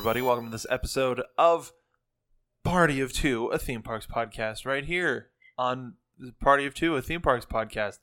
everybody. 0.00 0.22
Welcome 0.22 0.46
to 0.46 0.50
this 0.50 0.66
episode 0.70 1.20
of 1.36 1.74
Party 2.64 3.02
of 3.02 3.12
Two, 3.12 3.48
a 3.48 3.58
theme 3.58 3.82
parks 3.82 4.06
podcast, 4.06 4.64
right 4.64 4.82
here 4.82 5.28
on 5.58 5.96
Party 6.40 6.64
of 6.64 6.72
Two, 6.72 6.96
a 6.96 7.02
theme 7.02 7.20
parks 7.20 7.44
podcast. 7.44 7.98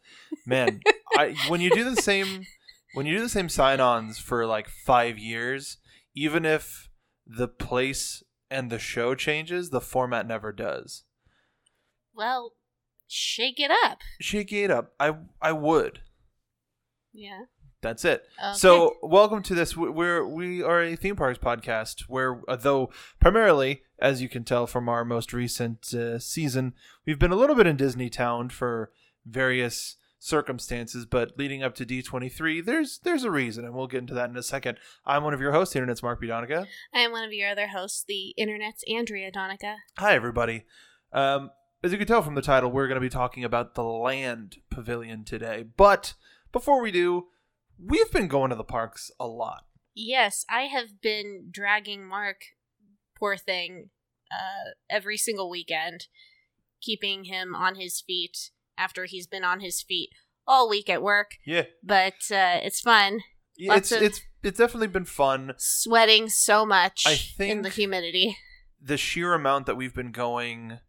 Man, 0.45 0.81
I 1.18 1.36
when 1.47 1.59
you 1.59 1.71
do 1.71 1.83
the 1.83 1.99
same 1.99 2.45
when 2.93 3.07
you 3.07 3.15
do 3.15 3.23
the 3.23 3.27
same 3.27 3.49
sign-ons 3.49 4.19
for 4.19 4.45
like 4.45 4.69
five 4.69 5.18
years, 5.18 5.77
even 6.15 6.45
if 6.45 6.87
the 7.25 7.47
place 7.47 8.21
and 8.51 8.69
the 8.69 8.77
show 8.77 9.15
changes, 9.15 9.71
the 9.71 9.82
format 9.82 10.27
never 10.27 10.51
does. 10.51 11.04
Well, 12.14 12.54
shake 13.07 13.59
it 13.59 13.71
up. 13.71 14.01
Shake 14.21 14.54
it 14.54 14.69
up. 14.69 14.93
I 15.00 15.15
I 15.41 15.51
would. 15.51 16.01
Yeah. 17.11 17.45
That's 17.81 18.04
it. 18.05 18.23
Okay. 18.43 18.57
So, 18.57 18.95
welcome 19.04 19.43
to 19.43 19.54
this. 19.54 19.77
We- 19.77 19.89
We're 19.89 20.25
we 20.25 20.63
are 20.63 20.81
a 20.81 20.95
theme 20.95 21.15
parks 21.15 21.37
podcast 21.37 22.01
where, 22.07 22.41
uh, 22.47 22.55
though 22.55 22.89
primarily, 23.19 23.83
as 23.99 24.21
you 24.21 24.27
can 24.29 24.43
tell 24.43 24.65
from 24.65 24.89
our 24.89 25.05
most 25.05 25.31
recent 25.31 25.93
uh, 25.93 26.18
season, 26.18 26.73
we've 27.05 27.19
been 27.19 27.32
a 27.32 27.35
little 27.35 27.55
bit 27.55 27.68
in 27.68 27.77
Disney 27.77 28.09
Town 28.09 28.49
for 28.49 28.91
various 29.25 29.97
circumstances. 30.18 31.05
But 31.05 31.37
leading 31.37 31.61
up 31.61 31.75
to 31.75 31.85
D 31.85 32.02
twenty 32.02 32.30
three, 32.30 32.61
there's 32.61 32.97
there's 33.03 33.23
a 33.23 33.30
reason, 33.31 33.63
and 33.63 33.75
we'll 33.75 33.85
get 33.88 33.99
into 33.99 34.16
that 34.16 34.30
in 34.31 34.35
a 34.38 34.44
second. 34.44 34.80
I'm 35.05 35.23
one 35.23 35.35
of 35.35 35.41
your 35.41 35.52
hosts, 35.52 35.73
the 35.73 35.80
internet's 35.80 36.02
Mark 36.02 36.19
B. 36.19 36.25
Donica. 36.27 36.66
I 36.95 37.02
am 37.02 37.11
one 37.11 37.23
of 37.23 37.31
your 37.31 37.49
other 37.52 37.67
hosts, 37.67 38.03
the 38.07 38.30
internet's 38.38 38.83
Andrea 38.91 39.31
Donica. 39.31 39.75
Hi, 39.99 40.16
everybody. 40.16 40.63
Um, 41.13 41.52
as 41.83 41.91
you 41.91 41.99
can 41.99 42.07
tell 42.07 42.23
from 42.23 42.33
the 42.33 42.41
title, 42.41 42.71
we're 42.71 42.88
going 42.88 42.95
to 42.99 43.05
be 43.05 43.09
talking 43.09 43.44
about 43.44 43.75
the 43.75 43.83
Land 43.83 44.57
Pavilion 44.71 45.23
today. 45.23 45.63
But 45.77 46.16
before 46.52 46.81
we 46.81 46.91
do, 46.91 47.27
we've 47.80 48.11
been 48.11 48.28
going 48.28 48.50
to 48.50 48.56
the 48.56 48.64
parks 48.64 49.11
a 49.20 49.28
lot. 49.28 49.66
Yes, 49.95 50.45
I 50.50 50.64
have 50.64 51.02
been 51.02 51.47
dragging 51.52 52.08
Mark, 52.08 52.42
poor 53.17 53.36
thing, 53.36 53.89
uh, 54.31 54.72
every 54.89 55.17
single 55.17 55.50
weekend, 55.50 56.08
keeping 56.81 57.25
him 57.25 57.55
on 57.55 57.75
his 57.75 58.02
feet 58.05 58.52
after 58.78 59.05
he's 59.05 59.28
been 59.28 59.44
on 59.44 59.59
his 59.59 59.81
feet 59.81 60.09
all 60.45 60.70
week 60.70 60.89
at 60.89 61.02
work. 61.02 61.31
Yeah. 61.45 61.64
But 61.83 62.31
uh, 62.31 62.61
it's 62.64 62.80
fun. 62.80 63.22
Yeah, 63.58 63.75
it's 63.75 63.92
it's 63.92 64.22
it's 64.44 64.59
definitely 64.59 64.88
been 64.88 65.05
fun. 65.05 65.53
Sweating 65.58 66.30
so 66.30 66.64
much 66.64 67.03
I 67.08 67.17
in 67.44 67.64
the 67.64 67.70
humidity. 67.70 68.38
The 68.80 68.98
sheer 68.98 69.33
amount 69.33 69.66
that 69.66 69.75
we've 69.75 69.95
been 69.95 70.11
going 70.11 70.80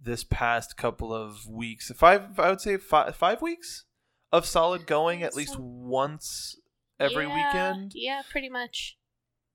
this 0.00 0.22
past 0.22 0.76
couple 0.76 1.12
of 1.12 1.48
weeks, 1.48 1.90
five 1.96 2.38
I 2.38 2.50
would 2.50 2.60
say 2.60 2.76
five 2.76 3.16
five 3.16 3.42
weeks 3.42 3.86
of 4.34 4.44
solid 4.46 4.86
going 4.86 5.22
at 5.22 5.34
least 5.36 5.54
So- 5.54 5.60
once 5.60 6.56
every 6.98 7.26
Yeah, 7.26 7.34
weekend. 7.46 7.92
Yeah, 7.94 8.22
pretty 8.28 8.48
much. 8.48 8.98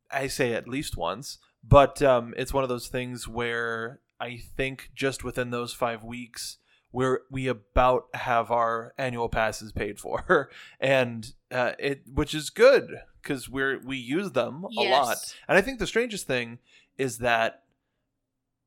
I 0.09 0.27
say 0.27 0.53
at 0.53 0.67
least 0.67 0.95
once, 0.97 1.37
but 1.63 2.01
um, 2.01 2.33
it's 2.37 2.53
one 2.53 2.63
of 2.63 2.69
those 2.69 2.87
things 2.87 3.27
where 3.27 4.01
I 4.19 4.37
think 4.37 4.89
just 4.95 5.23
within 5.23 5.49
those 5.51 5.73
five 5.73 6.03
weeks, 6.03 6.57
we're 6.91 7.19
we 7.29 7.47
about 7.47 8.05
have 8.15 8.49
our 8.49 8.93
annual 8.97 9.29
passes 9.29 9.71
paid 9.71 9.99
for, 9.99 10.49
and 10.79 11.33
uh, 11.51 11.73
it 11.77 12.01
which 12.11 12.33
is 12.33 12.49
good 12.49 13.01
because 13.21 13.47
we're 13.49 13.79
we 13.85 13.97
use 13.97 14.31
them 14.31 14.63
a 14.63 14.81
lot. 14.89 15.17
And 15.47 15.57
I 15.57 15.61
think 15.61 15.77
the 15.79 15.85
strangest 15.87 16.25
thing 16.25 16.57
is 16.97 17.19
that 17.19 17.63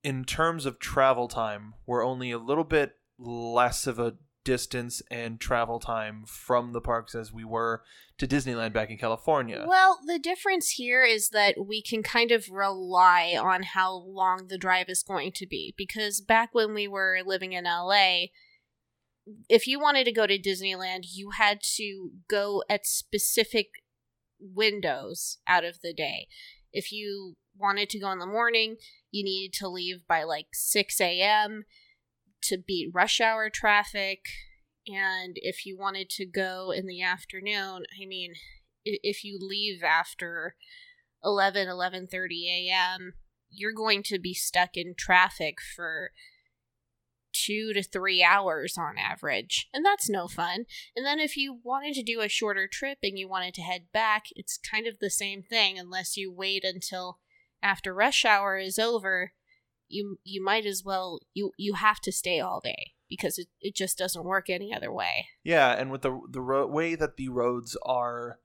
in 0.05 0.25
terms 0.25 0.67
of 0.67 0.79
travel 0.79 1.27
time, 1.29 1.75
we're 1.87 2.05
only 2.05 2.31
a 2.31 2.39
little 2.39 2.65
bit 2.65 2.93
less 3.19 3.87
of 3.87 3.99
a 3.99 4.15
distance 4.45 5.03
and 5.11 5.41
travel 5.41 5.79
time 5.79 6.25
from 6.27 6.73
the 6.73 6.81
parks 6.81 7.15
as 7.15 7.33
we 7.33 7.45
were 7.45 7.83
to 8.19 8.27
Disneyland 8.27 8.73
back 8.73 8.91
in 8.91 8.99
California. 8.99 9.65
Well, 9.67 10.01
the 10.07 10.19
difference 10.19 10.71
here 10.71 11.05
is 11.05 11.31
that 11.31 11.57
we 11.65 11.83
can 11.83 12.03
kind 12.03 12.31
of 12.31 12.49
rely 12.51 13.37
on 13.39 13.63
how 13.63 13.95
long 13.95 14.47
the 14.49 14.59
drive 14.59 14.89
is 14.89 15.03
going 15.03 15.33
to 15.33 15.47
be. 15.47 15.75
Because 15.77 16.21
back 16.21 16.51
when 16.53 16.75
we 16.75 16.89
were 16.89 17.21
living 17.25 17.53
in 17.53 17.65
LA, 17.65 18.27
if 19.49 19.67
you 19.67 19.79
wanted 19.79 20.05
to 20.05 20.13
go 20.13 20.27
to 20.27 20.39
Disneyland, 20.39 21.05
you 21.13 21.31
had 21.31 21.61
to 21.77 22.11
go 22.29 22.63
at 22.69 22.87
specific 22.87 23.69
windows 24.41 25.39
out 25.47 25.65
of 25.65 25.81
the 25.83 25.93
day. 25.93 26.27
If 26.73 26.91
you 26.91 27.37
wanted 27.57 27.91
to 27.91 28.01
go 28.01 28.11
in 28.11 28.19
the 28.19 28.27
morning, 28.27 28.77
you 29.11 29.25
needed 29.25 29.53
to 29.59 29.69
leave 29.69 30.07
by 30.09 30.23
like 30.25 30.47
6 30.53 31.01
a.m. 31.01 31.65
to 32.45 32.59
beat 32.59 32.91
rush 32.93 33.21
hour 33.21 33.51
traffic. 33.51 34.27
And 34.87 35.37
if 35.37 35.65
you 35.65 35.79
wanted 35.79 36.11
to 36.11 36.27
go 36.27 36.73
in 36.73 36.87
the 36.87 37.03
afternoon, 37.03 37.85
I 38.01 38.07
mean, 38.07 38.35
if 38.85 39.25
you 39.25 39.39
leave 39.41 39.83
after 39.83 40.57
11 41.25 41.69
11:30 41.69 42.69
a.m. 42.69 43.15
you're 43.51 43.73
going 43.73 44.03
to 44.05 44.19
be 44.19 44.35
stuck 44.35 44.77
in 44.77 44.95
traffic 44.97 45.59
for 45.61 46.11
2 47.33 47.73
to 47.73 47.83
3 47.83 48.23
hours 48.23 48.77
on 48.77 48.99
average 48.99 49.69
and 49.73 49.85
that's 49.85 50.11
no 50.11 50.29
fun 50.29 50.67
and 50.95 51.07
then 51.07 51.19
if 51.19 51.37
you 51.37 51.61
wanted 51.63 51.95
to 51.95 52.03
do 52.03 52.21
a 52.21 52.29
shorter 52.29 52.69
trip 52.71 52.99
and 53.03 53.19
you 53.19 53.29
wanted 53.29 53.55
to 53.55 53.63
head 53.63 53.87
back 53.93 54.25
it's 54.37 54.59
kind 54.59 54.87
of 54.87 54.99
the 54.99 55.11
same 55.11 55.43
thing 55.43 55.79
unless 55.79 56.17
you 56.17 56.31
wait 56.31 56.65
until 56.65 57.19
after 57.63 57.95
rush 57.95 58.25
hour 58.25 58.59
is 58.59 58.79
over 58.79 59.33
you 59.93 60.19
you 60.25 60.43
might 60.43 60.67
as 60.67 60.83
well 60.85 61.21
you 61.35 61.53
you 61.57 61.75
have 61.75 62.01
to 62.01 62.11
stay 62.11 62.41
all 62.41 62.61
day 62.61 62.93
because 63.09 63.39
it, 63.39 63.49
it 63.61 63.75
just 63.75 63.99
doesn't 63.99 64.25
work 64.25 64.49
any 64.49 64.75
other 64.75 64.91
way 64.93 65.27
Yeah, 65.45 65.71
and 65.73 65.91
with 65.91 66.03
the 66.03 66.19
the 66.31 66.41
ro- 66.41 66.67
way 66.67 66.95
that 66.95 67.17
the 67.17 67.29
roads 67.29 67.77
are 67.85 68.39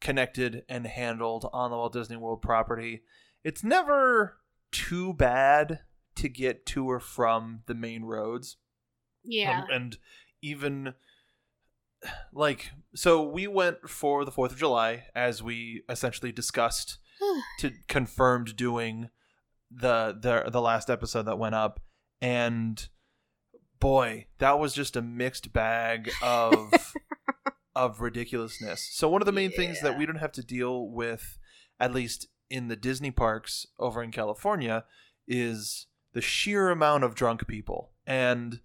connected 0.00 0.62
and 0.68 0.86
handled 0.86 1.48
on 1.52 1.70
the 1.70 1.76
Walt 1.76 1.92
Disney 1.94 2.16
World 2.16 2.42
property, 2.42 3.02
it's 3.42 3.64
never 3.64 4.38
too 4.70 5.12
bad 5.14 5.80
to 6.16 6.28
get 6.28 6.64
to 6.66 6.88
or 6.88 7.00
from 7.00 7.62
the 7.66 7.74
main 7.74 8.04
roads. 8.04 8.56
yeah 9.24 9.62
Um, 9.62 9.66
and 9.70 9.98
even 10.42 10.94
like 12.32 12.70
so 12.94 13.22
we 13.22 13.46
went 13.46 13.88
for 13.88 14.24
the 14.24 14.30
4th 14.32 14.52
of 14.52 14.58
July 14.58 15.04
as 15.14 15.42
we 15.42 15.82
essentially 15.88 16.32
discussed 16.32 16.98
to 17.60 17.72
confirmed 17.88 18.56
doing 18.56 19.08
the 19.74 20.16
the 20.18 20.50
the 20.50 20.60
last 20.60 20.90
episode 20.90 21.22
that 21.24 21.38
went 21.38 21.54
up. 21.54 21.80
And 22.20 22.86
boy 23.80 24.26
that 24.38 24.58
was 24.58 24.72
just 24.72 24.96
a 24.96 25.02
mixed 25.02 25.52
bag 25.52 26.10
of 26.22 26.94
of 27.76 28.00
ridiculousness. 28.00 28.88
So 28.92 29.08
one 29.08 29.20
of 29.20 29.26
the 29.26 29.32
main 29.32 29.50
things 29.50 29.80
that 29.82 29.98
we 29.98 30.06
don't 30.06 30.16
have 30.16 30.32
to 30.32 30.42
deal 30.42 30.88
with 30.88 31.38
at 31.78 31.92
least 31.92 32.28
in 32.48 32.68
the 32.68 32.76
disney 32.76 33.10
parks 33.10 33.66
over 33.78 34.02
in 34.02 34.10
california 34.10 34.84
is 35.26 35.86
the 36.14 36.20
sheer 36.20 36.70
amount 36.70 37.04
of 37.04 37.14
drunk 37.14 37.46
people. 37.46 37.90
And 38.06 38.60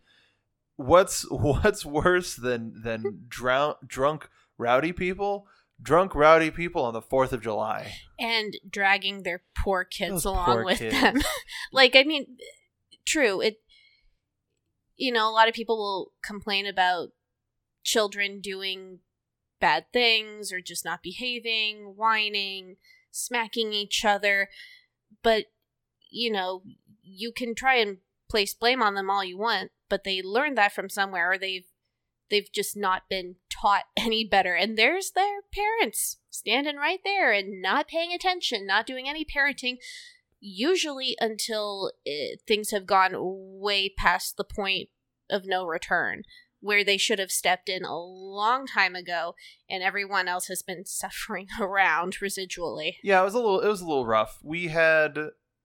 what's 0.77 1.23
what's 1.29 1.85
worse 1.85 2.35
than 2.35 2.81
than 2.81 3.25
drown, 3.27 3.75
drunk 3.85 4.29
rowdy 4.57 4.93
people 4.93 5.47
drunk 5.81 6.13
rowdy 6.13 6.51
people 6.51 6.83
on 6.83 6.93
the 6.93 7.01
4th 7.01 7.31
of 7.31 7.41
july 7.41 7.93
and 8.19 8.57
dragging 8.69 9.23
their 9.23 9.43
poor 9.57 9.83
kids 9.83 10.11
Those 10.11 10.25
along 10.25 10.45
poor 10.45 10.65
with 10.65 10.79
kids. 10.79 10.99
them. 10.99 11.21
like, 11.71 11.95
I 11.95 12.03
mean, 12.03 12.37
true. 13.05 13.41
It, 13.41 13.61
you 14.95 15.11
know, 15.11 15.29
a 15.29 15.31
lot 15.31 15.47
of 15.47 15.53
people 15.53 15.77
will 15.77 16.11
complain 16.21 16.65
about 16.65 17.09
children 17.83 18.41
doing 18.41 18.99
bad 19.59 19.85
things 19.93 20.51
or 20.51 20.61
just 20.61 20.83
not 20.83 21.01
behaving, 21.01 21.93
whining, 21.95 22.75
smacking 23.11 23.73
each 23.73 24.03
other, 24.03 24.49
but 25.23 25.45
you 26.09 26.31
know, 26.31 26.63
you 27.03 27.31
can 27.31 27.55
try 27.55 27.75
and 27.75 27.97
place 28.29 28.53
blame 28.53 28.81
on 28.81 28.95
them 28.95 29.09
all 29.09 29.23
you 29.23 29.37
want, 29.37 29.71
but 29.89 30.03
they 30.03 30.21
learned 30.21 30.57
that 30.57 30.73
from 30.73 30.89
somewhere 30.89 31.31
or 31.31 31.37
they've 31.37 31.68
they've 32.29 32.51
just 32.53 32.77
not 32.77 33.03
been 33.09 33.35
taught 33.49 33.83
any 33.97 34.25
better. 34.25 34.53
And 34.53 34.77
there's 34.77 35.11
their 35.11 35.41
parents 35.53 36.17
standing 36.29 36.77
right 36.77 36.99
there 37.03 37.31
and 37.31 37.61
not 37.61 37.87
paying 37.87 38.13
attention, 38.13 38.65
not 38.65 38.85
doing 38.85 39.07
any 39.07 39.25
parenting, 39.25 39.77
usually 40.39 41.17
until 41.19 41.91
uh 42.07 42.37
things 42.47 42.71
have 42.71 42.85
gone 42.85 43.13
way 43.15 43.89
past 43.89 44.37
the 44.37 44.43
point 44.43 44.89
of 45.29 45.45
no 45.45 45.65
return, 45.65 46.23
where 46.61 46.83
they 46.83 46.97
should 46.97 47.19
have 47.19 47.31
stepped 47.31 47.69
in 47.69 47.83
a 47.83 47.97
long 47.97 48.65
time 48.65 48.95
ago, 48.95 49.35
and 49.69 49.83
everyone 49.83 50.27
else 50.27 50.47
has 50.47 50.63
been 50.63 50.85
suffering 50.85 51.47
around 51.59 52.17
residually. 52.21 52.95
Yeah, 53.03 53.21
it 53.21 53.25
was 53.25 53.33
a 53.33 53.37
little 53.37 53.59
it 53.61 53.67
was 53.67 53.81
a 53.81 53.87
little 53.87 54.05
rough. 54.05 54.39
We 54.43 54.67
had 54.67 55.17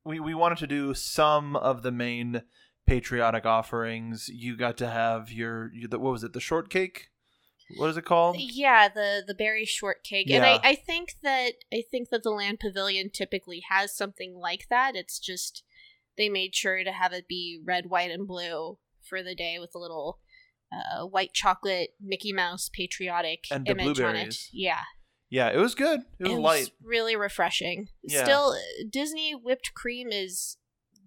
we 0.05 0.21
we 0.21 0.35
wanted 0.35 0.59
to 0.59 0.67
do 0.67 0.95
some 0.95 1.57
of 1.57 1.83
the 1.83 1.93
main 1.93 2.43
patriotic 2.87 3.47
offerings. 3.47 4.29
You 4.29 4.57
got 4.57 4.77
to 4.79 4.89
have 4.89 5.31
your, 5.31 5.73
your 5.73 5.89
the, 5.89 5.99
what 5.99 6.13
was 6.13 6.25
it? 6.25 6.33
The 6.33 6.41
shortcake? 6.41 7.09
What 7.79 7.89
is 7.89 7.97
it 7.97 8.05
called? 8.05 8.37
Yeah, 8.39 8.89
the 8.89 9.23
the 9.27 9.35
berry 9.35 9.65
shortcake, 9.65 10.31
and 10.31 10.45
I 10.45 10.61
I 10.63 10.75
think 10.75 11.15
that 11.23 11.53
I 11.73 11.83
think 11.91 12.11
that 12.11 12.23
the 12.23 12.31
land 12.31 12.61
pavilion 12.61 13.09
typically 13.09 13.63
has 13.71 13.97
something 13.97 14.35
like 14.35 14.67
that. 14.69 14.95
It's 14.95 15.19
just 15.19 15.63
they 16.19 16.29
made 16.29 16.55
sure 16.55 16.85
to 16.85 16.93
have 16.93 17.15
it 17.15 17.27
be 17.27 17.59
red, 17.65 17.87
white, 17.89 18.11
and 18.11 18.27
blue 18.29 18.79
for 19.03 19.23
the 19.23 19.35
day 19.35 19.57
with 19.59 19.71
a 19.75 19.79
little 19.79 20.19
uh, 20.71 21.07
white 21.07 21.33
chocolate 21.33 21.91
Mickey 22.01 22.33
Mouse 22.35 22.69
patriotic 22.73 23.45
And 23.51 23.67
image 23.67 23.99
on 23.99 24.15
it. 24.15 24.37
Yeah, 24.53 24.83
Yeah, 25.31 25.49
it 25.49 25.59
was 25.59 25.75
good. 25.75 26.01
It 26.19 26.29
was 26.29 26.39
light. 26.39 26.71
really 26.83 27.17
refreshing. 27.17 27.89
Yeah. 28.03 28.25
Still, 28.25 28.57
Disney 28.91 29.33
whipped 29.33 29.73
cream 29.75 30.09
is 30.13 30.59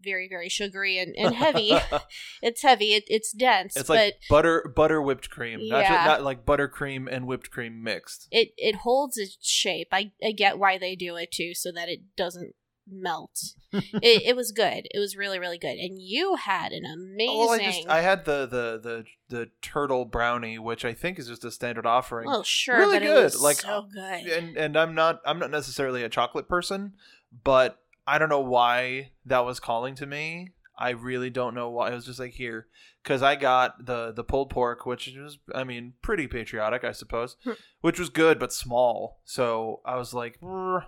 very, 0.08 0.28
very 0.30 0.50
sugary 0.50 0.98
and, 0.98 1.14
and 1.18 1.36
heavy. 1.36 1.74
it's 2.42 2.62
heavy. 2.62 2.94
It, 2.94 3.04
it's 3.08 3.32
dense, 3.32 3.76
it's 3.76 3.88
but 3.88 3.98
like 3.98 4.14
butter 4.30 4.72
butter 4.76 5.02
whipped 5.02 5.30
cream, 5.30 5.60
not 5.68 5.86
ju- 5.86 5.94
Yeah. 5.94 6.06
not 6.06 6.24
like 6.24 6.46
buttercream 6.46 7.08
and 7.12 7.28
whipped 7.28 7.52
cream 7.52 7.84
mixed. 7.84 8.28
it 8.32 8.50
it 8.58 8.76
holds 8.78 9.18
its 9.18 9.38
shape. 9.42 9.90
I 9.92 10.12
I 10.26 10.32
get 10.32 10.58
why 10.58 10.78
they 10.78 10.96
do 10.96 11.16
it 11.16 11.32
too, 11.32 11.54
so 11.54 11.72
that 11.74 11.90
it 11.90 12.16
doesn't 12.16 12.54
melt. 12.90 13.38
it, 13.74 14.24
it 14.26 14.36
was 14.36 14.52
good. 14.52 14.88
It 14.92 15.00
was 15.00 15.18
really 15.18 15.40
really 15.40 15.58
good. 15.58 15.78
And 15.78 16.02
you 16.02 16.36
had 16.36 16.72
an 16.72 16.86
amazing. 16.86 17.38
Well, 17.38 17.52
I 17.52 17.60
just 17.60 17.88
I 17.90 18.02
had 18.02 18.26
the 18.26 18.46
the 18.46 18.80
the 18.82 19.06
the 19.30 19.50
turtle 19.62 20.06
brownie, 20.06 20.58
which 20.58 20.86
I 20.86 20.94
think 20.94 21.20
is 21.20 21.28
just 21.28 21.44
a 21.44 21.52
standard 21.52 21.86
offering. 21.86 22.28
well, 22.28 22.44
sure, 22.44 22.78
really 22.78 23.00
good. 23.00 23.36
Like, 23.36 23.58
so 23.58 23.86
good. 23.94 24.26
and 24.28 24.58
and 24.58 24.78
I'm 24.78 24.96
not 24.96 25.22
I'm 25.26 25.40
not 25.40 25.52
necessarily 25.52 26.04
a 26.04 26.10
chocolate 26.10 26.48
person, 26.48 26.94
but 27.44 27.80
I 28.08 28.18
don't 28.18 28.30
know 28.30 28.40
why 28.40 29.12
that 29.26 29.46
was 29.46 29.60
calling 29.60 29.96
to 29.96 30.06
me. 30.06 30.52
I 30.80 30.92
really 30.92 31.30
don't 31.30 31.56
know 31.56 31.70
why. 31.70 31.92
It 31.92 31.96
was 31.96 32.06
just 32.06 32.20
like 32.20 32.34
here 32.34 32.68
because 33.04 33.22
I 33.24 33.36
got 33.36 33.86
the 33.86 34.12
the 34.12 34.24
pulled 34.24 34.50
pork, 34.52 34.86
which 34.86 35.08
was 35.18 35.40
I 35.54 35.64
mean 35.64 35.94
pretty 36.02 36.28
patriotic, 36.28 36.84
I 36.84 36.92
suppose, 36.92 37.36
Hmm. 37.44 37.52
which 37.82 38.00
was 38.00 38.10
good 38.10 38.38
but 38.40 38.54
small. 38.54 39.20
So 39.26 39.82
I 39.86 39.96
was 39.98 40.14
like, 40.14 40.40
"Brr, 40.40 40.86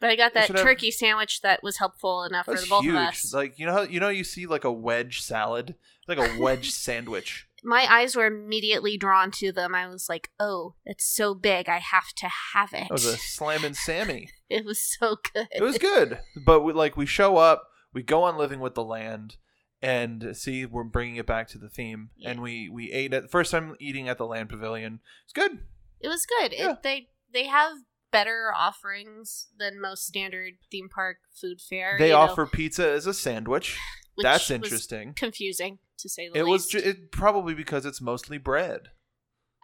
But 0.00 0.10
I 0.10 0.16
got 0.16 0.30
I 0.36 0.40
that 0.46 0.48
have- 0.48 0.56
turkey 0.62 0.90
sandwich 0.90 1.42
that 1.42 1.62
was 1.62 1.76
helpful 1.78 2.22
enough 2.24 2.46
for 2.46 2.54
the 2.54 2.66
both 2.68 2.84
huge. 2.84 2.94
of 2.94 3.00
us. 3.00 3.34
Like 3.34 3.58
you 3.58 3.66
know 3.66 3.72
how 3.72 3.82
you 3.82 4.00
know 4.00 4.08
you 4.08 4.24
see 4.24 4.46
like 4.46 4.64
a 4.64 4.72
wedge 4.72 5.20
salad, 5.20 5.74
like 6.06 6.18
a 6.18 6.38
wedge 6.40 6.70
sandwich. 6.86 7.47
My 7.64 7.86
eyes 7.90 8.14
were 8.14 8.26
immediately 8.26 8.96
drawn 8.96 9.30
to 9.32 9.50
them. 9.52 9.74
I 9.74 9.86
was 9.88 10.08
like, 10.08 10.30
"Oh, 10.38 10.74
it's 10.84 11.04
so 11.04 11.34
big. 11.34 11.68
I 11.68 11.78
have 11.78 12.12
to 12.18 12.28
have 12.54 12.72
it." 12.72 12.84
It 12.86 12.90
was 12.92 13.06
a 13.06 13.16
slammin' 13.18 13.74
Sammy. 13.74 14.30
it 14.48 14.64
was 14.64 14.80
so 14.82 15.16
good. 15.32 15.48
it 15.50 15.62
was 15.62 15.76
good 15.78 16.20
but 16.44 16.60
we, 16.62 16.72
like 16.72 16.96
we 16.96 17.04
show 17.06 17.36
up 17.36 17.64
we 17.92 18.02
go 18.02 18.22
on 18.22 18.36
living 18.38 18.60
with 18.60 18.74
the 18.74 18.84
land 18.84 19.36
and 19.82 20.34
see 20.36 20.64
we're 20.66 20.84
bringing 20.84 21.16
it 21.16 21.26
back 21.26 21.48
to 21.48 21.58
the 21.58 21.68
theme 21.68 22.10
Yeah. 22.16 22.30
and 22.30 22.40
we 22.42 22.68
we 22.68 22.90
ate 22.92 23.12
at 23.12 23.30
first 23.30 23.50
time 23.50 23.76
eating 23.78 24.08
at 24.08 24.16
the 24.18 24.26
land 24.26 24.48
pavilion 24.48 25.00
it's 25.24 25.32
good 25.32 25.58
It 26.00 26.08
was 26.08 26.24
good. 26.26 26.52
Yeah. 26.52 26.72
It, 26.72 26.82
they 26.82 27.08
they 27.32 27.44
have 27.46 27.72
better 28.10 28.52
offerings 28.56 29.48
than 29.58 29.80
most 29.80 30.06
standard 30.06 30.54
theme 30.70 30.88
park 30.88 31.18
food 31.38 31.60
fare. 31.60 31.96
they 31.98 32.08
you 32.08 32.12
know, 32.14 32.20
offer 32.20 32.46
pizza 32.46 32.88
as 32.88 33.06
a 33.06 33.12
sandwich 33.14 33.78
which 34.14 34.24
that's 34.24 34.50
interesting 34.50 35.12
confusing 35.14 35.78
to 35.98 36.08
say 36.08 36.28
the 36.28 36.38
it 36.38 36.46
was 36.46 36.66
ju- 36.66 36.78
it 36.78 37.10
probably 37.10 37.54
because 37.54 37.84
it's 37.84 38.00
mostly 38.00 38.38
bread 38.38 38.88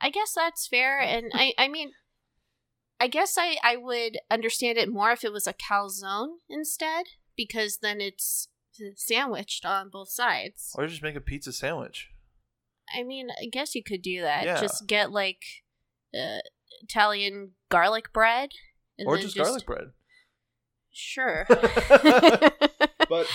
I 0.01 0.11
guess 0.11 0.35
that's 0.35 0.67
fair, 0.67 0.99
and 1.03 1.31
I 1.33 1.55
I 1.57 1.69
mean, 1.69 1.93
I 3.01 3.07
guess 3.07 3.37
I 3.39 3.57
I 3.63 3.77
would 3.77 4.19
understand 4.31 4.77
it 4.77 4.93
more 4.93 5.13
if 5.13 5.25
it 5.25 5.33
was 5.33 5.47
a 5.47 5.55
calzone 5.55 6.39
instead, 6.49 7.07
because 7.37 7.79
then 7.81 8.01
it's 8.01 8.49
sandwiched 8.97 9.65
on 9.65 9.89
both 9.89 10.11
sides. 10.11 10.75
or 10.77 10.87
just 10.87 11.03
make 11.03 11.15
a 11.15 11.21
pizza 11.21 11.53
sandwich 11.53 12.11
I 12.95 13.03
mean, 13.03 13.29
I 13.31 13.47
guess 13.47 13.75
you 13.75 13.83
could 13.83 14.03
do 14.03 14.21
that. 14.21 14.45
Yeah. 14.45 14.61
Just 14.61 14.87
get 14.87 15.11
like 15.11 15.43
uh, 16.15 16.41
Italian 16.83 17.53
garlic 17.71 18.13
bread, 18.13 18.51
and 18.99 19.09
or 19.09 19.17
then 19.17 19.25
just 19.25 19.37
garlic 19.37 19.65
bread 19.65 19.93
Sure. 20.93 21.47
but 21.49 23.27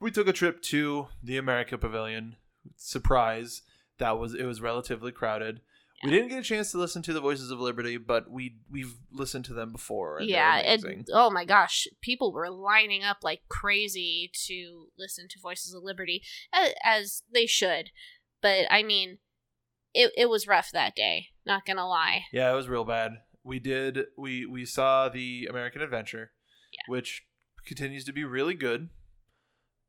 we 0.00 0.10
took 0.10 0.28
a 0.28 0.32
trip 0.32 0.62
to 0.62 1.08
the 1.22 1.36
America 1.36 1.76
Pavilion. 1.78 2.36
Surprise! 2.76 3.62
That 3.98 4.18
was 4.18 4.34
it 4.34 4.44
was 4.44 4.60
relatively 4.60 5.12
crowded. 5.12 5.60
We 6.04 6.10
didn't 6.10 6.28
get 6.28 6.40
a 6.40 6.42
chance 6.42 6.70
to 6.72 6.78
listen 6.78 7.00
to 7.02 7.14
the 7.14 7.22
Voices 7.22 7.50
of 7.50 7.58
Liberty, 7.58 7.96
but 7.96 8.30
we 8.30 8.56
we've 8.70 8.96
listened 9.10 9.46
to 9.46 9.54
them 9.54 9.72
before. 9.72 10.18
And 10.18 10.28
yeah, 10.28 10.56
and 10.58 11.08
oh 11.12 11.30
my 11.30 11.46
gosh, 11.46 11.86
people 12.02 12.32
were 12.32 12.50
lining 12.50 13.02
up 13.02 13.18
like 13.22 13.40
crazy 13.48 14.30
to 14.46 14.88
listen 14.98 15.26
to 15.30 15.40
Voices 15.40 15.72
of 15.72 15.82
Liberty, 15.82 16.22
as, 16.52 16.72
as 16.84 17.22
they 17.32 17.46
should. 17.46 17.90
But 18.42 18.66
I 18.70 18.82
mean, 18.82 19.18
it 19.94 20.12
it 20.18 20.28
was 20.28 20.46
rough 20.46 20.70
that 20.72 20.94
day. 20.94 21.28
Not 21.46 21.64
gonna 21.64 21.88
lie. 21.88 22.24
yeah, 22.30 22.52
it 22.52 22.56
was 22.56 22.68
real 22.68 22.84
bad. 22.84 23.12
We 23.42 23.58
did 23.58 24.00
we 24.18 24.44
we 24.44 24.66
saw 24.66 25.08
the 25.08 25.46
American 25.48 25.80
Adventure, 25.80 26.32
Yeah. 26.72 26.82
which 26.88 27.24
continues 27.64 28.04
to 28.04 28.12
be 28.12 28.22
really 28.22 28.54
good, 28.54 28.90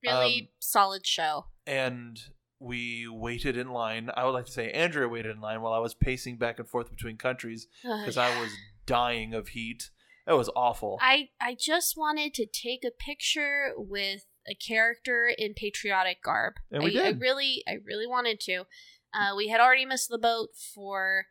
Really 0.08 0.42
Um, 0.42 0.48
solid 0.60 1.06
show. 1.06 1.46
and 1.66 2.20
we 2.60 3.08
waited 3.08 3.56
in 3.56 3.70
line. 3.70 4.10
I 4.16 4.26
would 4.26 4.32
like 4.32 4.46
to 4.48 4.52
say 4.52 4.72
Andrea 4.72 5.08
waited 5.08 5.36
in 5.36 5.42
line 5.42 5.62
while 5.62 5.74
I 5.74 5.80
was 5.80 5.94
pacing 5.94 6.38
back 6.38 6.58
and 6.58 6.68
forth 6.68 6.90
between 6.90 7.16
countries 7.18 7.68
because 7.84 8.18
I 8.18 8.40
was 8.42 8.52
dying 8.86 9.34
of 9.36 9.50
heat. 9.50 9.92
It 10.26 10.34
was 10.34 10.50
awful. 10.56 10.98
I 11.02 11.30
I 11.40 11.56
just 11.60 11.96
wanted 11.96 12.34
to 12.34 12.46
take 12.48 12.84
a 12.84 12.92
picture 12.92 13.74
with 13.78 14.26
a 14.50 14.56
character 14.56 15.28
in 15.38 15.54
patriotic 15.54 16.24
garb. 16.24 16.56
And 16.72 16.84
we 16.84 17.00
I, 17.00 17.08
I 17.08 17.10
really 17.12 17.64
I 17.68 17.74
really 17.86 18.08
wanted 18.08 18.40
to. 18.42 18.66
Uh, 19.14 19.36
we 19.38 19.48
had 19.50 19.62
already 19.62 19.86
missed 19.86 20.10
the 20.10 20.18
boat 20.18 20.50
for 20.74 21.28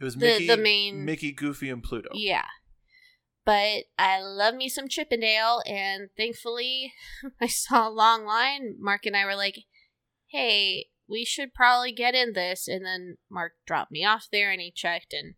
It 0.00 0.04
was 0.04 0.14
the- 0.16 0.26
Mickey, 0.26 0.46
the 0.48 0.56
main- 0.56 1.04
Mickey, 1.04 1.32
Goofy, 1.32 1.70
and 1.70 1.82
Pluto. 1.82 2.10
Yeah. 2.12 2.44
But 3.46 3.84
I 3.96 4.20
love 4.20 4.56
me 4.56 4.68
some 4.68 4.88
Chippendale, 4.88 5.62
and 5.66 6.10
thankfully 6.16 6.92
I 7.40 7.46
saw 7.46 7.88
a 7.88 7.90
long 7.90 8.26
line. 8.26 8.74
Mark 8.78 9.06
and 9.06 9.16
I 9.16 9.24
were 9.24 9.36
like, 9.36 9.60
hey, 10.26 10.88
we 11.08 11.24
should 11.24 11.54
probably 11.54 11.92
get 11.92 12.16
in 12.16 12.32
this. 12.32 12.66
And 12.66 12.84
then 12.84 13.18
Mark 13.30 13.52
dropped 13.64 13.92
me 13.92 14.04
off 14.04 14.26
there 14.30 14.50
and 14.50 14.60
he 14.60 14.72
checked, 14.72 15.14
and 15.14 15.34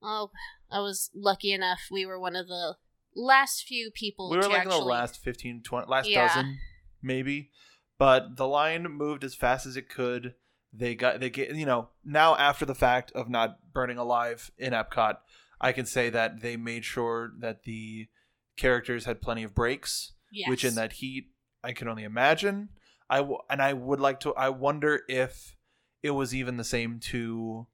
oh, 0.00 0.30
I 0.70 0.78
was 0.78 1.10
lucky 1.12 1.52
enough. 1.52 1.80
We 1.90 2.06
were 2.06 2.20
one 2.20 2.36
of 2.36 2.46
the 2.46 2.76
last 3.16 3.64
few 3.64 3.90
people 3.92 4.30
we 4.30 4.36
were 4.36 4.44
to 4.44 4.48
like 4.48 4.58
actually. 4.60 4.78
the 4.78 4.84
last 4.84 5.18
15, 5.18 5.62
20, 5.64 5.90
last 5.90 6.08
Yeah. 6.08 6.28
dozen, 6.28 6.58
maybe. 7.02 7.50
But 7.98 8.36
the 8.36 8.46
line 8.46 8.84
moved 8.84 9.24
as 9.24 9.34
fast 9.34 9.66
as 9.66 9.76
it 9.76 9.88
could. 9.88 10.34
They 10.72 10.94
got 10.94 11.18
they 11.18 11.30
get 11.30 11.54
you 11.56 11.66
know 11.66 11.88
now 12.04 12.36
after 12.36 12.64
the 12.64 12.74
fact 12.74 13.10
of 13.12 13.28
not 13.28 13.72
burning 13.72 13.98
alive 13.98 14.50
in 14.58 14.72
Epcot, 14.72 15.16
I 15.60 15.72
can 15.72 15.86
say 15.86 16.10
that 16.10 16.40
they 16.40 16.56
made 16.56 16.84
sure 16.84 17.32
that 17.38 17.64
the 17.64 18.08
characters 18.56 19.04
had 19.04 19.20
plenty 19.20 19.42
of 19.42 19.54
breaks. 19.54 20.12
Yes. 20.30 20.50
which 20.50 20.62
in 20.64 20.74
that 20.74 20.92
heat 20.92 21.28
I 21.64 21.72
can 21.72 21.88
only 21.88 22.04
imagine. 22.04 22.68
I 23.08 23.18
w- 23.18 23.38
and 23.48 23.62
I 23.62 23.72
would 23.72 24.00
like 24.00 24.20
to. 24.20 24.34
I 24.34 24.50
wonder 24.50 25.00
if 25.08 25.56
it 26.02 26.10
was 26.10 26.34
even 26.34 26.56
the 26.56 26.64
same 26.64 27.00
two 27.00 27.66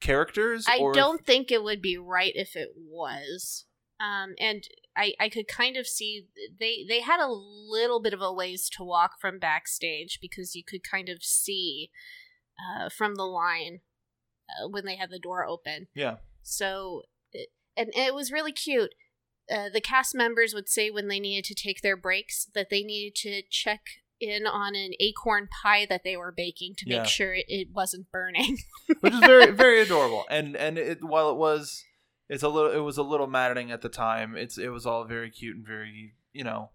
characters. 0.00 0.66
I 0.68 0.78
don't 0.92 1.24
think 1.24 1.50
it 1.50 1.62
would 1.62 1.80
be 1.80 1.96
right 1.96 2.32
if 2.34 2.54
it 2.56 2.70
was. 2.76 3.64
Um, 3.98 4.34
and 4.38 4.64
I, 4.96 5.14
I 5.18 5.28
could 5.28 5.48
kind 5.48 5.76
of 5.76 5.86
see 5.86 6.26
they 6.58 6.84
they 6.88 7.00
had 7.00 7.20
a 7.20 7.32
little 7.32 8.00
bit 8.02 8.12
of 8.12 8.20
a 8.20 8.32
ways 8.32 8.68
to 8.76 8.84
walk 8.84 9.12
from 9.20 9.38
backstage 9.38 10.18
because 10.20 10.54
you 10.54 10.62
could 10.62 10.82
kind 10.82 11.08
of 11.08 11.22
see 11.22 11.90
uh, 12.60 12.88
from 12.88 13.14
the 13.14 13.24
line 13.24 13.80
uh, 14.50 14.68
when 14.68 14.84
they 14.84 14.96
had 14.96 15.10
the 15.10 15.18
door 15.20 15.46
open. 15.46 15.86
Yeah, 15.94 16.16
So, 16.42 17.02
it, 17.32 17.48
and 17.76 17.90
it 17.94 18.14
was 18.14 18.32
really 18.32 18.52
cute. 18.52 18.94
Uh, 19.52 19.68
the 19.72 19.80
cast 19.80 20.14
members 20.14 20.54
would 20.54 20.68
say 20.68 20.90
when 20.90 21.08
they 21.08 21.18
needed 21.20 21.44
to 21.44 21.54
take 21.54 21.82
their 21.82 21.96
breaks 21.96 22.46
that 22.54 22.70
they 22.70 22.82
needed 22.82 23.14
to 23.16 23.42
check 23.50 23.80
in 24.20 24.46
on 24.46 24.76
an 24.76 24.92
acorn 25.00 25.48
pie 25.62 25.84
that 25.88 26.02
they 26.04 26.16
were 26.16 26.32
baking 26.34 26.74
to 26.78 26.84
Yeah. 26.88 26.98
make 27.00 27.08
sure 27.08 27.34
it, 27.34 27.46
it 27.48 27.68
wasn't 27.72 28.10
burning. 28.12 28.58
which 29.00 29.12
is 29.12 29.18
very 29.20 29.50
very 29.50 29.80
adorable. 29.82 30.24
And 30.30 30.56
and 30.56 30.78
it 30.78 31.02
while 31.02 31.30
it 31.30 31.36
was 31.36 31.82
it's 32.28 32.44
a 32.44 32.48
little 32.48 32.70
it 32.70 32.78
was 32.78 32.98
a 32.98 33.02
little 33.02 33.26
maddening 33.26 33.72
at 33.72 33.82
the 33.82 33.88
time. 33.88 34.36
It's 34.36 34.58
it 34.58 34.68
was 34.68 34.86
all 34.86 35.04
very 35.04 35.28
cute 35.28 35.56
and 35.56 35.66
very 35.66 36.14
you 36.32 36.44
know 36.44 36.70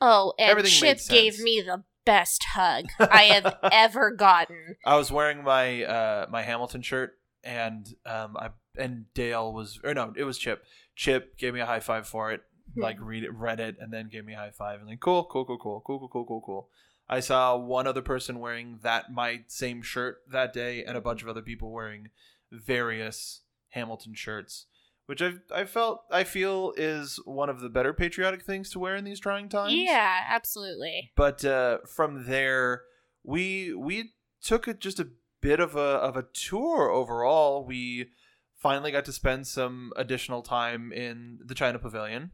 Oh, 0.00 0.32
and 0.38 0.64
Chip 0.66 1.00
gave 1.08 1.38
me 1.38 1.60
the 1.60 1.84
best 2.06 2.44
hug 2.54 2.86
I 2.98 3.24
have 3.24 3.56
ever 3.70 4.10
gotten. 4.10 4.76
I 4.86 4.96
was 4.96 5.12
wearing 5.12 5.44
my 5.44 5.84
uh 5.84 6.26
my 6.30 6.42
Hamilton 6.42 6.80
shirt 6.80 7.12
and 7.44 7.86
um 8.06 8.36
I 8.38 8.50
and 8.78 9.12
Dale 9.14 9.52
was 9.52 9.80
or 9.84 9.94
no 9.94 10.12
it 10.16 10.24
was 10.24 10.38
Chip. 10.38 10.64
Chip 10.94 11.36
gave 11.36 11.54
me 11.54 11.60
a 11.60 11.66
high 11.66 11.80
five 11.80 12.06
for 12.06 12.32
it. 12.32 12.42
Like 12.74 12.98
read 13.00 13.22
it, 13.24 13.32
read 13.32 13.58
it, 13.60 13.76
and 13.80 13.92
then 13.92 14.08
gave 14.08 14.24
me 14.24 14.34
a 14.34 14.38
high 14.38 14.50
five 14.50 14.80
and 14.80 14.88
like 14.88 15.00
cool, 15.00 15.24
cool, 15.24 15.44
cool, 15.44 15.56
cool, 15.56 15.82
cool, 15.86 15.98
cool, 15.98 16.08
cool, 16.08 16.24
cool, 16.26 16.42
cool. 16.44 16.68
I 17.08 17.20
saw 17.20 17.56
one 17.56 17.86
other 17.86 18.02
person 18.02 18.40
wearing 18.40 18.80
that 18.82 19.12
my 19.12 19.42
same 19.46 19.82
shirt 19.82 20.18
that 20.30 20.52
day, 20.52 20.84
and 20.84 20.96
a 20.96 21.00
bunch 21.00 21.22
of 21.22 21.28
other 21.28 21.42
people 21.42 21.70
wearing 21.70 22.10
various 22.50 23.42
Hamilton 23.70 24.14
shirts, 24.14 24.66
which 25.06 25.22
I 25.22 25.34
I 25.54 25.64
felt 25.64 26.02
I 26.10 26.24
feel 26.24 26.72
is 26.76 27.20
one 27.24 27.48
of 27.48 27.60
the 27.60 27.68
better 27.68 27.92
patriotic 27.92 28.42
things 28.42 28.70
to 28.70 28.78
wear 28.78 28.96
in 28.96 29.04
these 29.04 29.20
trying 29.20 29.48
times. 29.48 29.74
Yeah, 29.74 30.20
absolutely. 30.28 31.12
But 31.16 31.44
uh, 31.44 31.78
from 31.86 32.26
there, 32.26 32.82
we 33.22 33.72
we 33.74 34.12
took 34.42 34.66
it 34.68 34.80
just 34.80 35.00
a 35.00 35.08
bit 35.40 35.60
of 35.60 35.76
a 35.76 35.78
of 35.80 36.16
a 36.16 36.26
tour 36.32 36.90
overall. 36.90 37.64
We 37.64 38.10
finally 38.56 38.90
got 38.90 39.04
to 39.06 39.12
spend 39.12 39.46
some 39.46 39.92
additional 39.96 40.42
time 40.42 40.92
in 40.92 41.38
the 41.44 41.54
China 41.54 41.78
Pavilion, 41.78 42.30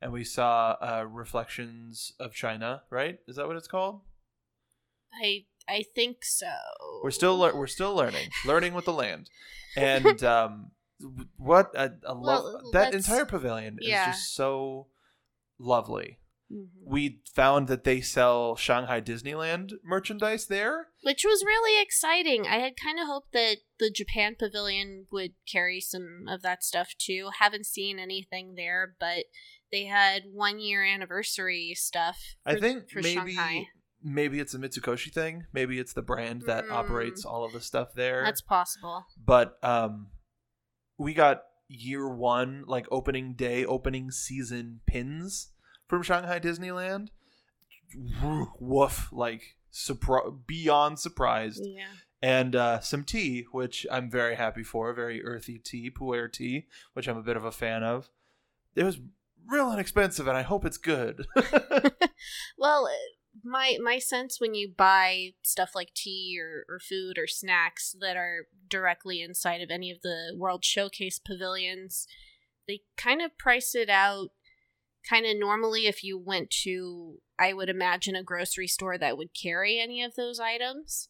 and 0.00 0.12
we 0.12 0.24
saw 0.24 0.76
uh, 0.80 1.04
reflections 1.08 2.12
of 2.18 2.32
China. 2.32 2.82
Right? 2.90 3.18
Is 3.26 3.36
that 3.36 3.46
what 3.46 3.56
it's 3.56 3.68
called? 3.68 4.00
I 5.22 5.44
I 5.68 5.84
think 5.94 6.18
so. 6.24 6.52
We're 7.02 7.10
still 7.10 7.38
lear- 7.38 7.56
we're 7.56 7.66
still 7.66 7.94
learning, 7.94 8.28
learning 8.44 8.74
with 8.74 8.84
the 8.84 8.92
land, 8.92 9.30
and 9.76 10.22
um, 10.36 10.70
what 11.36 11.70
I, 11.78 11.90
I 12.06 12.12
love 12.12 12.44
Well, 12.44 12.70
that 12.72 12.94
entire 12.94 13.26
pavilion 13.26 13.78
yeah. 13.80 14.10
is 14.10 14.16
just 14.16 14.34
so 14.34 14.88
lovely. 15.58 16.18
Mhm. 16.50 16.68
We 16.84 17.22
found 17.34 17.66
that 17.68 17.84
they 17.84 18.00
sell 18.00 18.54
Shanghai 18.56 19.00
Disneyland 19.00 19.72
merchandise 19.82 20.46
there. 20.46 20.88
Which 21.02 21.24
was 21.24 21.42
really 21.44 21.82
exciting. 21.82 22.46
I 22.46 22.58
had 22.58 22.74
kind 22.76 22.98
of 23.00 23.06
hoped 23.06 23.32
that 23.32 23.56
the 23.78 23.90
Japan 23.90 24.36
Pavilion 24.38 25.06
would 25.10 25.32
carry 25.50 25.80
some 25.80 26.26
of 26.28 26.42
that 26.42 26.62
stuff 26.62 26.94
too. 26.98 27.30
Haven't 27.40 27.66
seen 27.66 27.98
anything 27.98 28.54
there, 28.54 28.94
but 29.00 29.24
they 29.72 29.86
had 29.86 30.22
one 30.32 30.60
year 30.60 30.84
anniversary 30.84 31.72
stuff. 31.74 32.18
I 32.44 32.54
think 32.60 32.90
for 32.90 33.02
maybe 33.02 33.34
Shanghai. 33.34 33.66
maybe 34.00 34.38
it's 34.38 34.54
a 34.54 34.58
Mitsukoshi 34.58 35.12
thing. 35.12 35.46
Maybe 35.52 35.80
it's 35.80 35.94
the 35.94 36.02
brand 36.02 36.42
that 36.42 36.66
Mm. 36.66 36.70
operates 36.72 37.24
all 37.24 37.44
of 37.44 37.52
the 37.52 37.60
stuff 37.60 37.88
there. 37.94 38.22
That's 38.24 38.40
possible. 38.42 39.04
but 39.18 39.58
um 39.64 40.12
we 40.96 41.12
got 41.12 41.42
year 41.68 42.08
one 42.08 42.62
like 42.68 42.86
opening 42.92 43.34
day 43.34 43.64
opening 43.64 44.12
season 44.12 44.80
pins 44.86 45.50
from 45.88 46.02
shanghai 46.02 46.38
disneyland? 46.40 47.08
Woof 48.60 49.08
like 49.12 49.56
surpri- 49.72 50.46
beyond 50.46 50.98
surprised. 50.98 51.62
Yeah. 51.64 51.86
and 52.22 52.56
uh 52.56 52.80
some 52.80 53.04
tea 53.04 53.46
which 53.52 53.86
i'm 53.90 54.10
very 54.10 54.34
happy 54.36 54.62
for 54.62 54.92
very 54.94 55.22
earthy 55.22 55.58
tea 55.58 55.90
puer 55.90 56.28
tea 56.28 56.66
which 56.94 57.06
i'm 57.08 57.18
a 57.18 57.22
bit 57.22 57.36
of 57.36 57.44
a 57.44 57.52
fan 57.52 57.82
of. 57.82 58.10
It 58.74 58.84
was 58.84 58.98
real 59.48 59.72
inexpensive 59.72 60.26
and 60.26 60.36
i 60.36 60.42
hope 60.42 60.64
it's 60.64 60.78
good. 60.78 61.26
Well, 62.58 62.88
my 63.44 63.76
my 63.82 63.98
sense 63.98 64.40
when 64.40 64.54
you 64.54 64.72
buy 64.74 65.34
stuff 65.42 65.72
like 65.74 65.92
tea 65.94 66.38
or, 66.40 66.64
or 66.74 66.78
food 66.80 67.18
or 67.18 67.26
snacks 67.26 67.94
that 68.00 68.16
are 68.16 68.46
directly 68.68 69.20
inside 69.22 69.60
of 69.60 69.70
any 69.70 69.90
of 69.90 70.00
the 70.02 70.32
World 70.36 70.64
Showcase 70.64 71.18
pavilions, 71.18 72.08
they 72.66 72.80
kind 72.96 73.20
of 73.22 73.36
price 73.36 73.74
it 73.74 73.90
out 73.90 74.30
kind 75.08 75.26
of 75.26 75.36
normally 75.38 75.86
if 75.86 76.02
you 76.02 76.18
went 76.18 76.50
to 76.50 77.18
I 77.38 77.52
would 77.52 77.68
imagine 77.68 78.16
a 78.16 78.22
grocery 78.22 78.66
store 78.66 78.98
that 78.98 79.18
would 79.18 79.30
carry 79.34 79.78
any 79.78 80.02
of 80.02 80.14
those 80.14 80.40
items. 80.40 81.08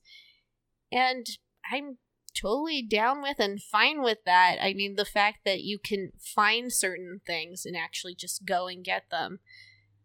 And 0.91 1.27
I'm 1.71 1.99
totally 2.35 2.83
down 2.83 3.23
with 3.23 3.39
and 3.39 3.63
fine 3.63 4.03
with 4.03 4.19
that. 4.27 4.57
I 4.61 4.75
mean 4.75 4.97
the 4.97 5.05
fact 5.05 5.39
that 5.45 5.63
you 5.63 5.79
can 5.79 6.13
find 6.19 6.73
certain 6.73 7.21
things 7.27 7.65
and 7.65 7.77
actually 7.77 8.15
just 8.15 8.45
go 8.45 8.67
and 8.67 8.85
get 8.85 9.05
them 9.11 9.39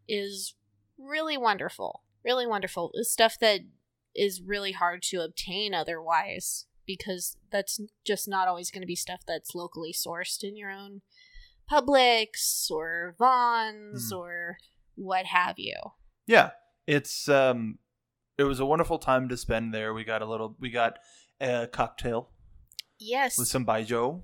is 0.08 0.56
really 0.98 1.38
wonderful. 1.38 2.04
Really 2.24 2.48
wonderful. 2.48 2.92
It's 2.94 3.12
stuff 3.12 3.38
that 3.42 3.62
is 4.16 4.42
really 4.42 4.74
hard 4.74 5.02
to 5.02 5.22
obtain 5.22 5.74
otherwise 5.74 6.66
because 6.86 7.38
that's 7.52 7.80
just 8.06 8.28
not 8.28 8.48
always 8.48 8.72
going 8.72 8.82
to 8.82 8.88
be 8.88 8.96
stuff 8.96 9.22
that's 9.28 9.56
locally 9.56 9.94
sourced 9.94 10.44
in 10.44 10.56
your 10.56 10.70
own 10.70 11.02
Publix 11.72 12.70
or 12.70 13.16
Vons 13.18 14.10
Hmm. 14.12 14.18
or 14.18 14.58
what 14.96 15.26
have 15.26 15.56
you. 15.58 15.76
yeah 16.28 16.52
it's 16.88 17.30
um 17.30 17.78
it 18.38 18.44
was 18.44 18.60
a 18.60 18.66
wonderful 18.66 18.98
time 19.00 19.30
to 19.30 19.38
spend 19.38 19.74
there 19.74 19.94
we 19.94 20.04
got 20.04 20.22
a 20.22 20.26
little 20.26 20.56
we 20.60 20.70
got 20.70 20.98
a 21.40 21.68
cocktail 21.68 22.30
Yes. 23.00 23.38
with 23.38 23.48
some 23.48 23.66
baijiu 23.66 24.22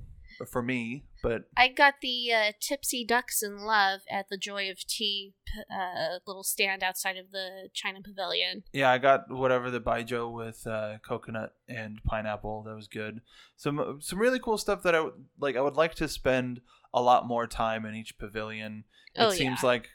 for 0.51 0.61
me, 0.61 1.05
but 1.23 1.45
I 1.57 1.67
got 1.67 1.95
the 2.03 2.31
uh, 2.31 2.51
Tipsy 2.61 3.03
Ducks 3.03 3.41
in 3.41 3.57
Love 3.57 4.01
at 4.11 4.27
the 4.29 4.37
Joy 4.37 4.69
of 4.69 4.77
Tea 4.85 5.33
uh, 5.71 6.19
little 6.27 6.43
stand 6.43 6.83
outside 6.83 7.17
of 7.17 7.31
the 7.31 7.69
China 7.73 8.01
Pavilion. 8.03 8.61
yeah, 8.71 8.91
I 8.91 8.99
got 8.99 9.31
whatever 9.31 9.71
the 9.71 9.81
baijiu 9.81 10.31
with 10.31 10.67
uh, 10.67 10.97
coconut 11.03 11.53
and 11.67 12.03
pineapple. 12.03 12.61
That 12.67 12.75
was 12.75 12.87
good. 12.87 13.21
Some 13.55 13.97
some 13.99 14.19
really 14.19 14.37
cool 14.39 14.59
stuff 14.59 14.83
that 14.83 14.93
I 14.93 14.99
would 15.01 15.25
like. 15.39 15.55
I 15.55 15.61
would 15.61 15.75
like 15.75 15.95
to 15.95 16.07
spend 16.07 16.61
a 16.97 17.01
lot 17.01 17.27
more 17.27 17.47
time 17.47 17.85
in 17.85 17.95
each 17.95 18.17
pavilion. 18.17 18.83
It 19.15 19.21
Oh, 19.21 19.29
seems 19.31 19.61
yeah. 19.63 19.67
like 19.67 19.89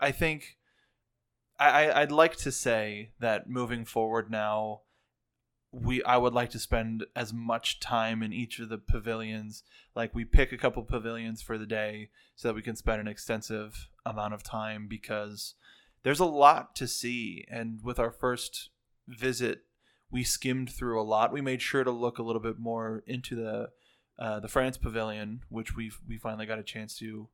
I 0.00 0.10
think 0.12 0.56
I, 1.58 1.86
I 1.86 2.02
I'd 2.02 2.12
like 2.12 2.36
to 2.38 2.52
say 2.52 3.10
that 3.20 3.48
moving 3.48 3.84
forward 3.84 4.30
now. 4.30 4.82
We 5.72 6.02
I 6.02 6.16
would 6.16 6.34
like 6.34 6.50
to 6.50 6.58
spend 6.58 7.06
as 7.14 7.32
much 7.32 7.78
time 7.78 8.22
in 8.22 8.32
each 8.32 8.58
of 8.58 8.68
the 8.68 8.78
pavilions. 8.78 9.62
Like 9.94 10.14
we 10.14 10.24
pick 10.24 10.52
a 10.52 10.58
couple 10.58 10.82
pavilions 10.82 11.42
for 11.42 11.56
the 11.58 11.66
day 11.66 12.10
so 12.34 12.48
that 12.48 12.54
we 12.54 12.62
can 12.62 12.76
spend 12.76 13.00
an 13.00 13.08
extensive 13.08 13.88
amount 14.04 14.34
of 14.34 14.42
time 14.42 14.88
because 14.88 15.54
there's 16.02 16.20
a 16.20 16.24
lot 16.24 16.74
to 16.76 16.88
see 16.88 17.44
and 17.50 17.80
with 17.84 17.98
our 17.98 18.10
first 18.10 18.70
visit 19.06 19.64
we 20.10 20.24
skimmed 20.24 20.70
through 20.70 21.00
a 21.00 21.04
lot 21.04 21.32
we 21.32 21.40
made 21.42 21.60
sure 21.60 21.84
to 21.84 21.90
look 21.90 22.18
a 22.18 22.22
little 22.22 22.40
bit 22.40 22.58
more 22.58 23.02
into 23.06 23.36
the 23.36 23.68
uh, 24.20 24.38
the 24.40 24.48
france 24.48 24.76
pavilion 24.76 25.40
which 25.48 25.74
we 25.74 25.90
we 26.08 26.16
finally 26.18 26.46
got 26.46 26.58
a 26.58 26.62
chance 26.62 26.96
to 26.96 27.28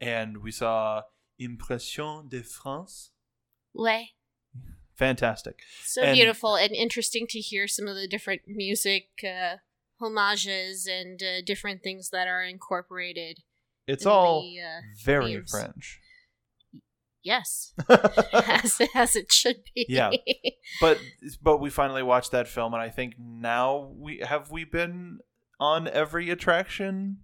and 0.00 0.38
we 0.38 0.50
saw 0.50 1.02
impression 1.38 2.28
de 2.28 2.42
france 2.42 3.10
Way. 3.74 4.10
fantastic 4.94 5.60
So 5.84 6.02
And- 6.02 6.14
beautiful 6.16 6.56
and 6.56 6.72
interesting 6.72 7.26
to 7.28 7.38
hear 7.40 7.68
some 7.68 7.86
of 7.86 7.94
the 7.96 8.08
different 8.08 8.42
music 8.46 9.08
uh, 9.24 9.56
homages 10.00 10.86
and 10.86 11.22
uh, 11.22 11.42
different 11.44 11.82
things 11.82 12.10
that 12.10 12.26
are 12.28 12.42
incorporated. 12.42 13.40
it's 13.86 14.04
in 14.04 14.10
all 14.10 14.42
the, 14.42 14.60
uh, 14.60 14.80
very 15.04 15.34
themes. 15.34 15.50
french 15.50 16.00
yes, 17.22 17.72
as, 18.32 18.80
as 18.94 19.16
it 19.16 19.32
should 19.32 19.56
be. 19.74 19.84
Yeah. 19.88 20.10
but 20.80 20.98
but 21.42 21.58
we 21.58 21.70
finally 21.70 22.02
watched 22.02 22.30
that 22.32 22.46
film 22.48 22.72
and 22.72 22.82
i 22.82 22.88
think 22.88 23.14
now 23.18 23.90
we 23.96 24.20
have 24.24 24.50
we 24.50 24.64
been 24.64 25.18
on 25.58 25.88
every 25.88 26.30
attraction 26.30 27.18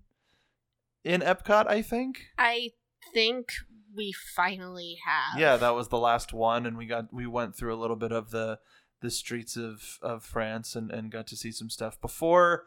in 1.04 1.20
epcot 1.20 1.66
i 1.66 1.82
think 1.82 2.26
I 2.38 2.70
think 3.12 3.52
we 3.94 4.12
finally 4.34 4.96
have. 5.06 5.38
yeah 5.38 5.56
that 5.56 5.74
was 5.74 5.88
the 5.88 5.98
last 5.98 6.32
one 6.32 6.64
and 6.66 6.76
we 6.76 6.86
got 6.86 7.12
we 7.12 7.26
went 7.26 7.54
through 7.54 7.74
a 7.74 7.80
little 7.80 7.96
bit 7.96 8.12
of 8.12 8.30
the 8.30 8.58
the 9.00 9.10
streets 9.10 9.56
of 9.56 9.98
of 10.00 10.24
france 10.24 10.74
and 10.76 10.90
and 10.90 11.10
got 11.10 11.26
to 11.26 11.36
see 11.36 11.52
some 11.52 11.68
stuff 11.68 12.00
before 12.00 12.64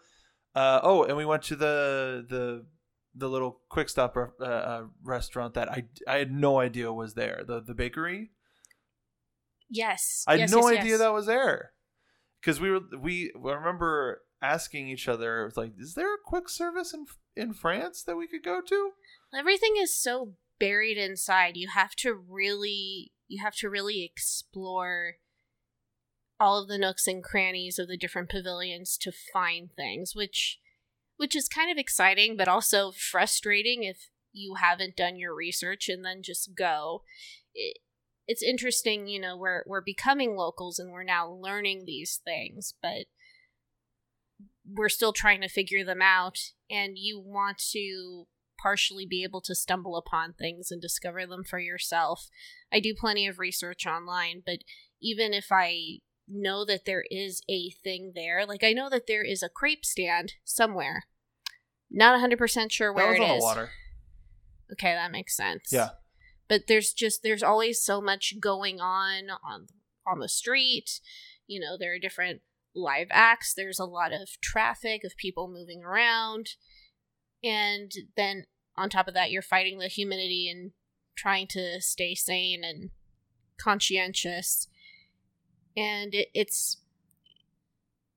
uh 0.54 0.80
oh 0.84 1.04
and 1.04 1.18
we 1.18 1.26
went 1.26 1.44
to 1.44 1.56
the 1.56 2.26
the 2.28 2.66
the 3.16 3.30
little 3.30 3.62
quick 3.70 3.88
stop 3.88 4.16
uh, 4.18 4.44
uh, 4.44 4.84
restaurant 5.04 5.54
that 5.54 5.72
i 5.72 5.86
i 6.08 6.18
had 6.18 6.32
no 6.32 6.60
idea 6.60 6.92
was 6.92 7.14
there 7.14 7.44
the 7.48 7.62
the 7.62 7.74
bakery 7.74 8.32
Yes. 9.70 10.24
i 10.28 10.34
had 10.34 10.42
yes, 10.42 10.52
no 10.52 10.70
yes, 10.70 10.80
idea 10.80 10.92
yes. 10.92 11.00
that 11.00 11.14
was 11.14 11.26
there 11.26 11.72
because 12.40 12.60
we 12.62 12.70
were 12.70 12.82
we 13.00 13.32
I 13.34 13.54
remember 13.54 14.22
asking 14.42 14.88
each 14.88 15.08
other 15.08 15.52
like 15.56 15.72
is 15.80 15.96
there 15.96 16.14
a 16.14 16.18
quick 16.24 16.50
service 16.50 16.94
in 16.94 17.06
in 17.36 17.54
france 17.54 18.04
that 18.04 18.16
we 18.16 18.28
could 18.28 18.44
go 18.44 18.62
to 18.62 18.92
Everything 19.38 19.76
is 19.78 19.96
so 19.96 20.34
buried 20.60 20.98
inside. 20.98 21.58
You 21.58 21.70
have 21.74 21.96
to 21.98 22.14
really 22.14 23.12
you 23.28 23.44
have 23.44 23.56
to 23.58 23.70
really 23.70 24.04
explore 24.04 25.16
all 26.40 26.62
of 26.62 26.68
the 26.68 26.78
nooks 26.78 27.08
and 27.08 27.24
crannies 27.24 27.80
of 27.80 27.88
the 27.88 27.98
different 27.98 28.30
pavilions 28.30 28.98
to 29.00 29.12
find 29.12 29.70
things, 29.76 30.14
which 30.16 30.60
which 31.18 31.36
is 31.36 31.48
kind 31.48 31.72
of 31.72 31.78
exciting 31.78 32.38
but 32.38 32.48
also 32.48 32.92
frustrating 32.92 33.84
if 33.84 34.10
you 34.32 34.56
haven't 34.56 34.98
done 34.98 35.18
your 35.18 35.34
research 35.34 35.90
and 35.90 36.04
then 36.04 36.22
just 36.22 36.56
go. 36.56 37.04
It, 37.54 37.80
it's 38.28 38.44
interesting, 38.44 39.08
you 39.08 39.20
know, 39.20 39.38
we're 39.38 39.64
we're 39.68 39.82
becoming 39.82 40.36
locals 40.36 40.80
and 40.80 40.92
we're 40.92 41.04
now 41.04 41.30
learning 41.30 41.84
these 41.86 42.22
things, 42.24 42.74
but 42.82 43.06
we're 44.68 44.90
still 44.90 45.14
trying 45.14 45.42
to 45.42 45.48
figure 45.48 45.84
them 45.84 46.02
out 46.02 46.40
and 46.70 46.98
you 46.98 47.20
want 47.20 47.58
to 47.72 48.28
partially 48.62 49.06
be 49.06 49.24
able 49.24 49.42
to 49.42 49.54
stumble 49.54 49.96
upon 49.96 50.34
things 50.34 50.72
and 50.72 50.82
discover 50.82 51.26
them 51.26 51.44
for 51.44 51.60
yourself. 51.60 52.30
I 52.74 52.80
do 52.80 52.96
plenty 52.98 53.28
of 53.28 53.40
research 53.40 53.86
online, 53.86 54.42
but 54.46 54.60
even 55.02 55.34
if 55.34 55.48
I 55.52 56.00
know 56.28 56.66
that 56.66 56.86
there 56.86 57.04
is 57.12 57.42
a 57.50 57.70
thing 57.84 58.14
there, 58.16 58.46
like 58.46 58.64
I 58.64 58.74
know 58.74 58.90
that 58.90 59.08
there 59.08 59.24
is 59.24 59.44
a 59.44 59.50
crepe 59.50 59.86
stand 59.86 60.34
somewhere. 60.44 61.04
Not 61.92 62.20
100% 62.20 62.72
sure 62.72 62.92
where 62.92 63.14
it 63.14 63.22
is. 63.22 63.44
water 63.44 63.70
Okay, 64.72 64.94
that 64.94 65.12
makes 65.12 65.36
sense. 65.36 65.70
yeah 65.72 65.90
But 66.48 66.68
there's 66.68 66.94
just 66.94 67.22
there's 67.24 67.44
always 67.44 67.84
so 67.84 68.02
much 68.02 68.36
going 68.40 68.80
on 68.80 69.30
on 69.30 69.68
on 70.08 70.20
the 70.20 70.30
street. 70.30 71.00
You 71.48 71.60
know, 71.60 71.78
there 71.78 71.94
are 71.94 72.00
different 72.00 72.42
live 72.76 73.08
acts, 73.12 73.54
there's 73.54 73.80
a 73.80 73.86
lot 73.86 74.14
of 74.14 74.30
traffic 74.42 75.04
of 75.04 75.18
people 75.18 75.48
moving 75.48 75.84
around. 75.84 76.50
And 77.44 77.92
then 78.18 78.46
on 78.78 78.90
top 78.90 79.08
of 79.08 79.14
that, 79.14 79.32
you're 79.32 79.42
fighting 79.42 79.80
the 79.80 79.88
humidity 79.88 80.50
and 80.50 80.72
trying 81.16 81.48
to 81.48 81.82
stay 81.82 82.16
sane 82.16 82.64
and 82.64 82.90
conscientious. 83.60 84.68
And 85.78 86.14
it, 86.14 86.28
it's 86.34 86.78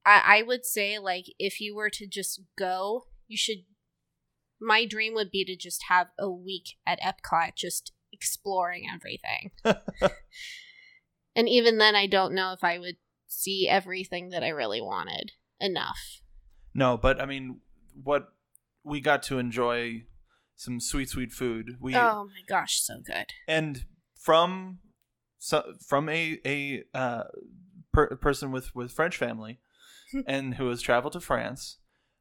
I, 0.04 0.38
I 0.38 0.42
would 0.42 0.64
say 0.64 0.98
like 0.98 1.26
if 1.38 1.60
you 1.60 1.74
were 1.74 1.90
to 1.90 2.06
just 2.06 2.40
go, 2.56 3.06
you 3.26 3.36
should 3.36 3.64
my 4.60 4.84
dream 4.84 5.14
would 5.14 5.30
be 5.30 5.44
to 5.44 5.56
just 5.56 5.84
have 5.88 6.08
a 6.18 6.28
week 6.28 6.76
at 6.86 7.00
Epcot 7.00 7.54
just 7.54 7.92
exploring 8.12 8.86
everything. 8.92 9.52
and 11.36 11.48
even 11.48 11.78
then 11.78 11.94
I 11.94 12.06
don't 12.06 12.34
know 12.34 12.52
if 12.52 12.64
I 12.64 12.78
would 12.78 12.96
see 13.28 13.68
everything 13.68 14.30
that 14.30 14.42
I 14.42 14.48
really 14.48 14.80
wanted 14.80 15.32
enough. 15.60 16.20
No, 16.74 16.96
but 16.96 17.20
I 17.20 17.26
mean, 17.26 17.60
what 18.02 18.28
we 18.82 19.00
got 19.00 19.22
to 19.24 19.38
enjoy 19.38 20.04
some 20.56 20.80
sweet, 20.80 21.08
sweet 21.08 21.32
food. 21.32 21.76
We 21.80 21.94
oh 21.94 22.24
my 22.24 22.42
gosh, 22.48 22.80
so 22.80 23.00
good. 23.04 23.26
and 23.46 23.84
from 24.18 24.78
so, 25.38 25.74
from 25.86 26.08
a 26.08 26.38
a 26.44 26.84
uh, 26.94 27.24
per, 27.92 28.16
person 28.16 28.50
with 28.50 28.74
with 28.74 28.92
French 28.92 29.16
family 29.16 29.60
and 30.26 30.54
who 30.54 30.68
has 30.68 30.82
traveled 30.82 31.12
to 31.12 31.20
France, 31.20 31.78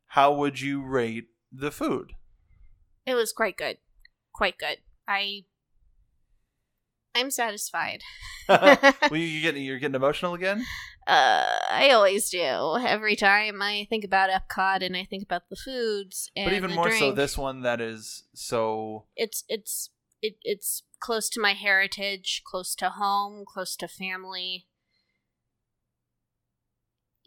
how 0.07 0.33
would 0.33 0.61
you 0.61 0.83
rate 0.83 1.27
the 1.51 1.71
food? 1.71 2.13
It 3.05 3.15
was 3.15 3.31
quite 3.31 3.57
good. 3.57 3.77
Quite 4.33 4.57
good. 4.57 4.77
I 5.07 5.45
I'm 7.17 7.31
satisfied. 7.31 8.01
well, 8.49 8.77
you, 9.11 9.41
getting 9.41 9.63
you're 9.63 9.79
getting 9.79 9.95
emotional 9.95 10.33
again? 10.33 10.63
Uh, 11.05 11.59
I 11.69 11.89
always 11.91 12.29
do. 12.29 12.77
Every 12.77 13.15
time 13.15 13.61
I 13.61 13.87
think 13.89 14.03
about 14.03 14.29
Epcot 14.29 14.85
and 14.85 14.95
I 14.95 15.05
think 15.05 15.23
about 15.23 15.49
the 15.49 15.55
foods 15.55 16.29
and 16.35 16.45
But 16.45 16.53
even 16.53 16.73
more 16.73 16.91
so 16.91 17.11
this 17.11 17.37
one 17.37 17.61
that 17.61 17.79
is 17.79 18.23
so 18.33 19.05
it's 19.15 19.43
it's 19.47 19.89
it, 20.21 20.35
it's 20.41 20.83
close 20.99 21.29
to 21.29 21.41
my 21.41 21.53
heritage, 21.53 22.41
close 22.45 22.75
to 22.75 22.89
home, 22.89 23.45
close 23.47 23.75
to 23.77 23.87
family. 23.87 24.67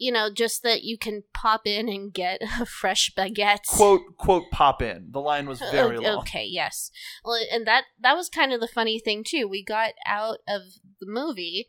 You 0.01 0.11
know, 0.11 0.33
just 0.33 0.63
that 0.63 0.81
you 0.81 0.97
can 0.97 1.25
pop 1.31 1.67
in 1.67 1.87
and 1.87 2.11
get 2.11 2.41
a 2.59 2.65
fresh 2.65 3.11
baguette. 3.15 3.67
quote 3.67 4.01
quote 4.17 4.49
pop 4.51 4.81
in. 4.81 5.09
The 5.11 5.21
line 5.21 5.47
was 5.47 5.59
very 5.59 5.99
long. 5.99 6.21
Okay, 6.21 6.43
yes. 6.43 6.89
Well, 7.23 7.39
and 7.51 7.67
that 7.67 7.83
that 7.99 8.15
was 8.15 8.27
kind 8.27 8.51
of 8.51 8.59
the 8.59 8.67
funny 8.67 8.99
thing 8.99 9.23
too. 9.23 9.47
We 9.47 9.63
got 9.63 9.91
out 10.07 10.39
of 10.47 10.61
the 10.99 11.05
movie, 11.07 11.67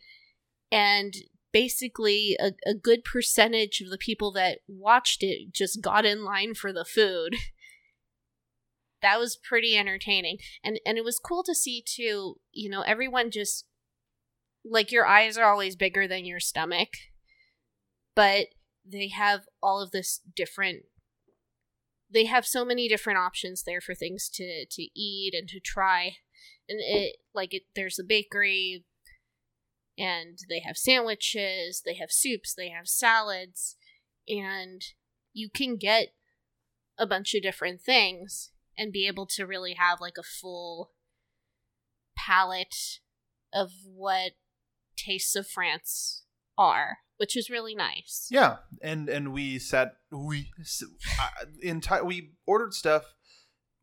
and 0.71 1.13
basically 1.53 2.35
a, 2.41 2.53
a 2.67 2.73
good 2.73 3.05
percentage 3.05 3.83
of 3.83 3.91
the 3.91 3.99
people 3.99 4.33
that 4.33 4.61
watched 4.67 5.23
it 5.23 5.53
just 5.53 5.83
got 5.83 6.07
in 6.07 6.25
line 6.25 6.55
for 6.55 6.73
the 6.73 6.87
food. 6.87 7.37
That 9.03 9.19
was 9.19 9.35
pretty 9.35 9.77
entertaining, 9.77 10.39
and 10.63 10.79
and 10.87 10.97
it 10.97 11.03
was 11.03 11.19
cool 11.19 11.43
to 11.43 11.57
see 11.57 11.83
too. 11.85 12.37
You 12.53 12.71
know, 12.71 12.83
everyone 12.83 13.33
just 13.33 13.67
like 14.65 14.93
your 14.93 15.05
eyes 15.05 15.37
are 15.37 15.51
always 15.51 15.75
bigger 15.75 16.07
than 16.07 16.25
your 16.25 16.39
stomach, 16.39 16.91
but 18.15 18.49
they 18.85 19.09
have 19.09 19.47
all 19.63 19.81
of 19.81 19.91
this 19.91 20.21
different 20.35 20.85
they 22.13 22.27
have 22.27 22.47
so 22.47 22.65
many 22.65 22.89
different 22.89 23.19
options 23.19 23.63
there 23.63 23.81
for 23.81 23.95
things 23.95 24.29
to 24.29 24.67
to 24.71 24.83
eat 24.95 25.35
and 25.35 25.49
to 25.49 25.61
try. 25.61 26.17
And 26.69 26.79
it 26.81 27.17
like 27.35 27.55
it 27.55 27.63
there's 27.75 27.99
a 27.99 28.05
bakery 28.05 28.85
and 29.99 30.39
they 30.49 30.61
have 30.61 30.77
sandwiches 30.77 31.83
they 31.85 31.95
have 31.95 32.11
soups 32.11 32.55
they 32.55 32.71
have 32.71 32.89
salads 32.89 33.77
and 34.27 34.83
you 35.35 35.51
can 35.51 35.77
get 35.77 36.09
a 36.99 37.07
bunch 37.07 37.35
of 37.35 37.43
different 37.43 37.83
things 37.83 38.53
and 38.77 38.93
be 38.93 39.07
able 39.07 39.27
to 39.27 39.47
really 39.47 39.75
have 39.75 40.01
like 40.01 40.17
a 40.19 40.23
full 40.23 40.93
palette 42.17 43.01
of 43.53 43.71
what 43.85 44.33
tastes 44.97 45.37
of 45.37 45.47
France 45.47 46.25
are 46.59 46.99
which 47.23 47.37
is 47.37 47.49
really 47.49 47.75
nice 47.75 48.27
Yeah, 48.31 48.57
and 48.83 49.09
and 49.09 49.33
we 49.33 49.61
sat 49.61 49.93
we 50.11 50.51
uh, 51.21 51.29
enti- 51.65 52.05
we 52.05 52.33
ordered 52.47 52.75
stuff 52.75 53.15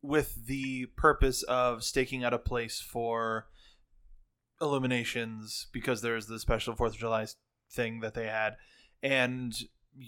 with 0.02 0.46
the 0.46 0.86
purpose 0.96 1.42
of 1.44 1.82
staking 1.82 2.22
out 2.22 2.34
a 2.34 2.38
place 2.38 2.80
for 2.80 3.46
illuminations 4.60 5.68
because 5.72 6.02
there's 6.02 6.26
the 6.26 6.38
special 6.38 6.74
Fourth 6.74 6.92
of 6.92 6.98
July 6.98 7.26
thing 7.72 8.00
that 8.00 8.12
they 8.12 8.26
had, 8.26 8.56
and 9.02 9.54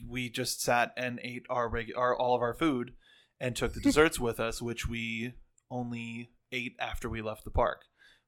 we 0.07 0.29
just 0.29 0.61
sat 0.61 0.93
and 0.97 1.19
ate 1.23 1.45
our 1.49 1.71
regu- 1.71 1.97
our 1.97 2.15
all 2.15 2.35
of 2.35 2.43
our 2.43 2.55
food 2.55 2.93
and 3.41 3.57
took 3.57 3.73
the 3.73 3.81
desserts 3.89 4.21
with 4.21 4.41
us, 4.41 4.61
which 4.61 4.87
we 4.87 5.33
only 5.71 6.33
ate 6.53 6.77
after 6.79 7.09
we 7.09 7.23
left 7.23 7.45
the 7.45 7.51
park. 7.51 7.85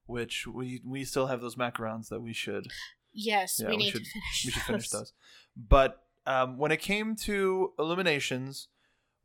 Which 0.07 0.45
we 0.45 0.81
we 0.85 1.03
still 1.03 1.27
have 1.27 1.41
those 1.41 1.55
macarons 1.55 2.09
that 2.09 2.21
we 2.21 2.33
should 2.33 2.67
yes 3.15 3.59
Yeah, 3.59 3.69
we 3.69 3.71
we 3.71 3.77
need 3.77 3.91
should- 3.91 4.03
to 4.03 4.09
finish 4.11 4.45
we 4.45 4.51
should 4.51 4.61
finish 4.69 4.89
those. 4.89 5.01
those. 5.01 5.13
But 5.57 6.01
um, 6.27 6.57
when 6.57 6.71
it 6.71 6.81
came 6.81 7.15
to 7.23 7.71
illuminations, 7.79 8.67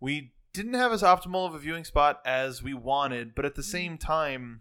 we 0.01 0.33
didn't 0.53 0.75
have 0.75 0.93
as 0.93 1.03
optimal 1.03 1.47
of 1.47 1.55
a 1.55 1.59
viewing 1.59 1.85
spot 1.85 2.21
as 2.25 2.63
we 2.63 2.73
wanted, 2.75 3.35
but 3.35 3.45
at 3.45 3.55
the 3.57 3.63
same 3.63 3.99
time, 3.99 4.61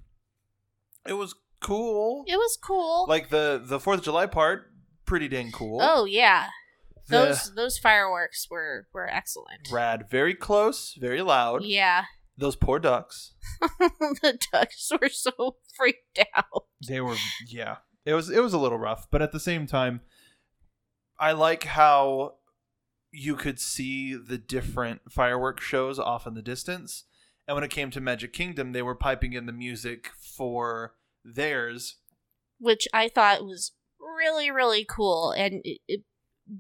it 1.08 1.14
was 1.14 1.36
cool. 1.62 2.24
It 2.28 2.36
was 2.38 2.58
cool. 2.62 3.06
Like 3.08 3.30
the 3.30 3.62
the 3.64 3.80
Fourth 3.80 4.00
of 4.00 4.06
July 4.06 4.26
part, 4.26 4.72
pretty 5.06 5.28
dang 5.28 5.52
cool. 5.52 5.80
oh 5.82 6.06
yeah, 6.06 6.48
The- 7.08 7.18
those 7.26 7.54
those 7.56 7.78
fireworks 7.78 8.48
were 8.50 8.88
were 8.94 9.08
excellent. 9.10 9.70
rad, 9.72 10.06
very 10.10 10.34
close, 10.36 10.96
very 11.00 11.22
loud. 11.22 11.64
Yeah, 11.64 12.06
Those 12.38 12.56
poor 12.56 12.80
ducks. 12.80 13.34
the 13.80 14.38
ducks 14.52 14.92
were 15.02 15.10
so 15.10 15.58
freaked 15.76 16.20
out. 16.36 16.66
They 16.88 17.02
were 17.02 17.16
yeah. 17.48 17.78
It 18.06 18.14
was 18.14 18.30
it 18.30 18.42
was 18.42 18.54
a 18.54 18.60
little 18.60 18.78
rough, 18.78 19.08
but 19.12 19.22
at 19.22 19.32
the 19.32 19.40
same 19.40 19.68
time 19.68 20.02
I 21.20 21.34
like 21.34 21.66
how 21.66 22.36
you 23.12 23.36
could 23.36 23.60
see 23.60 24.16
the 24.16 24.38
different 24.38 25.12
fireworks 25.12 25.66
shows 25.66 26.00
off 26.00 26.26
in 26.28 26.34
the 26.34 26.42
distance. 26.42 27.06
And 27.48 27.56
when 27.56 27.64
it 27.64 27.72
came 27.72 27.90
to 27.92 28.00
Magic 28.02 28.32
Kingdom, 28.32 28.72
they 28.72 28.84
were 28.84 28.96
piping 28.96 29.34
in 29.34 29.48
the 29.48 29.52
music 29.52 30.12
for 30.20 30.94
theirs. 31.26 31.98
which 32.60 32.88
I 32.94 33.10
thought 33.10 33.44
was 33.46 33.72
really 34.00 34.52
really 34.52 34.86
cool. 34.86 35.32
And 35.32 35.62
it, 35.64 35.80
it, 35.88 36.02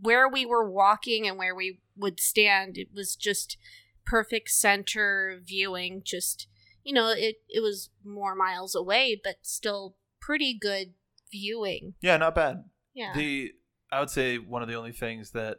where 0.01 0.27
we 0.27 0.45
were 0.45 0.69
walking 0.69 1.27
and 1.27 1.37
where 1.37 1.55
we 1.55 1.79
would 1.95 2.19
stand, 2.19 2.77
it 2.77 2.89
was 2.93 3.15
just 3.15 3.57
perfect 4.05 4.49
center 4.49 5.39
viewing. 5.43 6.01
Just 6.03 6.47
you 6.83 6.93
know, 6.93 7.09
it 7.09 7.37
it 7.47 7.61
was 7.61 7.89
more 8.03 8.35
miles 8.35 8.75
away, 8.75 9.19
but 9.23 9.37
still 9.43 9.95
pretty 10.19 10.57
good 10.59 10.93
viewing. 11.31 11.93
Yeah, 12.01 12.17
not 12.17 12.35
bad. 12.35 12.63
Yeah, 12.93 13.13
The 13.13 13.53
I 13.91 13.99
would 13.99 14.09
say 14.09 14.37
one 14.37 14.61
of 14.61 14.67
the 14.67 14.75
only 14.75 14.91
things 14.91 15.31
that 15.31 15.57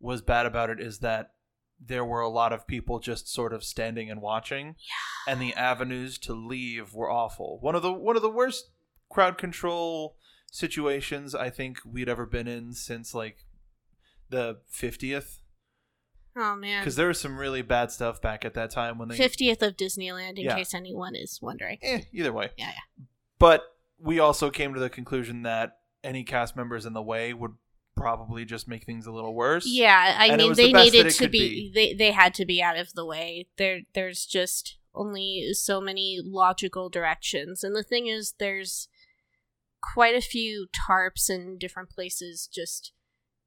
was 0.00 0.22
bad 0.22 0.46
about 0.46 0.70
it 0.70 0.80
is 0.80 0.98
that 1.00 1.32
there 1.80 2.04
were 2.04 2.20
a 2.20 2.28
lot 2.28 2.52
of 2.52 2.66
people 2.66 2.98
just 3.00 3.28
sort 3.32 3.52
of 3.52 3.62
standing 3.64 4.10
and 4.10 4.20
watching 4.22 4.76
and 5.28 5.40
the 5.40 5.52
avenues 5.54 6.18
to 6.18 6.32
leave 6.32 6.94
were 6.94 7.10
awful. 7.10 7.58
One 7.60 7.74
of 7.74 7.82
the 7.82 7.92
one 7.92 8.16
of 8.16 8.22
the 8.22 8.30
worst 8.30 8.70
crowd 9.10 9.36
control 9.38 10.16
situations 10.50 11.34
I 11.34 11.50
think 11.50 11.78
we'd 11.84 12.08
ever 12.08 12.26
been 12.26 12.46
in 12.46 12.72
since 12.74 13.12
like 13.14 13.38
the 14.30 14.58
50th 14.72 15.38
oh 16.36 16.56
man, 16.56 16.80
because 16.80 16.96
there 16.96 17.08
was 17.08 17.20
some 17.20 17.36
really 17.36 17.62
bad 17.62 17.90
stuff 17.92 18.20
back 18.22 18.44
at 18.44 18.54
that 18.54 18.70
time 18.70 18.98
when 18.98 19.08
they 19.08 19.16
fiftieth 19.16 19.62
of 19.62 19.76
Disneyland. 19.76 20.38
In 20.38 20.44
Yeah. 20.44 20.56
case 20.56 20.74
anyone 20.74 21.14
is 21.14 21.40
wondering. 21.42 21.78
eh, 21.82 22.02
either 22.12 22.32
way. 22.32 22.50
Yeah, 22.56 22.68
yeah. 22.70 23.04
But 23.38 23.62
we 24.04 24.20
also 24.20 24.50
came 24.50 24.74
to 24.74 24.80
the 24.80 24.90
conclusion 24.90 25.42
that 25.42 25.78
any 26.04 26.22
cast 26.22 26.54
members 26.54 26.84
in 26.84 26.92
the 26.92 27.02
way 27.02 27.32
would 27.32 27.52
probably 27.96 28.44
just 28.44 28.68
make 28.68 28.84
things 28.84 29.06
a 29.06 29.12
little 29.12 29.34
worse. 29.34 29.64
Yeah, 29.66 30.16
I 30.18 30.26
And 30.26 30.36
mean 30.36 30.48
was 30.50 30.58
the 30.58 30.72
they 30.72 30.84
needed 30.84 31.10
to 31.10 31.18
could 31.18 31.30
be, 31.30 31.72
they 31.74 31.94
they 31.94 32.12
had 32.12 32.34
to 32.34 32.44
be 32.44 32.62
out 32.62 32.76
of 32.76 32.92
the 32.92 33.06
way. 33.06 33.48
There 33.56 33.80
there's 33.94 34.26
just 34.26 34.78
only 34.94 35.48
so 35.52 35.80
many 35.80 36.20
logical 36.22 36.90
directions. 36.90 37.64
And 37.64 37.74
the 37.74 37.82
thing 37.82 38.06
is 38.06 38.34
there's 38.38 38.88
quite 39.80 40.14
a 40.14 40.20
few 40.20 40.66
tarps 40.88 41.30
in 41.30 41.58
different 41.58 41.90
places 41.90 42.48
just 42.52 42.92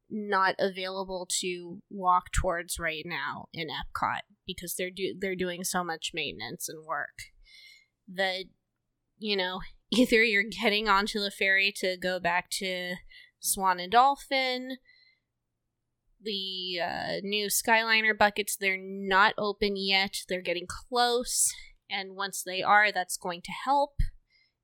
not 0.10 0.56
available 0.58 1.28
to 1.42 1.82
walk 1.90 2.32
towards 2.32 2.80
right 2.80 3.04
now 3.06 3.48
in 3.54 3.68
Epcot 3.68 4.22
because 4.46 4.76
they're 4.76 4.90
do 4.90 5.14
they're 5.20 5.36
doing 5.36 5.64
so 5.64 5.84
much 5.84 6.12
maintenance 6.14 6.70
and 6.70 6.86
work 6.86 7.32
that 8.08 8.46
you 9.20 9.36
know 9.36 9.60
either 9.92 10.24
you're 10.24 10.44
getting 10.44 10.88
onto 10.88 11.20
the 11.20 11.32
ferry 11.32 11.74
to 11.78 11.98
go 11.98 12.20
back 12.20 12.50
to 12.52 12.96
Swan 13.40 13.80
and 13.80 13.92
Dolphin 13.92 14.78
the 16.22 16.80
uh, 16.84 17.14
new 17.24 17.48
Skyliner 17.48 18.18
buckets, 18.18 18.56
they're 18.56 18.78
not 18.80 19.34
open 19.38 19.76
yet. 19.76 20.18
They're 20.28 20.42
getting 20.42 20.68
close. 20.68 21.48
And 21.90 22.16
once 22.16 22.44
they 22.44 22.62
are, 22.62 22.92
that's 22.92 23.18
going 23.18 23.42
to 23.44 23.52
help. 23.66 23.92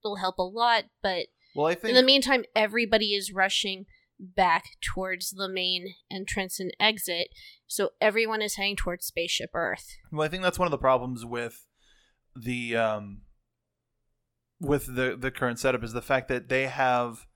It'll 0.03 0.17
help 0.17 0.37
a 0.37 0.43
lot. 0.43 0.85
But 1.01 1.27
Well, 1.55 1.67
I 1.67 1.87
in 1.87 1.95
the 1.95 2.03
meantime, 2.03 2.43
everybody 2.55 3.13
is 3.13 3.33
rushing 3.33 3.85
back 4.19 4.65
towards 4.81 5.31
the 5.31 5.49
main 5.49 5.95
entrance 6.11 6.59
and 6.59 6.71
exit. 6.79 7.29
So 7.67 7.91
everyone 7.99 8.41
is 8.41 8.55
heading 8.55 8.75
towards 8.75 9.05
Spaceship 9.05 9.51
Earth. 9.53 9.85
Well, 10.11 10.25
I 10.25 10.29
think 10.29 10.43
that's 10.43 10.59
one 10.59 10.67
of 10.67 10.71
the 10.71 10.77
problems 10.77 11.25
with 11.25 11.65
the 12.35 12.75
um, 12.75 13.21
with 14.63 14.95
the 14.95 15.15
the 15.19 15.29
current 15.29 15.59
setup 15.59 15.83
is 15.83 15.93
the 15.93 16.01
fact 16.01 16.29
that 16.29 16.49
they 16.49 16.67
have 16.67 17.27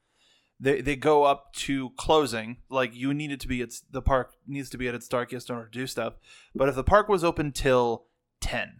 they 0.60 0.82
they 0.82 0.96
go 0.96 1.26
up 1.26 1.54
to 1.54 1.92
closing 1.92 2.58
like 2.70 2.96
you 2.96 3.14
need 3.14 3.32
it 3.32 3.40
to 3.42 3.48
be 3.48 3.62
its 3.62 3.82
the 3.92 4.02
park 4.02 4.34
needs 4.48 4.70
to 4.70 4.78
be 4.78 4.88
at 4.88 4.96
its 4.96 5.08
darkest 5.08 5.50
in 5.50 5.56
order 5.56 5.70
to 5.70 5.80
do 5.80 5.86
stuff. 5.86 6.14
But 6.56 6.70
if 6.70 6.76
the 6.76 6.84
park 6.84 7.10
was 7.10 7.24
open 7.24 7.52
till 7.52 8.06
ten, 8.42 8.80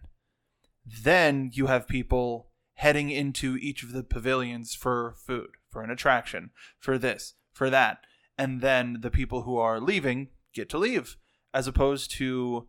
then 0.84 1.50
you 1.52 1.66
have 1.66 1.86
people 1.86 2.48
heading 2.74 3.10
into 3.10 3.56
each 3.56 3.82
of 3.82 3.92
the 3.92 4.02
pavilions 4.02 4.74
for 4.74 5.14
food, 5.26 5.50
for 5.70 5.82
an 5.82 5.90
attraction, 5.90 6.50
for 6.78 6.96
this, 6.96 7.34
for 7.52 7.68
that, 7.70 7.98
and 8.36 8.60
then 8.60 8.98
the 9.00 9.10
people 9.10 9.42
who 9.42 9.56
are 9.56 9.80
leaving 9.80 10.28
get 10.54 10.68
to 10.70 10.78
leave, 10.78 11.16
as 11.52 11.66
opposed 11.66 12.10
to 12.12 12.68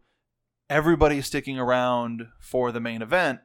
everybody 0.69 1.21
sticking 1.21 1.57
around 1.57 2.27
for 2.39 2.71
the 2.71 2.79
main 2.79 3.01
event 3.01 3.39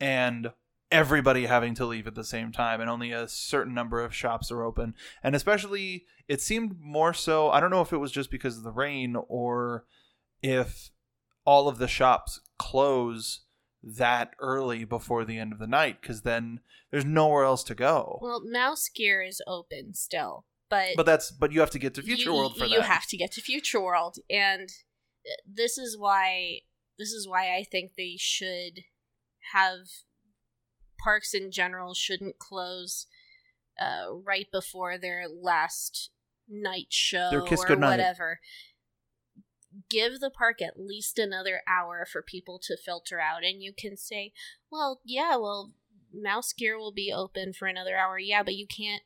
and 0.00 0.52
everybody 0.92 1.46
having 1.46 1.74
to 1.74 1.86
leave 1.86 2.06
at 2.06 2.14
the 2.14 2.24
same 2.24 2.52
time 2.52 2.80
and 2.80 2.88
only 2.88 3.10
a 3.10 3.26
certain 3.26 3.74
number 3.74 4.00
of 4.00 4.14
shops 4.14 4.50
are 4.50 4.62
open. 4.62 4.94
And 5.22 5.34
especially 5.34 6.04
it 6.28 6.40
seemed 6.40 6.80
more 6.80 7.12
so 7.12 7.50
i 7.50 7.60
don't 7.60 7.70
know 7.70 7.80
if 7.80 7.92
it 7.92 7.98
was 7.98 8.12
just 8.12 8.30
because 8.30 8.56
of 8.56 8.62
the 8.62 8.70
rain 8.70 9.16
or 9.28 9.84
if 10.42 10.90
all 11.44 11.68
of 11.68 11.78
the 11.78 11.88
shops 11.88 12.40
close 12.58 13.40
that 13.82 14.34
early 14.38 14.84
before 14.84 15.24
the 15.24 15.38
end 15.38 15.52
of 15.52 15.58
the 15.58 15.66
night 15.66 16.00
because 16.00 16.22
then 16.22 16.60
there's 16.90 17.04
nowhere 17.04 17.44
else 17.44 17.64
to 17.64 17.74
go. 17.74 18.18
Well, 18.22 18.42
Mouse 18.44 18.88
Gear 18.94 19.22
is 19.22 19.42
open 19.46 19.94
still, 19.94 20.44
but 20.70 20.90
but 20.96 21.06
that's 21.06 21.32
but 21.32 21.50
you 21.50 21.60
have 21.60 21.70
to 21.70 21.78
get 21.78 21.94
to 21.94 22.02
future 22.02 22.30
you, 22.30 22.34
world 22.34 22.56
for 22.56 22.66
you 22.66 22.78
that. 22.78 22.86
have 22.86 23.06
to 23.08 23.16
get 23.16 23.32
to 23.32 23.40
Future 23.40 23.80
World, 23.80 24.18
and 24.30 24.68
uh, 25.26 25.34
this 25.44 25.78
is 25.78 25.98
why 25.98 26.58
this 26.98 27.10
is 27.10 27.26
why 27.26 27.56
I 27.56 27.64
think 27.64 27.92
they 27.96 28.16
should 28.18 28.84
have 29.52 29.78
parks 31.02 31.34
in 31.34 31.50
general 31.50 31.94
shouldn't 31.94 32.38
close 32.38 33.06
uh, 33.80 34.12
right 34.12 34.46
before 34.52 34.98
their 34.98 35.24
last 35.28 36.10
night 36.48 36.88
show 36.90 37.30
Their 37.30 37.42
kiss 37.42 37.64
or 37.64 37.68
goodnight. 37.68 37.90
whatever. 37.98 38.40
Give 39.88 40.20
the 40.20 40.30
park 40.30 40.60
at 40.60 40.78
least 40.78 41.18
another 41.18 41.62
hour 41.66 42.06
for 42.10 42.22
people 42.22 42.60
to 42.64 42.76
filter 42.76 43.18
out, 43.18 43.42
and 43.42 43.62
you 43.62 43.72
can 43.72 43.96
say, 43.96 44.32
"Well, 44.70 45.00
yeah, 45.02 45.36
well, 45.36 45.72
Mouse 46.12 46.52
Gear 46.52 46.78
will 46.78 46.92
be 46.92 47.10
open 47.10 47.54
for 47.54 47.66
another 47.66 47.96
hour." 47.96 48.18
Yeah, 48.18 48.42
but 48.42 48.54
you 48.54 48.66
can't 48.66 49.02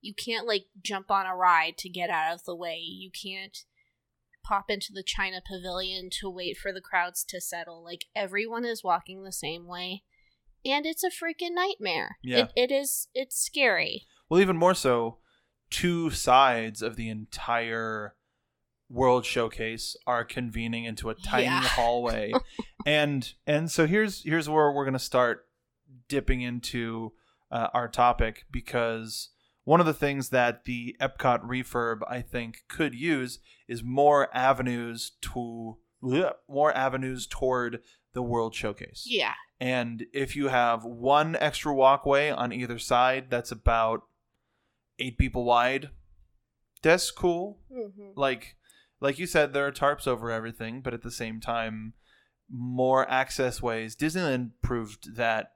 you 0.00 0.14
can't 0.14 0.46
like 0.46 0.66
jump 0.82 1.10
on 1.10 1.26
a 1.26 1.36
ride 1.36 1.78
to 1.78 1.88
get 1.88 2.10
out 2.10 2.34
of 2.34 2.44
the 2.44 2.56
way. 2.56 2.78
You 2.78 3.10
can't 3.12 3.58
pop 4.44 4.70
into 4.70 4.92
the 4.92 5.04
China 5.04 5.40
Pavilion 5.46 6.08
to 6.20 6.28
wait 6.28 6.56
for 6.56 6.72
the 6.72 6.80
crowds 6.80 7.22
to 7.28 7.40
settle. 7.40 7.84
Like 7.84 8.06
everyone 8.16 8.64
is 8.64 8.82
walking 8.82 9.22
the 9.22 9.32
same 9.32 9.66
way. 9.68 10.02
And 10.64 10.86
it's 10.86 11.04
a 11.04 11.08
freaking 11.10 11.54
nightmare. 11.54 12.18
Yeah. 12.22 12.48
It, 12.56 12.70
it 12.70 12.72
is 12.72 13.08
it's 13.14 13.36
scary. 13.40 14.06
Well, 14.28 14.40
even 14.40 14.56
more 14.56 14.74
so, 14.74 15.18
two 15.70 16.10
sides 16.10 16.82
of 16.82 16.96
the 16.96 17.08
entire 17.08 18.14
World 18.90 19.24
Showcase 19.26 19.96
are 20.06 20.24
convening 20.24 20.84
into 20.84 21.10
a 21.10 21.14
tiny 21.14 21.44
Yeah. 21.44 21.60
hallway, 21.62 22.32
and 22.86 23.32
and 23.46 23.70
so 23.70 23.86
here's 23.86 24.22
here's 24.24 24.48
where 24.48 24.72
we're 24.72 24.86
gonna 24.86 24.98
start 24.98 25.46
dipping 26.08 26.40
into 26.40 27.12
uh, 27.50 27.68
our 27.74 27.88
topic 27.88 28.44
because 28.50 29.28
one 29.64 29.80
of 29.80 29.86
the 29.86 29.92
things 29.94 30.30
that 30.30 30.64
the 30.64 30.96
Epcot 31.00 31.42
refurb 31.46 31.98
I 32.08 32.22
think 32.22 32.64
could 32.68 32.94
use 32.94 33.38
is 33.68 33.82
more 33.82 34.34
avenues 34.34 35.12
to 35.20 35.76
more 36.48 36.74
avenues 36.74 37.26
toward 37.26 37.80
the 38.14 38.22
World 38.22 38.54
Showcase. 38.54 39.04
Yeah. 39.06 39.34
And 39.60 40.06
if 40.12 40.36
you 40.36 40.48
have 40.48 40.84
one 40.84 41.36
extra 41.36 41.74
walkway 41.74 42.30
on 42.30 42.52
either 42.52 42.78
side, 42.78 43.26
that's 43.28 43.50
about 43.50 44.02
eight 44.98 45.18
people 45.18 45.44
wide. 45.44 45.90
That's 46.82 47.10
cool. 47.10 47.58
Mm-hmm. 47.72 48.10
Like, 48.14 48.56
like 49.00 49.18
you 49.18 49.26
said, 49.26 49.52
there 49.52 49.66
are 49.66 49.72
tarps 49.72 50.06
over 50.06 50.30
everything, 50.30 50.80
but 50.80 50.94
at 50.94 51.02
the 51.02 51.10
same 51.10 51.40
time, 51.40 51.94
more 52.50 53.08
access 53.10 53.60
ways. 53.60 53.96
Disneyland 53.96 54.52
proved 54.62 55.16
that 55.16 55.52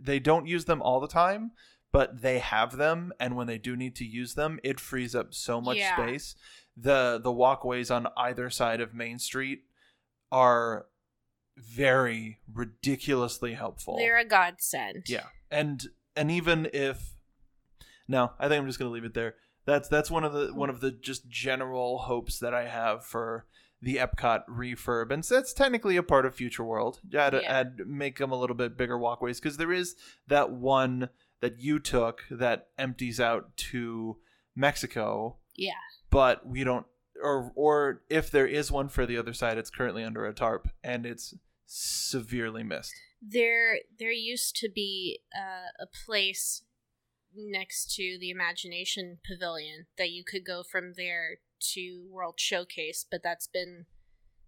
they 0.00 0.18
don't 0.18 0.46
use 0.46 0.64
them 0.64 0.82
all 0.82 1.00
the 1.00 1.08
time, 1.08 1.52
but 1.92 2.20
they 2.22 2.40
have 2.40 2.76
them, 2.76 3.12
and 3.18 3.36
when 3.36 3.46
they 3.46 3.58
do 3.58 3.76
need 3.76 3.94
to 3.96 4.04
use 4.04 4.34
them, 4.34 4.58
it 4.64 4.78
frees 4.80 5.14
up 5.14 5.32
so 5.32 5.60
much 5.60 5.78
Yeah. 5.78 5.96
space. 5.96 6.34
the 6.78 7.18
The 7.22 7.32
walkways 7.32 7.90
on 7.90 8.06
either 8.18 8.50
side 8.50 8.82
of 8.82 8.92
Main 8.92 9.18
Street 9.18 9.60
are 10.30 10.88
very 11.56 12.38
ridiculously 12.52 13.54
helpful. 13.54 13.96
They're 13.96 14.18
a 14.18 14.24
godsend. 14.24 15.04
Yeah, 15.08 15.26
and 15.50 15.82
and 16.14 16.30
even 16.30 16.68
if 16.72 17.16
no, 18.08 18.32
I 18.38 18.48
think 18.48 18.60
I'm 18.60 18.66
just 18.66 18.78
gonna 18.78 18.90
leave 18.90 19.04
it 19.04 19.14
there. 19.14 19.34
That's 19.64 19.88
that's 19.88 20.10
one 20.10 20.24
of 20.24 20.32
the 20.32 20.54
one 20.54 20.70
of 20.70 20.80
the 20.80 20.90
just 20.92 21.28
general 21.28 21.98
hopes 21.98 22.38
that 22.38 22.54
I 22.54 22.68
have 22.68 23.04
for 23.04 23.46
the 23.82 23.96
Epcot 23.96 24.42
refurb, 24.48 25.10
and 25.10 25.24
so 25.24 25.34
that's 25.34 25.52
technically 25.52 25.96
a 25.96 26.02
part 26.02 26.24
of 26.26 26.34
Future 26.34 26.64
World. 26.64 27.00
Add, 27.14 27.34
Yeah. 27.34 27.40
add 27.46 27.80
make 27.86 28.18
them 28.18 28.32
a 28.32 28.38
little 28.38 28.56
bit 28.56 28.76
bigger 28.76 28.96
walkways 28.98 29.38
because 29.40 29.56
there 29.58 29.72
is 29.72 29.96
that 30.28 30.50
one 30.50 31.10
that 31.40 31.58
you 31.60 31.78
took 31.78 32.24
that 32.30 32.68
empties 32.78 33.20
out 33.20 33.56
to 33.56 34.16
Mexico. 34.54 35.36
Yeah. 35.54 35.72
but 36.10 36.46
we 36.46 36.64
don't. 36.64 36.86
Or, 37.22 37.50
or 37.54 38.02
if 38.10 38.30
there 38.30 38.46
is 38.46 38.70
one 38.70 38.88
for 38.90 39.06
the 39.06 39.16
other 39.16 39.32
side, 39.32 39.56
it's 39.56 39.70
currently 39.70 40.04
under 40.04 40.26
a 40.26 40.34
tarp 40.34 40.68
and 40.84 41.06
it's 41.06 41.34
severely 41.66 42.62
missed. 42.62 42.94
There 43.20 43.78
there 43.98 44.12
used 44.12 44.56
to 44.56 44.68
be 44.68 45.20
uh, 45.36 45.70
a 45.82 45.86
place 46.06 46.62
next 47.34 47.94
to 47.96 48.16
the 48.20 48.30
Imagination 48.30 49.18
Pavilion 49.26 49.86
that 49.98 50.10
you 50.10 50.24
could 50.24 50.44
go 50.44 50.62
from 50.62 50.94
there 50.96 51.38
to 51.74 52.06
World 52.10 52.34
Showcase, 52.38 53.04
but 53.10 53.22
that's 53.22 53.46
been 53.46 53.86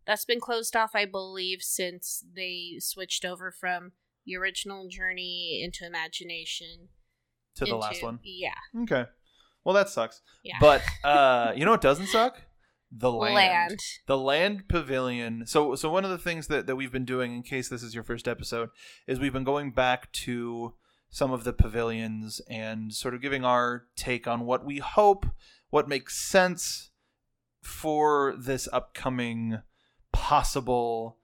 that's 0.07 0.25
been 0.25 0.41
closed 0.41 0.75
off, 0.77 0.93
I 0.95 1.05
believe, 1.05 1.61
since 1.61 2.25
they 2.35 2.77
switched 2.79 3.25
over 3.25 3.51
from 3.51 3.93
the 4.25 4.37
original 4.37 4.89
Journey 4.89 5.61
into 5.63 5.87
Imagination 5.87 6.89
To 7.57 7.65
the 7.65 7.71
into- 7.73 7.77
last 7.79 8.03
one. 8.03 8.21
Yeah, 8.23 8.55
Okay. 8.83 9.05
Well, 9.65 9.75
that 9.75 9.91
sucks. 9.91 10.23
yeah. 10.43 10.57
But 10.61 10.83
uh, 11.05 11.53
you 11.57 11.65
know 11.67 11.73
what 11.73 11.83
doesn't 11.83 12.07
suck? 12.07 12.41
The 12.91 13.13
land. 13.13 13.35
Land. 13.35 13.81
The 14.07 14.17
land 14.17 14.69
pavilion. 14.69 15.45
So 15.47 15.75
so 15.75 15.91
one 15.91 16.05
of 16.05 16.11
the 16.11 16.19
things 16.19 16.47
that, 16.47 16.67
that 16.67 16.77
we've 16.77 16.93
been 16.93 17.05
doing 17.05 17.35
in 17.35 17.43
case 17.43 17.69
this 17.69 17.83
is 17.83 17.95
your 17.95 18.05
first 18.05 18.27
episode 18.27 18.71
is 19.07 19.19
we've 19.21 19.33
been 19.33 19.45
going 19.45 19.73
back 19.73 20.11
to 20.13 20.75
some 21.11 21.33
of 21.33 21.45
the 21.45 21.53
pavilions 21.53 22.41
and 22.49 22.95
sort 22.95 23.15
of 23.15 23.23
giving 23.23 23.45
our 23.45 23.87
take 23.97 24.27
on 24.27 24.45
what 24.45 24.65
we 24.65 24.79
hope, 24.79 25.27
what 25.71 25.89
makes 25.89 26.17
sense 26.17 26.91
for 27.63 28.35
this 28.39 28.69
upcoming 28.73 29.61
possible 30.13 31.19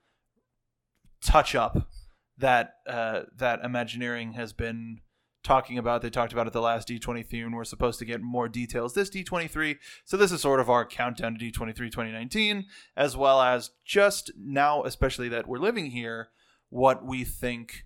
touch 1.22 1.54
up 1.54 1.88
that 2.36 2.74
uh, 2.86 3.22
that 3.36 3.64
Imagineering 3.64 4.32
has 4.32 4.52
been 4.52 5.00
talking 5.44 5.78
about. 5.78 6.02
They 6.02 6.10
talked 6.10 6.32
about 6.32 6.46
at 6.46 6.52
the 6.52 6.60
last 6.60 6.88
D23, 6.88 7.44
and 7.44 7.54
we're 7.54 7.64
supposed 7.64 7.98
to 8.00 8.04
get 8.04 8.20
more 8.20 8.48
details 8.48 8.94
this 8.94 9.10
D23. 9.10 9.76
So 10.04 10.16
this 10.16 10.32
is 10.32 10.40
sort 10.40 10.58
of 10.58 10.68
our 10.68 10.84
countdown 10.84 11.38
to 11.38 11.44
D23 11.44 11.76
2019, 11.76 12.64
as 12.96 13.16
well 13.16 13.40
as 13.40 13.70
just 13.84 14.32
now, 14.36 14.82
especially 14.82 15.28
that 15.28 15.46
we're 15.46 15.58
living 15.58 15.90
here, 15.90 16.30
what 16.70 17.04
we 17.04 17.22
think 17.22 17.84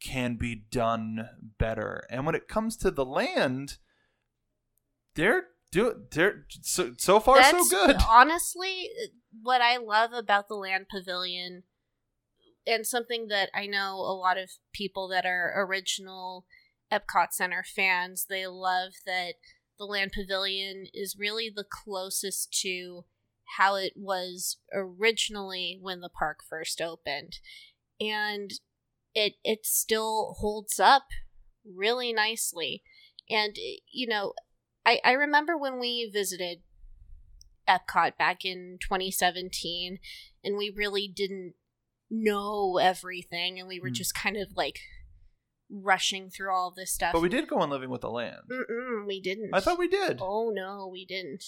can 0.00 0.36
be 0.36 0.54
done 0.54 1.28
better. 1.58 2.06
And 2.08 2.24
when 2.24 2.34
it 2.34 2.48
comes 2.48 2.76
to 2.78 2.90
the 2.90 3.04
land, 3.04 3.78
they're 5.14 5.48
do 5.72 6.04
they're 6.12 6.46
so 6.62 6.94
so 6.96 7.18
far 7.18 7.42
so 7.42 7.64
good. 7.68 7.96
Honestly, 8.08 8.88
what 9.42 9.60
I 9.60 9.78
love 9.78 10.12
about 10.12 10.48
the 10.48 10.54
Land 10.54 10.86
Pavilion, 10.90 11.64
and 12.66 12.86
something 12.86 13.28
that 13.28 13.50
I 13.54 13.66
know 13.66 13.96
a 13.96 14.14
lot 14.14 14.38
of 14.38 14.50
people 14.72 15.08
that 15.08 15.26
are 15.26 15.52
original 15.56 16.46
Epcot 16.92 17.32
Center 17.32 17.64
fans, 17.64 18.26
they 18.28 18.46
love 18.46 18.92
that 19.06 19.34
the 19.78 19.84
Land 19.84 20.12
Pavilion 20.12 20.86
is 20.94 21.16
really 21.18 21.50
the 21.54 21.64
closest 21.68 22.52
to 22.62 23.04
how 23.56 23.76
it 23.76 23.92
was 23.96 24.58
originally 24.72 25.78
when 25.80 26.00
the 26.00 26.08
park 26.08 26.38
first 26.48 26.80
opened. 26.80 27.38
And 28.00 28.50
it 29.14 29.34
it 29.44 29.64
still 29.64 30.36
holds 30.38 30.78
up 30.78 31.04
really 31.64 32.12
nicely. 32.12 32.82
And 33.28 33.56
you 33.90 34.06
know, 34.06 34.34
I, 34.84 35.00
I 35.04 35.12
remember 35.12 35.56
when 35.56 35.80
we 35.80 36.08
visited 36.12 36.58
Epcot 37.68 38.16
back 38.16 38.44
in 38.44 38.78
2017 38.80 39.98
and 40.44 40.56
we 40.56 40.70
really 40.70 41.08
didn't 41.08 41.54
know 42.08 42.78
everything 42.78 43.58
and 43.58 43.66
we 43.66 43.80
were 43.80 43.88
Hmm. 43.88 43.94
just 43.94 44.14
kind 44.14 44.36
of 44.36 44.48
like 44.56 44.78
rushing 45.70 46.30
through 46.30 46.54
all 46.54 46.72
this 46.74 46.92
stuff. 46.92 47.12
But 47.12 47.22
we 47.22 47.28
did 47.28 47.48
go 47.48 47.58
on 47.58 47.70
living 47.70 47.90
with 47.90 48.00
the 48.02 48.10
land. 48.10 48.36
Mm-mm, 48.50 49.06
we 49.06 49.20
didn't. 49.20 49.50
I 49.52 49.60
thought 49.60 49.78
we 49.78 49.88
did. 49.88 50.18
Oh 50.20 50.50
no, 50.54 50.88
we 50.90 51.04
didn't. 51.04 51.44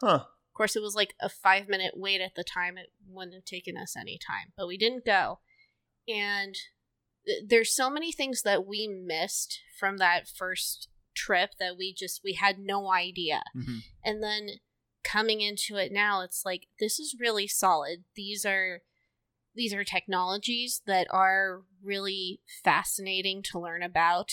Huh. 0.00 0.24
Of 0.24 0.54
course, 0.54 0.76
it 0.76 0.82
was 0.82 0.94
like 0.94 1.14
a 1.20 1.28
five 1.28 1.68
minute 1.68 1.92
wait 1.96 2.20
at 2.20 2.34
the 2.34 2.44
time. 2.44 2.76
It 2.76 2.92
wouldn't 3.08 3.34
have 3.34 3.44
taken 3.44 3.76
us 3.76 3.96
any 3.96 4.18
time, 4.18 4.52
but 4.56 4.66
we 4.66 4.76
didn't 4.76 5.04
go. 5.06 5.40
And 6.08 6.54
th- 7.26 7.44
there's 7.48 7.74
so 7.74 7.88
many 7.90 8.12
things 8.12 8.42
that 8.42 8.66
we 8.66 8.88
missed 8.88 9.60
from 9.78 9.98
that 9.98 10.28
first 10.28 10.88
trip 11.14 11.50
that 11.58 11.76
we 11.76 11.92
just 11.94 12.20
we 12.24 12.34
had 12.34 12.58
no 12.58 12.92
idea. 12.92 13.42
Mhm. 13.56 13.80
And 14.04 14.22
then 14.22 14.48
coming 15.04 15.40
into 15.40 15.76
it 15.76 15.90
now, 15.92 16.22
it's 16.22 16.44
like 16.44 16.66
this 16.78 16.98
is 16.98 17.16
really 17.18 17.46
solid. 17.46 18.04
These 18.14 18.44
are 18.44 18.82
these 19.58 19.74
are 19.74 19.84
technologies 19.84 20.82
that 20.86 21.08
are 21.10 21.62
really 21.82 22.40
fascinating 22.64 23.42
to 23.42 23.58
learn 23.58 23.82
about. 23.82 24.30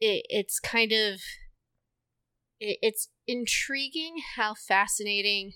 It, 0.00 0.24
it's 0.28 0.60
kind 0.60 0.92
of 0.92 1.20
it, 2.60 2.78
it's 2.80 3.08
intriguing 3.26 4.22
how 4.36 4.54
fascinating 4.54 5.52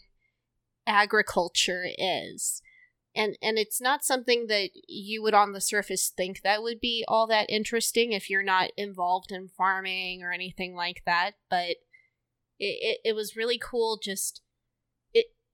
agriculture 0.87 1.85
is 1.97 2.63
and 3.15 3.37
and 3.43 3.59
it's 3.59 3.81
not 3.81 4.05
something 4.05 4.47
that 4.47 4.71
you 4.87 5.21
would 5.21 5.35
on 5.35 5.53
the 5.53 5.61
surface 5.61 6.13
think 6.17 6.43
that 6.43 6.63
would 6.63 6.79
be 6.79 7.05
all 7.09 7.27
that 7.27 7.51
interesting 7.51 8.13
if 8.13 8.31
you're 8.31 8.43
not 8.43 8.71
involved 8.77 9.33
in 9.33 9.49
farming 9.49 10.23
or 10.23 10.31
anything 10.31 10.77
like 10.77 11.03
that 11.05 11.33
but 11.51 11.77
it, 12.61 12.79
it, 12.81 12.99
it 13.05 13.17
was 13.17 13.35
really 13.35 13.59
cool 13.59 13.99
just 14.01 14.43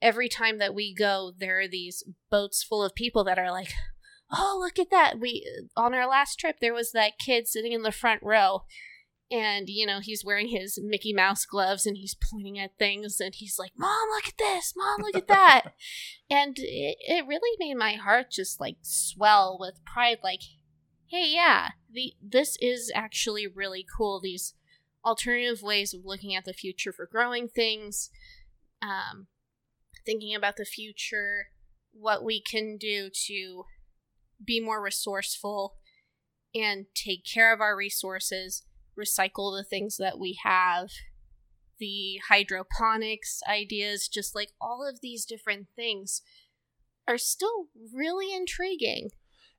every 0.03 0.29
time 0.29 0.59
that 0.59 0.75
we 0.75 0.95
go 0.95 1.33
there 1.39 1.61
are 1.61 1.69
these 1.69 2.05
boats 2.31 2.63
full 2.63 2.85
of 2.85 2.95
people 2.95 3.25
that 3.25 3.39
are 3.39 3.51
like 3.51 3.73
oh 4.33 4.59
look 4.61 4.79
at 4.79 4.91
that. 4.91 5.21
We 5.21 5.47
on 5.77 5.95
our 5.95 6.09
last 6.09 6.37
trip 6.37 6.57
there 6.61 6.75
was 6.75 6.93
that 6.93 7.19
kid 7.19 7.47
sitting 7.47 7.73
in 7.73 7.83
the 7.83 7.93
front 7.93 8.23
row 8.23 8.63
and 9.31 9.69
you 9.69 9.87
know 9.87 10.01
he's 10.01 10.25
wearing 10.25 10.49
his 10.49 10.79
mickey 10.83 11.13
mouse 11.13 11.47
gloves 11.47 11.87
and 11.87 11.97
he's 11.97 12.17
pointing 12.31 12.59
at 12.59 12.79
things 12.79 13.21
and 13.21 13.35
he's 13.35 13.59
like 13.59 13.73
mom 13.77 14.09
look 14.15 14.27
at 14.27 14.39
this! 14.39 14.75
Mom 14.77 15.03
look 15.03 15.17
at 15.17 15.29
that! 15.29 15.75
And 16.31 16.57
it, 16.59 16.97
it 17.01 17.27
really 17.27 17.57
made 17.59 17.77
my 17.77 17.93
heart 17.93 18.31
just 18.31 18.59
like 18.59 18.77
swell 18.81 19.59
with 19.61 19.85
pride 19.85 20.19
like 20.25 20.41
hey 21.09 21.27
yeah 21.29 21.73
the 21.93 22.15
this 22.23 22.57
is 22.63 22.91
actually 22.95 23.47
really 23.47 23.85
cool 23.99 24.19
these 24.19 24.55
alternative 25.05 25.63
ways 25.63 25.93
of 25.93 26.05
looking 26.05 26.35
at 26.35 26.45
the 26.45 26.53
future 26.53 26.93
for 26.93 27.07
growing 27.07 27.49
things. 27.49 28.11
Um, 28.81 29.27
thinking 30.05 30.35
about 30.35 30.57
the 30.57 30.65
future 30.65 31.49
what 31.93 32.25
we 32.25 32.41
can 32.41 32.77
do 32.79 33.11
to 33.27 33.65
be 34.45 34.61
more 34.61 34.83
resourceful 34.83 35.75
and 36.55 36.87
take 36.95 37.25
care 37.25 37.53
of 37.53 37.61
our 37.61 37.77
resources 37.77 38.65
recycle 38.99 39.57
the 39.57 39.65
things 39.65 39.97
that 39.97 40.19
we 40.19 40.39
have 40.43 40.89
the 41.79 42.21
hydroponics 42.29 43.41
ideas 43.49 44.09
just 44.09 44.35
like 44.35 44.51
all 44.61 44.87
of 44.89 45.01
these 45.01 45.25
different 45.25 45.67
things 45.75 46.23
are 47.09 47.19
still 47.19 47.69
really 47.93 48.35
intriguing. 48.35 49.11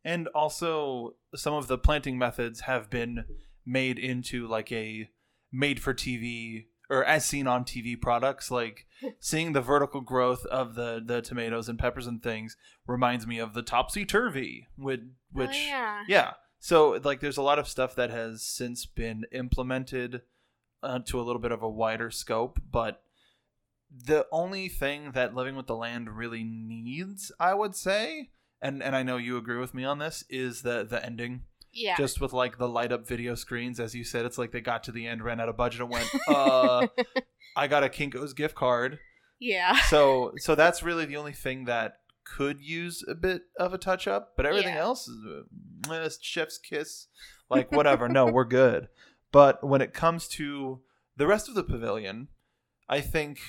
And 0.04 0.28
also 0.30 1.16
some 1.36 1.54
of 1.54 1.68
the 1.68 1.78
planting 1.78 2.18
methods 2.18 2.62
have 2.62 2.90
been 2.90 3.26
made 3.66 3.98
into 3.98 4.48
like 4.48 4.72
a 4.72 5.10
made 5.52 5.82
for 5.82 5.94
TV 5.94 6.66
or 6.90 7.04
as 7.04 7.26
seen 7.26 7.48
on 7.48 7.64
TV 7.64 8.00
products. 8.00 8.52
Like 8.52 8.86
seeing 9.20 9.54
the 9.54 9.62
vertical 9.62 10.02
growth 10.02 10.46
of 10.48 10.76
the 10.76 11.02
the 11.04 11.22
tomatoes 11.22 11.70
and 11.70 11.80
peppers 11.80 12.08
and 12.08 12.22
things 12.22 12.58
reminds 12.88 13.26
me 13.26 13.40
of 13.40 13.54
the 13.54 13.62
topsy 13.62 14.06
turvy, 14.06 14.68
which, 14.78 15.02
which 15.32 15.50
oh, 15.52 15.68
yeah. 15.68 16.04
yeah. 16.08 16.32
So 16.60 17.00
like, 17.04 17.20
there's 17.20 17.38
a 17.38 17.42
lot 17.42 17.60
of 17.60 17.68
stuff 17.68 17.96
that 17.96 18.10
has 18.10 18.44
since 18.44 18.86
been 18.86 19.26
implemented 19.32 20.22
uh, 20.82 21.00
to 21.00 21.20
a 21.20 21.24
little 21.24 21.42
bit 21.42 21.52
of 21.52 21.64
a 21.64 21.70
wider 21.70 22.12
scope, 22.12 22.60
but 22.72 23.02
the 23.94 24.26
only 24.32 24.70
thing 24.70 25.12
that 25.12 25.36
living 25.36 25.56
with 25.56 25.68
the 25.68 25.76
land 25.76 26.10
really 26.10 26.44
needs, 26.44 27.32
I 27.40 27.54
would 27.54 27.76
say, 27.76 28.30
and 28.62 28.82
and 28.82 28.96
I 28.96 29.04
know 29.04 29.18
you 29.18 29.38
agree 29.38 29.60
with 29.60 29.74
me 29.74 29.84
on 29.84 30.00
this, 30.00 30.24
is 30.30 30.62
the 30.62 30.84
the 30.84 31.04
ending 31.06 31.44
yeah. 31.74 31.96
just 31.98 32.22
with 32.22 32.34
like 32.34 32.58
the 32.58 32.68
light 32.68 32.92
up 32.92 33.08
video 33.08 33.36
screens 33.36 33.80
as 33.80 33.94
you 33.96 34.04
said 34.04 34.26
it's 34.26 34.38
like 34.38 34.52
they 34.52 34.62
got 34.62 34.84
to 34.84 34.92
the 34.92 35.08
end 35.08 35.24
ran 35.24 35.40
out 35.40 35.50
of 35.50 35.58
budget 35.58 35.82
and 35.82 35.90
went 35.90 36.10
uh 36.28 36.88
i 37.56 37.68
got 37.68 37.84
a 37.84 37.90
kinko's 37.90 38.34
gift 38.34 38.56
card. 38.56 39.00
Yeah. 39.40 39.76
So 39.88 40.34
so 40.38 40.56
that's 40.56 40.84
really 40.84 41.06
the 41.06 41.18
only 41.18 41.34
thing 41.34 41.66
that 41.66 41.96
could 42.26 42.62
use 42.62 43.04
a 43.08 43.16
bit 43.16 43.42
of 43.60 43.74
a 43.74 43.78
touch 43.78 44.08
up 44.08 44.34
but 44.38 44.46
everything 44.46 44.76
Yeah. 44.76 44.82
else 44.82 45.08
is 45.08 45.18
uh, 45.90 46.10
chef's 46.22 46.58
kiss 46.58 47.08
like 47.50 47.72
whatever. 47.72 48.08
No 48.08 48.26
we're 48.28 48.46
good. 48.46 48.88
But 49.32 49.68
when 49.68 49.82
it 49.82 49.94
comes 49.94 50.28
to 50.30 50.82
the 51.18 51.28
rest 51.28 51.50
of 51.50 51.56
the 51.56 51.64
pavilion 51.64 52.28
i 52.90 53.00
think 53.02 53.40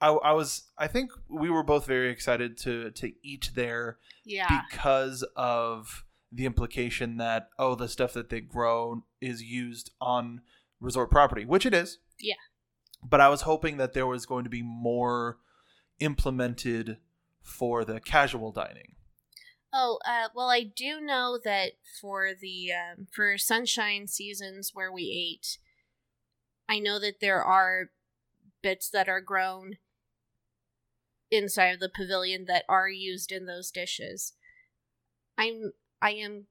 I, 0.00 0.08
I 0.08 0.32
was 0.32 0.64
i 0.78 0.86
think 0.86 1.10
we 1.28 1.48
were 1.48 1.62
both 1.62 1.86
very 1.86 2.10
excited 2.10 2.58
to 2.58 2.90
to 2.90 3.12
eat 3.22 3.50
there 3.54 3.98
yeah. 4.24 4.62
because 4.70 5.24
of 5.36 6.04
the 6.32 6.46
implication 6.46 7.18
that 7.18 7.48
oh 7.58 7.74
the 7.74 7.88
stuff 7.88 8.12
that 8.14 8.30
they 8.30 8.40
grow 8.40 9.04
is 9.20 9.42
used 9.42 9.90
on 10.00 10.40
resort 10.80 11.10
property 11.10 11.44
which 11.44 11.66
it 11.66 11.74
is 11.74 11.98
Yeah. 12.18 12.34
but 13.02 13.20
i 13.20 13.28
was 13.28 13.42
hoping 13.42 13.76
that 13.76 13.92
there 13.92 14.06
was 14.06 14.24
going 14.26 14.44
to 14.44 14.50
be 14.50 14.62
more 14.62 15.38
implemented 16.00 16.98
for 17.42 17.84
the 17.84 18.00
casual 18.00 18.52
dining 18.52 18.94
Oh, 19.74 19.98
uh, 20.04 20.28
well, 20.34 20.50
I 20.50 20.64
do 20.64 21.00
know 21.00 21.38
that 21.42 21.72
for 21.98 22.32
the 22.38 22.72
um, 22.72 23.06
for 23.10 23.38
sunshine 23.38 24.06
seasons 24.06 24.72
where 24.74 24.92
we 24.92 25.04
ate, 25.34 25.56
I 26.68 26.78
know 26.78 26.98
that 27.00 27.20
there 27.22 27.42
are 27.42 27.88
bits 28.62 28.90
that 28.90 29.08
are 29.08 29.22
grown 29.22 29.78
inside 31.30 31.68
of 31.72 31.80
the 31.80 31.88
pavilion 31.88 32.44
that 32.48 32.64
are 32.68 32.90
used 32.90 33.32
in 33.32 33.46
those 33.46 33.70
dishes. 33.70 34.34
I'm 35.38 35.72
I 36.02 36.10
am 36.10 36.46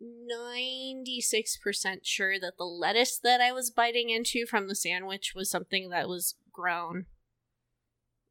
ninety 0.00 1.20
six 1.20 1.56
percent 1.56 2.06
sure 2.06 2.38
that 2.38 2.58
the 2.58 2.64
lettuce 2.64 3.18
that 3.18 3.40
I 3.40 3.52
was 3.52 3.70
biting 3.70 4.10
into 4.10 4.46
from 4.46 4.68
the 4.68 4.74
sandwich 4.74 5.32
was 5.34 5.50
something 5.50 5.88
that 5.90 6.08
was 6.08 6.34
grown 6.52 7.06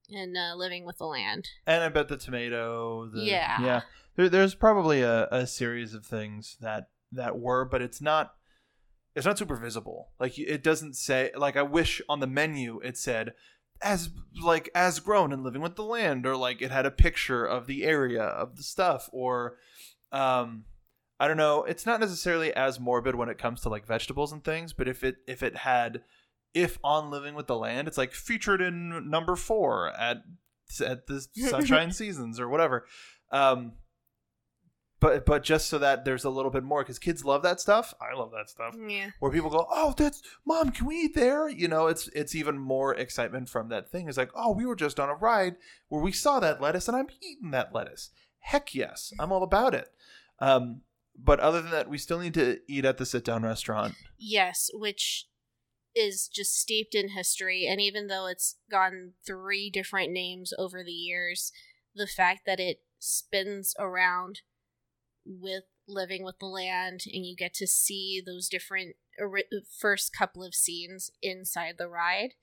in 0.09 0.35
uh, 0.37 0.55
living 0.55 0.85
with 0.85 0.97
the 0.97 1.05
land. 1.05 1.47
and 1.65 1.81
i 1.83 1.87
bet 1.89 2.09
the 2.09 2.17
tomato 2.17 3.07
the, 3.07 3.21
Yeah. 3.21 3.61
yeah 3.61 3.81
there, 4.15 4.27
there's 4.29 4.53
probably 4.53 5.01
a, 5.01 5.27
a 5.29 5.47
series 5.47 5.93
of 5.93 6.05
things 6.05 6.57
that 6.61 6.89
that 7.11 7.39
were 7.39 7.63
but 7.65 7.81
it's 7.81 8.01
not 8.01 8.33
it's 9.15 9.25
not 9.25 9.37
super 9.37 9.55
visible 9.55 10.09
like 10.19 10.37
it 10.37 10.61
doesn't 10.61 10.95
say 10.95 11.31
like 11.37 11.55
i 11.55 11.61
wish 11.61 12.01
on 12.09 12.19
the 12.19 12.27
menu 12.27 12.79
it 12.83 12.97
said 12.97 13.33
as 13.81 14.09
like 14.43 14.69
as 14.75 14.99
grown 14.99 15.31
and 15.31 15.41
living 15.43 15.61
with 15.61 15.75
the 15.77 15.83
land 15.83 16.25
or 16.25 16.35
like 16.35 16.61
it 16.61 16.69
had 16.71 16.85
a 16.85 16.91
picture 16.91 17.45
of 17.45 17.65
the 17.65 17.83
area 17.85 18.23
of 18.23 18.57
the 18.57 18.63
stuff 18.63 19.09
or 19.13 19.55
um 20.13 20.63
i 21.19 21.27
don't 21.27 21.37
know 21.37 21.63
it's 21.63 21.85
not 21.85 21.99
necessarily 21.99 22.53
as 22.53 22.79
morbid 22.79 23.15
when 23.15 23.27
it 23.29 23.37
comes 23.37 23.59
to 23.61 23.69
like 23.69 23.85
vegetables 23.85 24.31
and 24.31 24.43
things 24.43 24.71
but 24.73 24.87
if 24.87 25.03
it 25.03 25.17
if 25.27 25.41
it 25.43 25.57
had 25.57 26.01
if 26.53 26.77
on 26.83 27.09
living 27.09 27.33
with 27.35 27.47
the 27.47 27.55
land 27.57 27.87
it's 27.87 27.97
like 27.97 28.13
featured 28.13 28.61
in 28.61 29.09
number 29.09 29.35
four 29.35 29.89
at 29.99 30.17
at 30.85 31.07
the 31.07 31.25
sunshine 31.49 31.91
seasons 31.91 32.39
or 32.39 32.47
whatever 32.47 32.85
um 33.31 33.73
but 34.99 35.25
but 35.25 35.43
just 35.43 35.67
so 35.67 35.77
that 35.79 36.05
there's 36.05 36.23
a 36.23 36.29
little 36.29 36.51
bit 36.51 36.63
more 36.63 36.81
because 36.81 36.97
kids 36.99 37.25
love 37.25 37.41
that 37.43 37.59
stuff 37.59 37.93
i 37.99 38.15
love 38.17 38.31
that 38.31 38.49
stuff 38.49 38.73
Yeah. 38.87 39.09
where 39.19 39.31
people 39.31 39.49
go, 39.49 39.67
"Oh, 39.69 39.93
that's 39.97 40.21
mom, 40.45 40.69
can 40.71 40.85
we 40.87 40.95
eat 40.95 41.15
there?" 41.15 41.49
You 41.49 41.67
know, 41.67 41.87
it's 41.87 42.07
it's 42.09 42.35
even 42.35 42.57
more 42.57 42.93
excitement 42.95 43.49
from 43.49 43.67
that 43.69 43.89
thing. 43.91 44.07
It's 44.07 44.17
like, 44.17 44.31
"Oh, 44.33 44.51
we 44.53 44.65
were 44.65 44.75
just 44.77 44.99
on 45.01 45.09
a 45.09 45.15
ride 45.15 45.55
where 45.89 46.01
we 46.01 46.11
saw 46.13 46.39
that 46.39 46.61
lettuce, 46.61 46.87
and 46.87 46.95
I'm 46.95 47.09
eating 47.21 47.51
that 47.51 47.73
lettuce." 47.75 48.11
Heck 48.43 48.75
yes, 48.75 49.13
I'm 49.19 49.31
all 49.31 49.43
about 49.43 49.73
it. 49.73 49.89
Um, 50.39 50.81
but 51.17 51.39
other 51.39 51.61
than 51.61 51.71
that, 51.71 51.89
we 51.89 51.97
still 51.97 52.19
need 52.19 52.33
to 52.35 52.59
eat 52.67 52.85
at 52.85 52.97
the 52.97 53.05
sit 53.05 53.23
down 53.23 53.43
restaurant. 53.43 53.95
Yes, 54.17 54.69
which 54.73 55.27
is 55.95 56.27
just 56.27 56.59
steeped 56.59 56.95
in 56.95 57.09
history. 57.09 57.67
And 57.69 57.79
even 57.79 58.07
though 58.07 58.27
it's 58.27 58.57
gone 58.69 59.13
three 59.25 59.69
different 59.69 60.11
names 60.11 60.53
over 60.57 60.83
the 60.83 60.91
years, 60.91 61.51
the 61.95 62.07
fact 62.07 62.41
that 62.45 62.59
it 62.59 62.79
spins 62.99 63.75
around 63.79 64.41
with 65.25 65.63
living 65.87 66.23
with 66.23 66.39
the 66.39 66.45
land 66.45 67.01
and 67.05 67.25
you 67.25 67.35
get 67.35 67.53
to 67.53 67.67
see 67.67 68.21
those 68.25 68.49
different 68.49 68.95
first 69.79 70.15
couple 70.17 70.43
of 70.43 70.55
scenes 70.55 71.11
inside 71.21 71.75
the 71.77 71.87
ride 71.87 72.33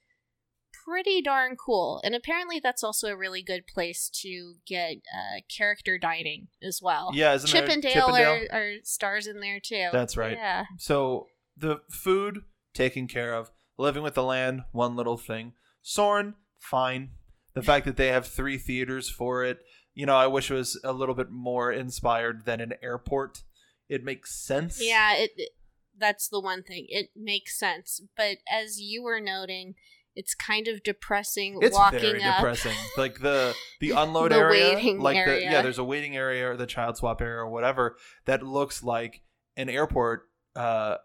pretty 0.84 1.20
darn 1.22 1.56
cool 1.56 2.00
and 2.04 2.14
apparently 2.14 2.60
that's 2.60 2.82
also 2.82 3.08
a 3.08 3.16
really 3.16 3.42
good 3.42 3.66
place 3.66 4.08
to 4.08 4.54
get 4.66 4.96
uh, 5.14 5.40
character 5.54 5.98
dining 5.98 6.48
as 6.62 6.80
well 6.82 7.10
Yeah, 7.14 7.34
isn't 7.34 7.48
chip 7.48 7.66
there 7.66 7.74
and 7.74 7.82
dale, 7.82 8.06
Are, 8.08 8.46
are 8.52 8.72
stars 8.82 9.26
in 9.26 9.40
there 9.40 9.60
too 9.60 9.88
That's 9.92 10.16
right. 10.16 10.36
yeah 10.36 10.64
So 10.78 11.28
the 11.56 11.80
food 11.90 12.42
taken 12.74 13.06
care 13.08 13.34
of, 13.34 13.50
living 13.76 14.02
with 14.02 14.14
the 14.14 14.22
land, 14.22 14.62
one 14.72 14.96
little 14.96 15.16
thing. 15.16 15.52
Soarin', 15.82 16.34
fine. 16.58 17.10
The 17.54 17.62
fact 17.62 17.84
that 17.86 17.96
they 17.96 18.08
have 18.08 18.26
three 18.26 18.56
theaters 18.58 19.10
for 19.10 19.44
it, 19.44 19.58
you 19.92 20.06
know, 20.06 20.16
I 20.16 20.28
wish 20.28 20.50
it 20.50 20.54
was 20.54 20.80
a 20.84 20.92
little 20.92 21.14
bit 21.14 21.30
more 21.30 21.72
inspired 21.72 22.44
than 22.46 22.60
an 22.60 22.74
airport. 22.82 23.42
It 23.88 24.04
makes 24.04 24.34
sense. 24.40 24.80
Yeah, 24.82 25.14
it, 25.16 25.32
it- 25.36 25.50
that's 25.98 26.28
the 26.28 26.40
one 26.40 26.62
thing. 26.62 26.86
It 26.88 27.10
makes 27.14 27.58
sense, 27.58 28.00
but 28.16 28.38
as 28.50 28.80
you 28.80 29.02
were 29.02 29.20
noting, 29.20 29.74
it's 30.16 30.34
kind 30.34 30.68
of 30.68 30.82
depressing 30.82 31.58
It's 31.62 31.76
walking 31.76 32.00
very 32.00 32.22
up. 32.22 32.38
depressing. 32.38 32.76
like 32.96 33.20
the 33.20 33.54
the 33.80 33.90
unload 33.90 34.32
The 34.32 34.36
area, 34.36 34.74
waiting 34.74 35.00
like 35.00 35.24
the 35.24 35.40
yeah, 35.40 35.62
there's 35.62 35.78
a 35.78 35.84
waiting 35.84 36.16
area 36.16 36.50
or 36.50 36.56
the 36.56 36.66
child 36.66 36.96
swap 36.96 37.20
area 37.20 37.36
or 37.36 37.48
whatever 37.48 37.96
that 38.24 38.42
looks 38.42 38.82
like 38.82 39.22
an 39.56 39.68
airport 39.68 40.28
uh 40.56 40.96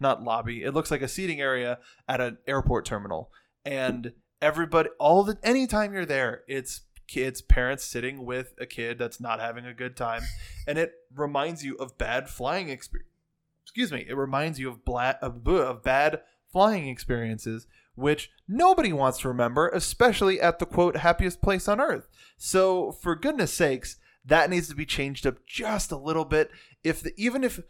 not 0.00 0.22
lobby. 0.22 0.62
It 0.62 0.72
looks 0.72 0.90
like 0.90 1.02
a 1.02 1.08
seating 1.08 1.40
area 1.40 1.78
at 2.08 2.20
an 2.20 2.38
airport 2.46 2.86
terminal. 2.86 3.30
And 3.64 4.12
everybody 4.40 4.88
all 4.98 5.24
the 5.24 5.38
anytime 5.42 5.92
you're 5.92 6.06
there, 6.06 6.42
it's 6.48 6.82
kids 7.06 7.40
parents 7.40 7.84
sitting 7.84 8.24
with 8.24 8.54
a 8.60 8.66
kid 8.66 8.98
that's 8.98 9.18
not 9.20 9.40
having 9.40 9.64
a 9.64 9.72
good 9.72 9.96
time 9.96 10.22
and 10.66 10.76
it 10.76 10.92
reminds 11.16 11.64
you 11.64 11.74
of 11.76 11.96
bad 11.96 12.28
flying 12.28 12.68
experience 12.68 13.08
excuse 13.64 13.90
me 13.90 14.04
it 14.06 14.14
reminds 14.14 14.58
you 14.60 14.68
of, 14.68 14.84
bla- 14.84 15.16
of, 15.22 15.48
of 15.48 15.82
bad 15.82 16.20
flying 16.52 16.86
experiences 16.86 17.66
which 17.98 18.30
nobody 18.46 18.92
wants 18.92 19.18
to 19.18 19.28
remember, 19.28 19.68
especially 19.68 20.40
at 20.40 20.58
the 20.58 20.66
quote 20.66 20.98
happiest 20.98 21.42
place 21.42 21.68
on 21.68 21.80
earth. 21.80 22.08
So, 22.36 22.92
for 22.92 23.14
goodness 23.14 23.52
sakes, 23.52 23.96
that 24.24 24.50
needs 24.50 24.68
to 24.68 24.74
be 24.74 24.86
changed 24.86 25.26
up 25.26 25.44
just 25.46 25.90
a 25.90 25.96
little 25.96 26.24
bit. 26.24 26.50
If 26.84 27.02
the, 27.02 27.12
even 27.16 27.44
if 27.44 27.60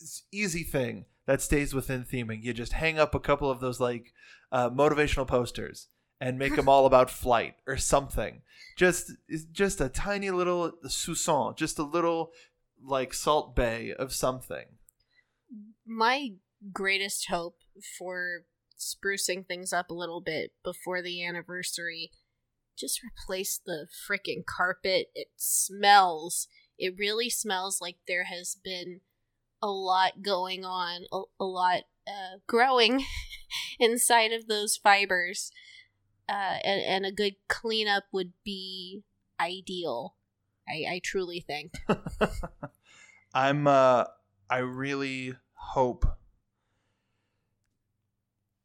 it's 0.00 0.24
easy 0.32 0.62
thing 0.62 1.06
that 1.26 1.40
stays 1.40 1.74
within 1.74 2.04
theming, 2.04 2.42
you 2.42 2.52
just 2.52 2.74
hang 2.74 2.98
up 2.98 3.14
a 3.14 3.20
couple 3.20 3.50
of 3.50 3.60
those 3.60 3.80
like 3.80 4.12
uh, 4.50 4.68
motivational 4.70 5.26
posters 5.26 5.88
and 6.20 6.38
make 6.38 6.54
them 6.54 6.68
all 6.68 6.86
about 6.86 7.10
flight 7.10 7.54
or 7.66 7.76
something. 7.76 8.42
Just 8.76 9.12
just 9.52 9.80
a 9.80 9.88
tiny 9.88 10.30
little 10.30 10.72
soupçon, 10.86 11.56
just 11.56 11.78
a 11.78 11.82
little 11.82 12.32
like 12.84 13.14
Salt 13.14 13.56
Bae 13.56 13.92
of 13.98 14.12
something. 14.12 14.66
My 15.86 16.32
greatest 16.72 17.28
hope 17.28 17.58
for 17.98 18.44
sprucing 18.82 19.46
things 19.46 19.72
up 19.72 19.90
a 19.90 19.94
little 19.94 20.20
bit 20.20 20.52
before 20.62 21.02
the 21.02 21.24
anniversary 21.24 22.10
just 22.76 23.00
replace 23.02 23.60
the 23.64 23.86
freaking 24.08 24.44
carpet. 24.44 25.08
It 25.14 25.28
smells. 25.36 26.48
It 26.78 26.94
really 26.98 27.30
smells 27.30 27.80
like 27.80 27.96
there 28.08 28.24
has 28.24 28.56
been 28.62 29.00
a 29.62 29.68
lot 29.68 30.22
going 30.22 30.64
on, 30.64 31.02
a, 31.12 31.22
a 31.38 31.44
lot 31.44 31.82
uh, 32.06 32.38
growing 32.46 33.04
inside 33.78 34.32
of 34.32 34.48
those 34.48 34.76
fibers. 34.76 35.52
Uh, 36.28 36.58
and, 36.64 36.82
and 36.82 37.06
a 37.06 37.12
good 37.12 37.34
cleanup 37.48 38.04
would 38.12 38.32
be 38.44 39.02
ideal. 39.40 40.16
I, 40.68 40.94
I 40.94 41.00
truly 41.04 41.40
think. 41.40 41.74
I'm 43.34 43.66
uh 43.66 44.04
I 44.48 44.58
really 44.58 45.34
hope 45.54 46.04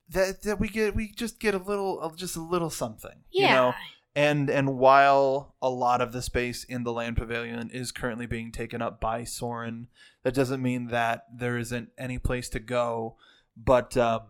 that 0.10 0.44
that 0.44 0.60
we 0.60 0.70
get 0.70 0.96
we 0.96 1.12
just 1.12 1.40
get 1.40 1.54
a 1.54 1.58
little 1.58 2.12
just 2.16 2.36
a 2.36 2.42
little 2.42 2.70
something. 2.70 3.24
Yeah. 3.32 3.48
You 3.48 3.56
know? 3.56 3.74
And 4.16 4.50
and 4.50 4.78
while 4.78 5.56
a 5.62 5.70
lot 5.70 6.02
of 6.02 6.12
the 6.12 6.22
space 6.22 6.64
in 6.64 6.84
the 6.84 6.92
land 6.92 7.18
pavilion 7.18 7.70
is 7.70 7.92
currently 7.92 8.26
being 8.26 8.52
taken 8.52 8.82
up 8.82 9.00
by 9.00 9.24
Soarin' 9.24 9.88
that 10.24 10.34
doesn't 10.34 10.62
mean 10.62 10.88
that 10.88 11.26
there 11.32 11.58
isn't 11.58 11.90
any 11.98 12.18
place 12.18 12.50
to 12.50 12.60
go. 12.60 13.18
But 13.56 13.96
um, 13.96 14.22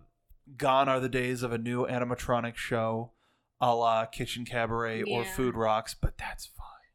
gone 0.57 0.89
are 0.89 0.99
the 0.99 1.09
days 1.09 1.41
of 1.41 1.53
a 1.53 1.57
new 1.57 1.85
animatronic 1.85 2.55
show, 2.55 3.11
a 3.61 3.73
la 3.73 4.05
Kitchen 4.05 4.45
Cabaret 4.45 5.03
or 5.03 5.23
Food 5.23 5.55
Rocks. 5.55 5.95
But 5.99 6.17
that's. 6.17 6.49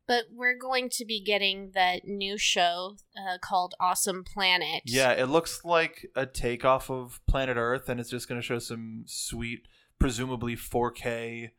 But 0.06 0.24
we're 0.32 0.56
going 0.58 0.88
to 0.94 1.04
be 1.04 1.22
getting 1.22 1.70
that 1.74 2.06
new 2.06 2.36
show 2.36 2.96
uh, 3.16 3.38
called 3.38 3.74
Awesome 3.80 4.24
Planet. 4.24 4.82
Yeah, 4.84 5.12
it 5.12 5.26
looks 5.26 5.64
like 5.64 6.06
a 6.16 6.26
takeoff 6.26 6.90
of 6.90 7.20
Planet 7.28 7.56
Earth, 7.56 7.88
and 7.88 8.00
it's 8.00 8.10
just 8.10 8.28
going 8.28 8.40
to 8.40 8.46
show 8.46 8.58
some 8.58 9.04
sweet, 9.06 9.68
presumably 9.98 10.56
4K 10.56 11.50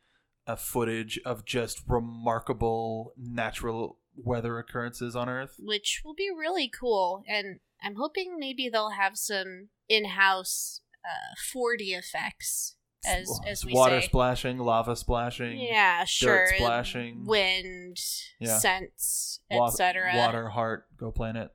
uh, 0.45 0.55
footage 0.55 1.19
of 1.25 1.45
just 1.45 1.81
remarkable 1.87 3.13
natural 3.17 3.99
weather 4.15 4.59
occurrences 4.59 5.15
on 5.15 5.29
Earth. 5.29 5.55
which 5.59 6.01
will 6.03 6.13
be 6.13 6.29
really 6.29 6.69
cool. 6.69 7.23
And 7.27 7.59
I'm 7.81 7.95
hoping 7.95 8.37
maybe 8.37 8.69
they'll 8.69 8.91
have 8.91 9.17
some 9.17 9.69
in-house 9.89 10.81
uh, 11.03 11.35
4D 11.55 11.97
effects, 11.97 12.75
as 13.05 13.39
as 13.47 13.65
we 13.65 13.73
water 13.73 14.01
say. 14.01 14.07
splashing, 14.07 14.57
lava 14.59 14.95
splashing, 14.95 15.59
Yeah, 15.59 16.03
sure. 16.05 16.47
splashing. 16.55 17.25
wind, 17.25 17.97
Yeah. 18.39 18.57
scents, 18.57 19.39
wa- 19.51 19.67
etc. 19.67 20.11
water, 20.15 20.49
heart, 20.49 20.85
go 20.97 21.11
planet, 21.11 21.51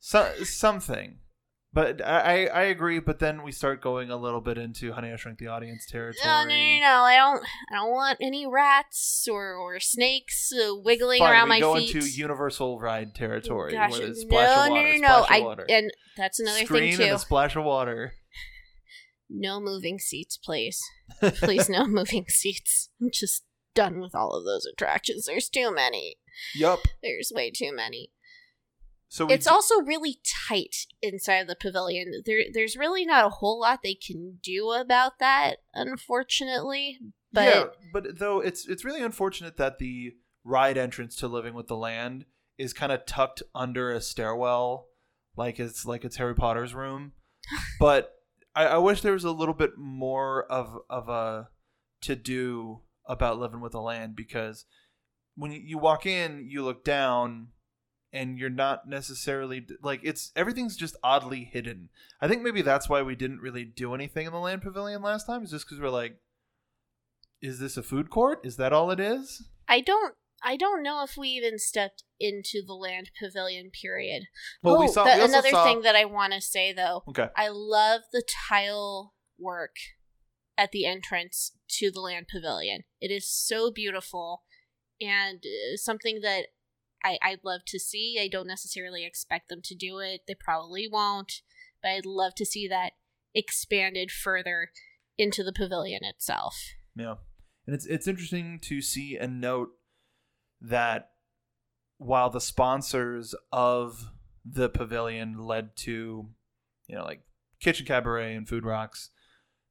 so, 0.00 0.32
something. 0.44 1.18
But 1.74 2.04
I, 2.04 2.48
I 2.48 2.62
agree. 2.64 2.98
But 3.00 3.18
then 3.18 3.42
we 3.42 3.50
start 3.50 3.80
going 3.80 4.10
a 4.10 4.16
little 4.18 4.42
bit 4.42 4.58
into 4.58 4.92
Honey 4.92 5.10
I 5.10 5.16
Shrunk 5.16 5.38
the 5.38 5.46
Audience 5.46 5.86
territory. 5.90 6.20
No, 6.22 6.44
no, 6.44 6.54
no, 6.54 6.78
no! 6.80 7.02
I 7.02 7.16
don't. 7.16 7.42
I 7.70 7.74
don't 7.76 7.90
want 7.92 8.18
any 8.20 8.46
rats 8.46 9.26
or 9.30 9.54
or 9.54 9.80
snakes 9.80 10.52
uh, 10.52 10.74
wiggling 10.76 11.20
Fine, 11.20 11.30
around 11.32 11.44
we 11.44 11.48
my 11.48 11.60
go 11.60 11.76
feet. 11.76 11.94
into 11.94 12.06
universal 12.10 12.78
ride 12.78 13.14
territory 13.14 13.72
Gosh, 13.72 13.92
where 13.92 14.00
no, 14.02 14.06
of 14.08 14.16
no, 14.28 14.36
water, 14.36 14.98
no, 14.98 15.08
no, 15.08 15.22
splash 15.24 15.30
I 15.30 15.72
and 15.72 15.90
that's 16.14 16.38
another 16.40 16.58
Screen 16.66 16.90
thing 16.90 16.96
too. 16.98 17.02
and 17.04 17.12
a 17.14 17.18
splash 17.18 17.56
of 17.56 17.64
water. 17.64 18.12
No 19.34 19.60
moving 19.60 19.98
seats, 19.98 20.36
please. 20.36 20.80
Please, 21.20 21.68
no 21.70 21.86
moving 21.86 22.26
seats. 22.28 22.90
I'm 23.00 23.10
just 23.12 23.44
done 23.74 24.00
with 24.00 24.14
all 24.14 24.32
of 24.32 24.44
those 24.44 24.66
attractions. 24.66 25.24
There's 25.24 25.48
too 25.48 25.74
many. 25.74 26.16
Yup. 26.54 26.80
There's 27.02 27.32
way 27.34 27.50
too 27.50 27.74
many. 27.74 28.10
So 29.08 29.26
It's 29.26 29.46
also 29.46 29.82
really 29.82 30.20
tight 30.48 30.74
inside 31.02 31.46
the 31.46 31.54
pavilion. 31.54 32.22
There, 32.24 32.44
there's 32.50 32.76
really 32.76 33.04
not 33.04 33.26
a 33.26 33.30
whole 33.30 33.60
lot 33.60 33.80
they 33.82 33.94
can 33.94 34.38
do 34.42 34.70
about 34.70 35.18
that, 35.18 35.58
unfortunately. 35.74 36.98
But 37.30 37.54
yeah, 37.54 37.64
but 37.92 38.18
though 38.18 38.40
it's 38.40 38.66
it's 38.66 38.86
really 38.86 39.02
unfortunate 39.02 39.58
that 39.58 39.78
the 39.78 40.12
ride 40.44 40.78
entrance 40.78 41.16
to 41.16 41.28
Living 41.28 41.52
with 41.52 41.66
the 41.66 41.76
Land 41.76 42.24
is 42.56 42.72
kind 42.72 42.90
of 42.90 43.04
tucked 43.04 43.42
under 43.54 43.90
a 43.90 44.00
stairwell, 44.00 44.88
like 45.36 45.60
it's 45.60 45.84
like 45.84 46.06
it's 46.06 46.16
Harry 46.16 46.34
Potter's 46.34 46.74
room. 46.74 47.12
but 47.78 48.14
I, 48.54 48.66
I 48.66 48.78
wish 48.78 49.00
there 49.00 49.12
was 49.12 49.24
a 49.24 49.30
little 49.30 49.54
bit 49.54 49.72
more 49.76 50.44
of 50.44 50.78
of 50.88 51.08
a 51.08 51.48
to 52.02 52.16
do 52.16 52.80
about 53.06 53.38
Living 53.38 53.60
with 53.60 53.72
the 53.72 53.80
Land 53.80 54.16
because 54.16 54.66
when 55.34 55.52
you, 55.52 55.60
you 55.64 55.78
walk 55.78 56.06
in, 56.06 56.46
you 56.48 56.62
look 56.64 56.84
down. 56.84 57.48
And 58.14 58.38
you're 58.38 58.50
not 58.50 58.86
necessarily 58.86 59.66
like 59.82 60.00
it's 60.02 60.32
everything's 60.36 60.76
just 60.76 60.96
oddly 61.02 61.44
hidden. 61.50 61.88
I 62.20 62.28
think 62.28 62.42
maybe 62.42 62.60
that's 62.60 62.86
why 62.86 63.00
we 63.00 63.14
didn't 63.14 63.40
really 63.40 63.64
do 63.64 63.94
anything 63.94 64.26
in 64.26 64.34
the 64.34 64.38
land 64.38 64.60
pavilion 64.60 65.00
last 65.00 65.24
time. 65.24 65.42
Is 65.44 65.50
just 65.50 65.64
because 65.64 65.80
we're 65.80 65.88
like, 65.88 66.18
is 67.40 67.58
this 67.58 67.78
a 67.78 67.82
food 67.82 68.10
court? 68.10 68.44
Is 68.44 68.58
that 68.58 68.70
all 68.70 68.90
it 68.90 69.00
is? 69.00 69.48
I 69.66 69.80
don't. 69.80 70.14
I 70.44 70.56
don't 70.56 70.82
know 70.82 71.02
if 71.04 71.16
we 71.16 71.28
even 71.28 71.58
stepped 71.58 72.04
into 72.18 72.62
the 72.66 72.74
land 72.74 73.10
pavilion. 73.18 73.70
Period. 73.70 74.24
Well, 74.62 74.76
oh, 74.76 74.80
we 74.80 74.88
saw 74.88 75.04
that- 75.04 75.18
we 75.18 75.24
another 75.24 75.50
saw- 75.50 75.64
thing 75.64 75.82
that 75.82 75.96
I 75.96 76.04
want 76.04 76.32
to 76.32 76.40
say 76.40 76.72
though. 76.72 77.02
Okay. 77.08 77.28
I 77.36 77.48
love 77.48 78.02
the 78.12 78.22
tile 78.48 79.14
work 79.38 79.76
at 80.58 80.72
the 80.72 80.86
entrance 80.86 81.52
to 81.68 81.90
the 81.90 82.00
land 82.00 82.26
pavilion. 82.30 82.82
It 83.00 83.10
is 83.10 83.28
so 83.28 83.70
beautiful 83.70 84.42
and 85.00 85.38
uh, 85.44 85.76
something 85.76 86.20
that 86.22 86.48
I, 87.04 87.18
I'd 87.22 87.40
love 87.44 87.62
to 87.68 87.78
see. 87.78 88.18
I 88.20 88.28
don't 88.28 88.46
necessarily 88.46 89.04
expect 89.04 89.48
them 89.48 89.60
to 89.64 89.74
do 89.74 89.98
it. 89.98 90.22
They 90.28 90.34
probably 90.38 90.88
won't, 90.90 91.42
but 91.82 91.90
I'd 91.90 92.06
love 92.06 92.34
to 92.36 92.46
see 92.46 92.68
that 92.68 92.92
expanded 93.34 94.10
further 94.10 94.70
into 95.18 95.42
the 95.42 95.52
pavilion 95.52 96.04
itself. 96.04 96.56
Yeah. 96.94 97.14
And 97.66 97.74
it's 97.74 97.86
it's 97.86 98.06
interesting 98.06 98.58
to 98.62 98.80
see 98.80 99.16
and 99.16 99.40
note 99.40 99.70
that 100.62 101.10
while 101.98 102.30
the 102.30 102.40
sponsors 102.40 103.34
of 103.52 104.10
the 104.44 104.68
pavilion 104.68 105.38
led 105.38 105.76
to, 105.76 106.28
you 106.86 106.94
know, 106.96 107.04
like 107.04 107.22
Kitchen 107.60 107.86
Cabaret 107.86 108.34
and 108.34 108.48
Food 108.48 108.64
Rocks, 108.64 109.10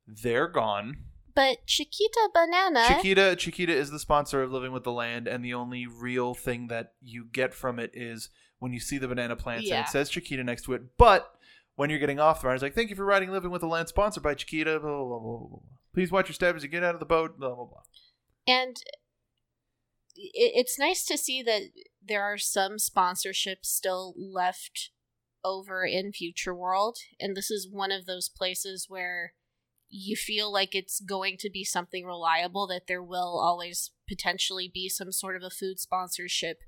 they're 0.08 0.48
gone. 0.48 0.98
But 1.34 1.66
Chiquita 1.66 2.30
Banana, 2.34 2.86
Chiquita 2.88 3.36
Chiquita 3.38 3.74
is 3.74 3.90
the 3.90 4.00
sponsor 4.00 4.44
of 4.44 4.52
Living 4.52 4.74
with 4.74 4.84
the 4.84 4.92
Land, 4.92 5.28
and 5.28 5.44
the 5.46 5.54
only 5.54 5.88
real 5.88 6.34
thing 6.34 6.68
that 6.68 6.94
you 7.02 7.26
get 7.32 7.54
from 7.54 7.80
it 7.80 7.92
is 7.94 8.30
when 8.60 8.74
you 8.74 8.80
see 8.82 8.98
the 8.98 9.08
banana 9.08 9.36
plants 9.38 9.70
and 9.80 9.86
it 9.86 9.90
says 9.90 10.10
Chiquita 10.10 10.44
next 10.44 10.64
to 10.64 10.74
it. 10.74 10.98
But 10.98 11.34
when 11.76 11.90
you're 11.90 12.00
getting 12.00 12.20
off 12.20 12.42
the 12.42 12.48
ride, 12.48 12.56
it's 12.56 12.64
like, 12.64 12.76
thank 12.76 12.90
you 12.90 12.96
for 12.98 13.06
riding 13.06 13.32
Living 13.32 13.50
with 13.50 13.62
the 13.62 13.68
Land, 13.68 13.88
sponsored 13.88 14.24
by 14.24 14.34
Chiquita. 14.34 14.80
Blah, 14.80 14.90
blah, 15.06 15.20
blah. 15.20 15.60
Please 15.94 16.12
watch 16.12 16.28
your 16.28 16.34
step 16.34 16.56
as 16.56 16.64
you 16.64 16.70
get 16.70 16.84
out 16.84 16.94
of 16.96 17.00
the 17.00 17.06
boat. 17.06 17.40
Blah 17.40 17.56
blah 17.56 17.66
blah. 17.66 17.82
and 18.48 18.78
it, 20.34 20.52
it's 20.56 20.80
nice 20.80 21.06
to 21.06 21.18
see 21.18 21.42
that 21.44 21.62
there 22.04 22.24
are 22.24 22.38
some 22.38 22.74
sponsorships 22.74 23.66
still 23.66 24.14
left 24.18 24.92
over 25.44 25.86
in 25.86 26.12
Future 26.12 26.54
World, 26.54 26.98
and 27.20 27.36
this 27.36 27.50
is 27.50 27.68
one 27.70 27.92
of 27.92 28.06
those 28.06 28.30
places 28.30 28.86
where 28.88 29.34
you 29.90 30.16
feel 30.16 30.52
like 30.52 30.74
it's 30.74 31.02
going 31.02 31.36
to 31.40 31.50
be 31.50 31.64
something 31.64 32.06
reliable. 32.06 32.68
That 32.68 32.88
there 32.88 33.04
will 33.04 33.40
always 33.40 33.92
potentially 34.08 34.72
be 34.74 34.88
some 34.90 35.12
sort 35.12 35.36
of 35.36 35.44
a 35.44 35.50
food 35.50 35.80
sponsorship 35.80 36.60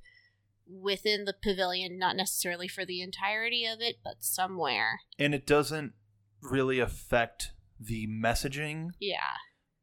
within 0.68 1.26
the 1.26 1.34
pavilion, 1.34 1.98
not 2.00 2.16
necessarily 2.16 2.68
for 2.68 2.86
the 2.86 3.02
entirety 3.02 3.66
of 3.66 3.82
it, 3.82 3.98
but 4.04 4.24
somewhere. 4.24 5.02
And 5.20 5.34
it 5.36 5.46
doesn't 5.46 5.94
really 6.42 6.80
affect 6.80 7.52
the 7.80 8.08
messaging. 8.08 8.92
Yeah. 9.00 9.18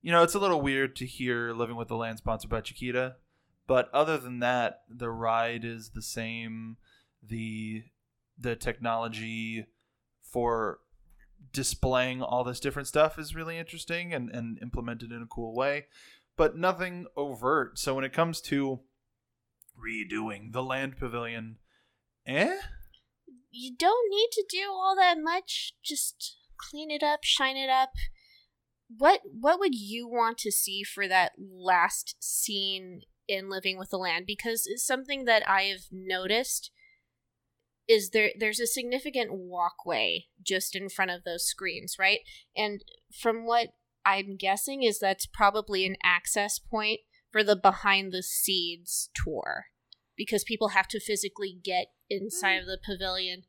You 0.03 0.13
know, 0.13 0.23
it's 0.23 0.35
a 0.35 0.39
little 0.39 0.61
weird 0.61 0.97
to 0.97 1.07
hear 1.07 1.53
Living 1.53 1.77
with 1.77 1.89
the 1.89 1.97
Land 1.97 2.19
sponsored 2.19 2.51
by 2.51 2.63
Chiquita, 2.63 3.17
but 3.71 3.89
other 3.95 4.19
than 4.19 4.41
that, 4.41 4.81
the 4.89 5.11
ride 5.11 5.65
is 5.65 5.91
the 5.91 6.03
same. 6.03 6.77
The 7.23 7.85
the 8.37 8.57
technology 8.57 9.67
for 10.21 10.81
displaying 11.53 12.21
all 12.21 12.43
this 12.43 12.59
different 12.59 12.89
stuff 12.89 13.17
is 13.17 13.37
really 13.37 13.59
interesting 13.59 14.13
and, 14.13 14.29
and 14.29 14.59
implemented 14.61 15.13
in 15.13 15.23
a 15.23 15.27
cool 15.27 15.55
way, 15.55 15.87
but 16.37 16.57
nothing 16.57 17.07
overt. 17.17 17.79
So 17.79 17.95
when 17.95 18.03
it 18.03 18.13
comes 18.13 18.41
to 18.41 18.81
redoing 19.79 20.53
the 20.53 20.65
land 20.65 20.97
pavilion, 20.99 21.59
eh? 22.27 22.57
you 23.53 23.77
don't 23.79 24.11
need 24.11 24.31
to 24.33 24.45
do 24.51 24.69
all 24.69 24.97
that 24.97 25.17
much. 25.17 25.75
Just 25.81 26.39
clean 26.57 26.91
it 26.91 27.05
up, 27.05 27.21
shine 27.23 27.57
it 27.57 27.71
up. 27.71 27.91
what 28.99 29.21
what 29.31 29.61
would 29.61 29.77
you 29.77 30.09
want 30.09 30.39
to 30.39 30.51
see 30.51 30.83
for 30.83 31.07
that 31.07 31.35
last 31.39 32.17
scene 32.19 33.03
in 33.31 33.49
Living 33.49 33.79
with 33.79 33.91
the 33.91 33.99
Land? 33.99 34.25
Because 34.27 34.67
it's 34.67 34.87
something 34.87 35.25
that 35.25 35.49
I've 35.49 35.87
noticed 35.91 36.71
is 37.89 38.11
there 38.11 38.31
there's 38.39 38.61
a 38.61 38.67
significant 38.67 39.33
walkway 39.33 40.27
just 40.41 40.77
in 40.77 40.89
front 40.89 41.11
of 41.11 41.25
those 41.25 41.45
screens, 41.45 41.97
right? 41.99 42.21
And 42.57 42.85
from 43.21 43.45
what 43.45 43.71
I'm 44.05 44.37
guessing 44.37 44.83
is 44.83 44.99
that's 44.99 45.27
probably 45.27 45.85
an 45.85 45.97
access 46.03 46.59
point 46.59 47.01
for 47.33 47.43
the 47.43 47.57
behind 47.57 48.13
the 48.13 48.23
seeds 48.23 49.11
tour 49.15 49.67
because 50.17 50.45
people 50.45 50.69
have 50.69 50.89
to 50.89 51.01
physically 51.01 51.59
get 51.63 51.89
inside 52.09 52.59
mm. 52.59 52.61
of 52.61 52.67
the 52.67 52.79
pavilion 52.85 53.43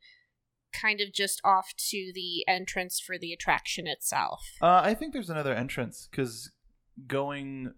kind 0.74 1.02
of 1.02 1.14
just 1.14 1.42
off 1.44 1.74
to 1.90 2.12
the 2.16 2.46
entrance 2.48 3.00
for 3.00 3.18
the 3.18 3.34
attraction 3.34 3.88
itself. 3.88 4.42
Uh, 4.62 4.82
I 4.84 4.94
think 4.94 5.14
there's 5.14 5.30
another 5.30 5.54
entrance 5.54 6.08
because 6.10 6.52
going 7.08 7.74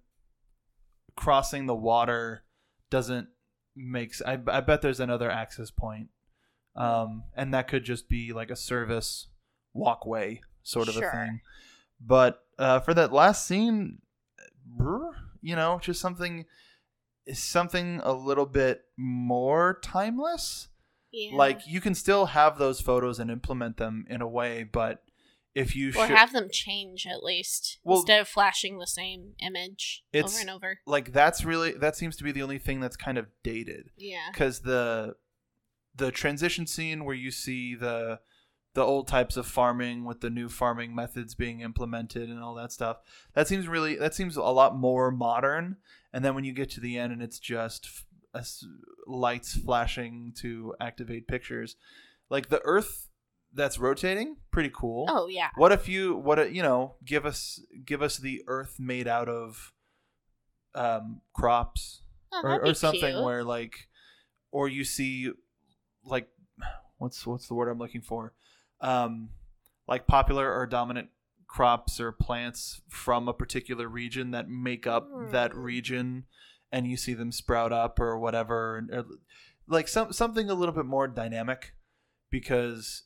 crossing 1.16 1.66
the 1.66 1.76
water 1.76 2.44
doesn't 2.90 3.28
makes 3.76 4.22
I, 4.22 4.40
I 4.48 4.62
bet 4.62 4.82
there's 4.82 5.00
another 5.00 5.32
access 5.32 5.72
point 5.72 6.10
um, 6.76 7.24
and 7.36 7.54
that 7.54 7.68
could 7.68 7.84
just 7.84 8.08
be 8.08 8.34
like 8.34 8.52
a 8.52 8.56
service 8.56 9.28
walkway 9.74 10.42
sort 10.62 10.88
of 10.88 10.96
sure. 10.96 11.10
a 11.10 11.12
thing 11.12 11.42
but 12.00 12.44
uh, 12.60 12.80
for 12.80 12.94
that 12.94 13.12
last 13.12 13.48
scene 13.48 14.00
you 15.42 15.56
know 15.56 15.80
just 15.82 16.00
something 16.00 16.46
something 17.32 18.00
a 18.04 18.14
little 18.14 18.46
bit 18.46 18.84
more 18.98 19.80
timeless 19.82 20.68
yeah. 21.14 21.38
Like 21.38 21.62
you 21.68 21.80
can 21.80 21.94
still 21.94 22.26
have 22.26 22.58
those 22.58 22.82
photos 22.82 23.20
and 23.20 23.30
implement 23.30 23.78
them 23.78 24.06
in 24.10 24.22
a 24.22 24.28
way, 24.28 24.64
but 24.64 25.04
if 25.56 25.76
you 25.76 25.92
or 25.98 26.08
have 26.08 26.34
them 26.34 26.50
change 26.52 27.06
at 27.06 27.24
least 27.24 27.80
well, 27.84 27.98
instead 27.98 28.22
of 28.22 28.28
flashing 28.28 28.80
the 28.80 28.88
same 28.88 29.34
image 29.40 30.04
over 30.14 30.40
and 30.40 30.50
over. 30.50 30.80
Like 30.86 31.14
that's 31.14 31.46
really 31.46 31.72
that 31.74 31.96
seems 31.96 32.16
to 32.18 32.24
be 32.24 32.32
the 32.32 32.44
only 32.44 32.58
thing 32.58 32.80
that's 32.80 32.98
kind 32.98 33.18
of 33.18 33.28
dated. 33.44 33.92
Yeah. 33.98 34.30
Because 34.32 34.62
the 34.62 35.16
the 35.96 36.12
transition 36.12 36.66
scene 36.66 37.06
where 37.06 37.16
you 37.16 37.32
see 37.32 37.76
the 37.76 38.20
the 38.74 38.82
old 38.82 39.08
types 39.08 39.38
of 39.38 39.46
farming 39.46 40.04
with 40.04 40.22
the 40.22 40.32
new 40.32 40.50
farming 40.50 40.96
methods 40.96 41.36
being 41.36 41.62
implemented 41.62 42.28
and 42.28 42.40
all 42.42 42.56
that 42.56 42.72
stuff 42.72 42.98
that 43.36 43.48
seems 43.48 43.68
really 43.68 43.96
that 43.96 44.16
seems 44.16 44.36
a 44.36 44.42
lot 44.42 44.76
more 44.76 45.12
modern 45.12 45.78
and 46.12 46.26
then 46.26 46.34
when 46.34 46.44
you 46.44 46.54
get 46.54 46.72
to 46.72 46.80
the 46.80 46.98
end 46.98 47.14
and 47.14 47.22
it's 47.22 47.38
just 47.38 47.88
lights 49.08 49.56
flashing 49.56 50.34
to 50.38 50.76
activate 50.80 51.28
pictures. 51.28 51.76
Like 52.30 52.50
the 52.50 52.62
Earth 52.64 53.10
that's 53.54 53.78
rotating, 53.78 54.38
pretty 54.52 54.72
cool. 54.74 55.06
Oh 55.10 55.28
yeah. 55.28 55.50
What 55.56 55.72
if 55.72 55.88
you 55.88 56.16
what 56.16 56.54
you 56.54 56.64
know 56.64 56.96
give 57.06 57.26
us 57.26 57.62
give 57.86 58.02
us 58.02 58.18
the 58.18 58.44
Earth 58.48 58.78
made 58.80 59.08
out 59.08 59.30
of 59.30 59.74
um, 60.76 61.22
crops 61.34 62.02
oh, 62.32 62.42
or, 62.44 62.66
or 62.66 62.74
something 62.74 63.14
cute. 63.14 63.24
where 63.24 63.44
like 63.44 63.88
or 64.52 64.68
you 64.68 64.84
see 64.84 65.32
like 66.04 66.28
what's 66.98 67.26
what's 67.26 67.48
the 67.48 67.54
word 67.54 67.70
I'm 67.70 67.80
looking 67.80 68.02
for 68.02 68.34
um, 68.82 69.30
like 69.88 70.08
popular 70.08 70.52
or 70.54 70.66
dominant 70.66 71.10
crops 71.48 72.00
or 72.00 72.12
plants 72.12 72.82
from 72.90 73.28
a 73.28 73.34
particular 73.34 73.88
region 73.88 74.32
that 74.32 74.50
make 74.50 74.88
up 74.88 75.12
mm. 75.12 75.32
that 75.32 75.52
hmm. 75.52 75.60
region 75.60 76.26
and 76.72 76.88
you 76.88 76.98
see 76.98 77.14
them 77.14 77.32
sprout 77.32 77.72
up 77.72 78.00
or 78.00 78.18
whatever, 78.18 78.84
or, 78.92 79.06
like 79.68 79.88
some 79.88 80.12
something 80.12 80.50
a 80.50 80.56
little 80.56 80.74
bit 80.74 80.86
more 80.86 81.08
dynamic, 81.08 81.76
because 82.32 83.04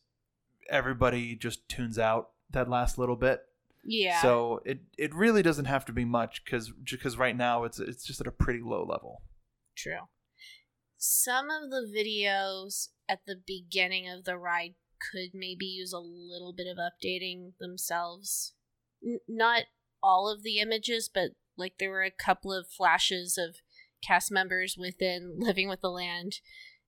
everybody 0.70 1.36
just 1.36 1.68
tunes 1.70 1.98
out 1.98 2.30
that 2.52 2.70
last 2.70 2.98
little 2.98 3.16
bit. 3.16 3.42
Yeah. 3.84 4.22
So 4.22 4.62
it 4.66 4.80
it 4.98 5.16
really 5.16 5.42
doesn't 5.42 5.66
have 5.66 5.86
to 5.86 5.94
be 5.94 6.06
much 6.06 6.44
because 6.44 6.72
because 6.72 7.18
right 7.18 7.36
now 7.36 7.64
it's 7.64 7.80
it's 7.80 8.06
just 8.06 8.22
at 8.22 8.28
a 8.28 8.32
pretty 8.32 8.62
low 8.62 8.84
level. 8.84 9.22
True. 9.76 10.10
Some 10.98 11.50
of 11.50 11.70
the 11.70 11.88
videos 11.96 12.90
at 13.08 13.20
the 13.26 13.36
beginning 13.46 14.10
of 14.10 14.26
the 14.26 14.38
ride 14.38 14.74
could 15.12 15.30
maybe 15.34 15.66
use 15.66 15.94
a 15.94 16.00
little 16.00 16.54
bit 16.54 16.68
of 16.68 16.78
updating 16.78 17.52
themselves. 17.60 18.54
N- 19.06 19.20
not 19.28 19.64
all 20.02 20.30
of 20.30 20.44
the 20.44 20.60
images, 20.60 21.10
but 21.14 21.32
like 21.56 21.76
there 21.80 21.92
were 21.92 22.04
a 22.04 22.12
couple 22.12 22.52
of 22.52 22.68
flashes 22.68 23.38
of 23.38 23.58
cast 24.02 24.32
members 24.32 24.76
within 24.78 25.36
Living 25.38 25.70
with 25.70 25.82
the 25.82 25.92
Land 25.92 26.40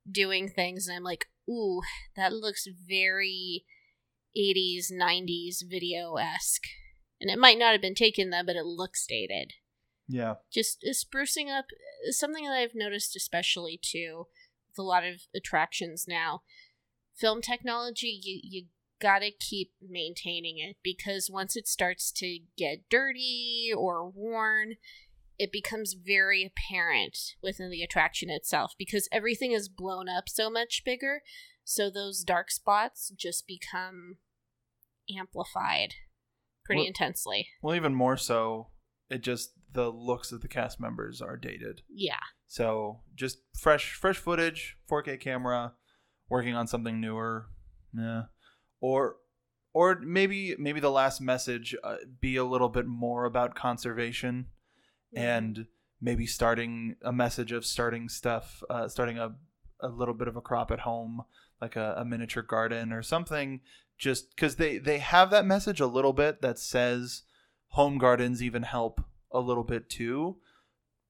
doing 0.09 0.49
things, 0.49 0.87
and 0.87 0.97
I'm 0.97 1.03
like, 1.03 1.27
ooh, 1.49 1.81
that 2.15 2.33
looks 2.33 2.67
very 2.87 3.65
80s, 4.37 4.91
90s 4.91 5.57
video 5.67 6.15
esque. 6.15 6.67
And 7.19 7.29
it 7.29 7.39
might 7.39 7.57
not 7.57 7.73
have 7.73 7.81
been 7.81 7.95
taken 7.95 8.29
then, 8.29 8.45
but 8.45 8.55
it 8.55 8.65
looks 8.65 9.05
dated. 9.07 9.53
Yeah. 10.07 10.35
Just 10.51 10.83
uh, 10.87 10.91
sprucing 10.91 11.49
up 11.49 11.65
uh, 11.71 12.11
something 12.11 12.45
that 12.45 12.57
I've 12.57 12.75
noticed, 12.75 13.15
especially 13.15 13.79
too, 13.81 14.27
with 14.67 14.79
a 14.79 14.87
lot 14.87 15.03
of 15.03 15.23
attractions 15.35 16.05
now. 16.07 16.41
Film 17.15 17.41
technology, 17.41 18.19
you, 18.23 18.39
you 18.41 18.65
gotta 19.01 19.31
keep 19.37 19.71
maintaining 19.81 20.57
it 20.57 20.77
because 20.83 21.29
once 21.31 21.55
it 21.55 21.67
starts 21.67 22.11
to 22.13 22.39
get 22.57 22.89
dirty 22.89 23.71
or 23.75 24.09
worn, 24.09 24.75
it 25.39 25.51
becomes 25.51 25.93
very 25.93 26.45
apparent 26.45 27.17
within 27.41 27.71
the 27.71 27.81
attraction 27.81 28.29
itself 28.29 28.73
because 28.77 29.09
everything 29.11 29.51
is 29.51 29.69
blown 29.69 30.07
up 30.07 30.27
so 30.27 30.49
much 30.49 30.83
bigger. 30.85 31.21
So 31.63 31.89
those 31.89 32.23
dark 32.23 32.51
spots 32.51 33.11
just 33.17 33.47
become 33.47 34.17
amplified 35.15 35.95
pretty 36.65 36.81
well, 36.81 36.87
intensely. 36.87 37.47
Well, 37.61 37.75
even 37.75 37.95
more 37.95 38.17
so, 38.17 38.67
it 39.09 39.21
just 39.21 39.53
the 39.71 39.89
looks 39.89 40.31
of 40.31 40.41
the 40.41 40.47
cast 40.47 40.79
members 40.79 41.21
are 41.21 41.37
dated. 41.37 41.81
Yeah. 41.89 42.19
So 42.47 43.01
just 43.15 43.37
fresh, 43.57 43.93
fresh 43.93 44.17
footage, 44.17 44.75
4K 44.91 45.19
camera, 45.19 45.73
working 46.29 46.55
on 46.55 46.67
something 46.67 46.99
newer. 46.99 47.47
Yeah 47.93 48.23
or 48.81 49.17
or 49.73 49.99
maybe 50.01 50.55
maybe 50.57 50.79
the 50.79 50.91
last 50.91 51.21
message 51.21 51.75
uh, 51.83 51.97
be 52.19 52.35
a 52.35 52.43
little 52.43 52.69
bit 52.69 52.87
more 52.87 53.25
about 53.25 53.55
conservation 53.55 54.47
and 55.15 55.65
maybe 56.01 56.25
starting 56.25 56.95
a 57.03 57.11
message 57.11 57.51
of 57.51 57.65
starting 57.65 58.09
stuff 58.09 58.63
uh, 58.69 58.87
starting 58.87 59.17
a, 59.17 59.33
a 59.81 59.87
little 59.87 60.13
bit 60.13 60.27
of 60.27 60.35
a 60.35 60.41
crop 60.41 60.71
at 60.71 60.81
home 60.81 61.23
like 61.61 61.75
a, 61.75 61.95
a 61.97 62.05
miniature 62.05 62.43
garden 62.43 62.93
or 62.93 63.01
something 63.01 63.61
just 63.97 64.35
because 64.35 64.55
they 64.55 64.77
they 64.77 64.99
have 64.99 65.29
that 65.29 65.45
message 65.45 65.79
a 65.79 65.87
little 65.87 66.13
bit 66.13 66.41
that 66.41 66.59
says 66.59 67.23
home 67.69 67.97
gardens 67.97 68.41
even 68.41 68.63
help 68.63 69.01
a 69.31 69.39
little 69.39 69.63
bit 69.63 69.89
too 69.89 70.37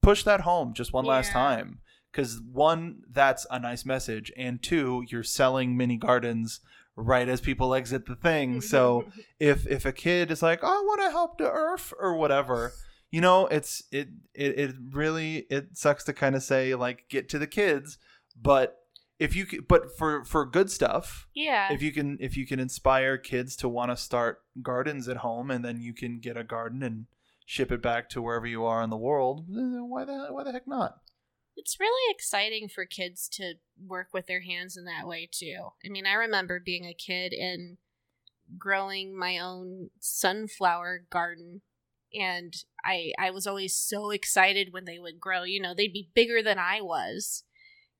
push 0.01 0.23
that 0.23 0.41
home 0.41 0.73
just 0.73 0.93
one 0.93 1.05
yeah. 1.05 1.11
last 1.11 1.31
time 1.31 1.79
because 2.11 2.41
one 2.51 3.01
that's 3.09 3.45
a 3.51 3.59
nice 3.59 3.85
message 3.85 4.31
and 4.35 4.63
two 4.63 5.03
you're 5.07 5.23
selling 5.23 5.77
mini 5.77 5.97
gardens 5.97 6.61
right 6.99 7.29
as 7.29 7.41
people 7.41 7.73
exit 7.73 8.05
the 8.05 8.15
thing. 8.15 8.61
So 8.61 9.05
if 9.39 9.65
if 9.67 9.85
a 9.85 9.91
kid 9.91 10.31
is 10.31 10.41
like, 10.41 10.59
oh, 10.63 10.67
I 10.67 10.85
want 10.85 11.01
to 11.01 11.11
help 11.11 11.37
the 11.37 11.51
earth 11.51 11.93
or 11.99 12.15
whatever, 12.15 12.73
you 13.11 13.21
know, 13.21 13.47
it's 13.47 13.83
it 13.91 14.09
it, 14.33 14.59
it 14.59 14.75
really 14.91 15.47
it 15.49 15.77
sucks 15.77 16.03
to 16.05 16.13
kind 16.13 16.35
of 16.35 16.43
say 16.43 16.75
like 16.75 17.05
get 17.09 17.29
to 17.29 17.39
the 17.39 17.47
kids, 17.47 17.97
but 18.39 18.75
if 19.19 19.35
you 19.35 19.45
but 19.67 19.97
for 19.97 20.23
for 20.23 20.45
good 20.45 20.71
stuff 20.71 21.27
yeah 21.35 21.73
if 21.73 21.81
you 21.81 21.91
can 21.91 22.17
if 22.21 22.37
you 22.37 22.47
can 22.47 22.57
inspire 22.57 23.17
kids 23.17 23.57
to 23.57 23.67
want 23.67 23.91
to 23.91 23.97
start 23.97 24.37
gardens 24.61 25.09
at 25.09 25.17
home 25.17 25.51
and 25.51 25.65
then 25.65 25.81
you 25.81 25.93
can 25.93 26.21
get 26.21 26.37
a 26.37 26.43
garden 26.43 26.81
and 26.81 27.05
ship 27.45 27.69
it 27.69 27.81
back 27.81 28.07
to 28.07 28.21
wherever 28.21 28.47
you 28.47 28.63
are 28.63 28.81
in 28.81 28.89
the 28.89 28.95
world 28.95 29.43
why 29.49 30.05
the 30.05 30.27
why 30.29 30.41
the 30.41 30.53
heck 30.53 30.65
not 30.65 30.99
it's 31.59 31.79
really 31.79 32.13
exciting 32.13 32.69
for 32.69 32.85
kids 32.85 33.27
to 33.33 33.55
work 33.85 34.07
with 34.13 34.27
their 34.27 34.41
hands 34.41 34.77
in 34.77 34.85
that 34.85 35.05
way 35.05 35.27
too. 35.29 35.57
I 35.85 35.89
mean, 35.89 36.05
I 36.05 36.13
remember 36.13 36.61
being 36.63 36.85
a 36.85 36.93
kid 36.93 37.33
and 37.33 37.77
growing 38.57 39.17
my 39.17 39.37
own 39.37 39.89
sunflower 39.99 41.05
garden 41.11 41.61
and 42.13 42.55
I 42.83 43.11
I 43.19 43.31
was 43.31 43.47
always 43.47 43.75
so 43.75 44.11
excited 44.11 44.73
when 44.73 44.85
they 44.85 44.99
would 44.99 45.19
grow. 45.19 45.43
You 45.43 45.61
know, 45.61 45.73
they'd 45.73 45.93
be 45.93 46.11
bigger 46.13 46.41
than 46.41 46.59
I 46.59 46.81
was 46.81 47.43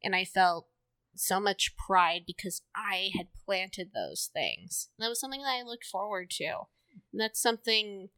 and 0.04 0.16
I 0.16 0.26
felt 0.26 0.68
so 1.16 1.40
much 1.40 1.76
pride 1.76 2.22
because 2.26 2.62
I 2.76 3.10
had 3.16 3.28
planted 3.46 3.92
those 3.94 4.30
things. 4.32 4.90
And 4.98 5.04
that 5.04 5.10
was 5.10 5.20
something 5.20 5.42
that 5.42 5.60
I 5.60 5.64
looked 5.64 5.86
forward 5.86 6.30
to. 6.32 6.68
And 7.12 7.20
that's 7.20 7.42
something 7.42 8.10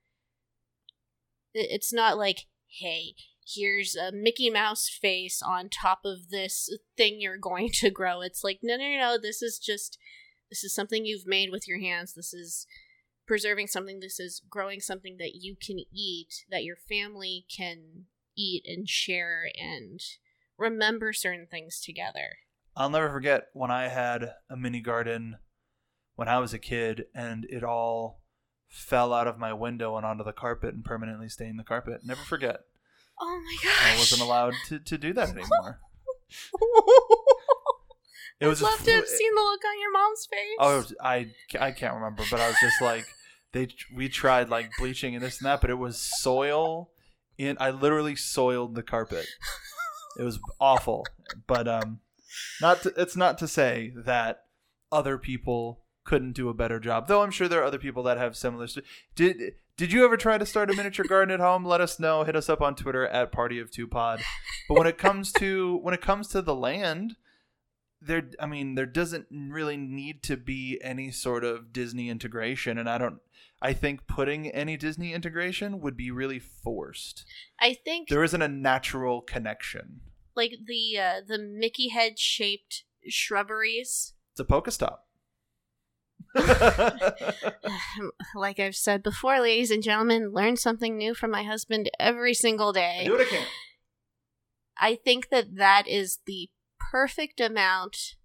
it's 1.53 1.91
not 1.91 2.17
like, 2.17 2.47
hey, 2.79 3.15
here's 3.45 3.95
a 3.95 4.11
Mickey 4.11 4.49
Mouse 4.49 4.87
face 4.87 5.41
on 5.41 5.69
top 5.69 6.01
of 6.05 6.29
this 6.29 6.69
thing 6.95 7.19
you're 7.19 7.37
going 7.37 7.69
to 7.73 7.89
grow. 7.89 8.21
It's 8.21 8.43
like, 8.43 8.59
no, 8.61 8.77
no, 8.77 8.97
no, 8.97 9.17
this 9.21 9.41
is 9.41 9.59
just, 9.59 9.97
this 10.49 10.63
is 10.63 10.73
something 10.73 11.05
you've 11.05 11.27
made 11.27 11.49
with 11.51 11.67
your 11.67 11.79
hands. 11.79 12.13
This 12.13 12.33
is 12.33 12.65
preserving 13.31 13.67
something. 13.67 14.01
This 14.01 14.19
is 14.19 14.41
growing 14.49 14.81
something 14.81 15.15
that 15.17 15.35
you 15.35 15.55
can 15.55 15.79
eat, 15.93 16.43
that 16.49 16.65
your 16.65 16.75
family 16.75 17.45
can 17.49 18.07
eat 18.35 18.65
and 18.67 18.89
share 18.89 19.43
and 19.57 20.01
remember 20.57 21.13
certain 21.13 21.47
things 21.49 21.79
together. 21.79 22.39
I'll 22.75 22.89
never 22.89 23.09
forget 23.09 23.45
when 23.53 23.71
I 23.71 23.87
had 23.87 24.33
a 24.49 24.57
mini 24.57 24.81
garden 24.81 25.37
when 26.15 26.27
I 26.27 26.39
was 26.39 26.53
a 26.53 26.59
kid 26.59 27.05
and 27.15 27.45
it 27.49 27.63
all 27.63 28.21
fell 28.67 29.13
out 29.13 29.27
of 29.27 29.39
my 29.39 29.53
window 29.53 29.95
and 29.95 30.05
onto 30.05 30.25
the 30.25 30.33
carpet 30.33 30.73
and 30.73 30.83
permanently 30.83 31.29
stained 31.29 31.57
the 31.57 31.63
carpet. 31.63 32.01
Never 32.03 32.23
forget. 32.23 32.59
Oh 33.17 33.41
my 33.45 33.57
gosh. 33.63 33.95
I 33.95 33.97
wasn't 33.97 34.23
allowed 34.23 34.55
to, 34.67 34.79
to 34.79 34.97
do 34.97 35.13
that 35.13 35.29
anymore. 35.37 35.79
It 38.41 38.47
was 38.47 38.59
I'd 38.63 38.65
love 38.65 38.83
to 38.85 38.91
have 38.93 39.07
seen 39.07 39.35
the 39.35 39.41
look 39.41 39.61
on 39.63 39.79
your 39.79 39.91
mom's 39.91 40.25
face. 40.25 40.57
Oh, 40.59 40.83
I 40.99 41.27
I 41.59 41.71
can't 41.71 41.93
remember, 41.93 42.23
but 42.31 42.39
I 42.39 42.47
was 42.47 42.57
just 42.59 42.81
like 42.81 43.05
they 43.53 43.67
we 43.93 44.09
tried 44.09 44.49
like 44.49 44.71
bleaching 44.77 45.15
and 45.15 45.23
this 45.23 45.39
and 45.39 45.45
that, 45.47 45.61
but 45.61 45.69
it 45.69 45.77
was 45.77 45.97
soil 45.97 46.91
And 47.39 47.57
I 47.59 47.71
literally 47.71 48.15
soiled 48.15 48.75
the 48.75 48.83
carpet. 48.83 49.25
It 50.19 50.23
was 50.23 50.39
awful, 50.59 51.05
but 51.47 51.67
um 51.67 51.99
not 52.59 52.81
to, 52.83 52.93
it's 52.97 53.15
not 53.15 53.37
to 53.39 53.47
say 53.47 53.93
that 53.95 54.43
other 54.91 55.17
people 55.17 55.81
couldn't 56.03 56.33
do 56.33 56.49
a 56.49 56.53
better 56.53 56.79
job. 56.79 57.07
Though 57.07 57.21
I'm 57.23 57.31
sure 57.31 57.47
there 57.47 57.61
are 57.61 57.65
other 57.65 57.77
people 57.77 58.03
that 58.03 58.17
have 58.17 58.35
similar 58.35 58.67
st- 58.67 58.85
Did 59.15 59.53
did 59.77 59.91
you 59.91 60.03
ever 60.05 60.17
try 60.17 60.37
to 60.37 60.45
start 60.45 60.69
a 60.69 60.75
miniature 60.75 61.05
garden 61.05 61.33
at 61.33 61.39
home? 61.39 61.65
Let 61.65 61.81
us 61.81 61.99
know. 61.99 62.23
Hit 62.23 62.35
us 62.35 62.49
up 62.49 62.61
on 62.61 62.75
Twitter 62.75 63.07
at 63.07 63.31
Party 63.31 63.59
of 63.59 63.71
Two 63.71 63.87
Pod. 63.87 64.21
But 64.67 64.77
when 64.77 64.87
it 64.87 64.97
comes 64.97 65.31
to 65.33 65.77
when 65.81 65.93
it 65.93 66.01
comes 66.01 66.27
to 66.29 66.41
the 66.41 66.55
land, 66.55 67.15
there 68.01 68.23
i 68.39 68.45
mean 68.45 68.75
there 68.75 68.85
doesn't 68.85 69.27
really 69.31 69.77
need 69.77 70.23
to 70.23 70.35
be 70.35 70.79
any 70.83 71.11
sort 71.11 71.43
of 71.43 71.71
disney 71.71 72.09
integration 72.09 72.77
and 72.77 72.89
i 72.89 72.97
don't 72.97 73.19
i 73.61 73.73
think 73.73 74.07
putting 74.07 74.47
any 74.49 74.77
disney 74.77 75.13
integration 75.13 75.79
would 75.81 75.95
be 75.97 76.11
really 76.11 76.39
forced. 76.39 77.25
I 77.59 77.73
think 77.73 78.09
there 78.09 78.23
isn't 78.23 78.41
a 78.41 78.47
natural 78.47 79.21
connection. 79.21 80.01
like 80.35 80.53
the 80.65 80.97
uh, 80.97 81.21
the 81.27 81.37
Mickey 81.37 81.89
head 81.89 82.17
shaped 82.19 82.83
shrubberies. 83.07 84.13
it's 84.33 84.39
a 84.39 84.45
pokestop. 84.45 84.99
Like 88.35 88.59
I've 88.59 88.75
said 88.75 89.03
before, 89.03 89.39
ladies 89.41 89.71
and 89.71 89.83
gentlemen, 89.83 90.31
learn 90.31 90.55
something 90.55 90.97
new 90.97 91.13
from 91.13 91.31
my 91.31 91.43
husband 91.43 91.89
every 91.99 92.33
single 92.33 92.71
day. 92.71 93.03
do 93.05 93.11
what 93.11 93.21
i 93.21 93.25
can 93.25 93.45
I 94.83 94.95
think 94.95 95.29
that 95.29 95.57
that 95.57 95.87
is 95.87 96.19
the 96.25 96.49
perfect 96.79 97.39
amount 97.39 98.15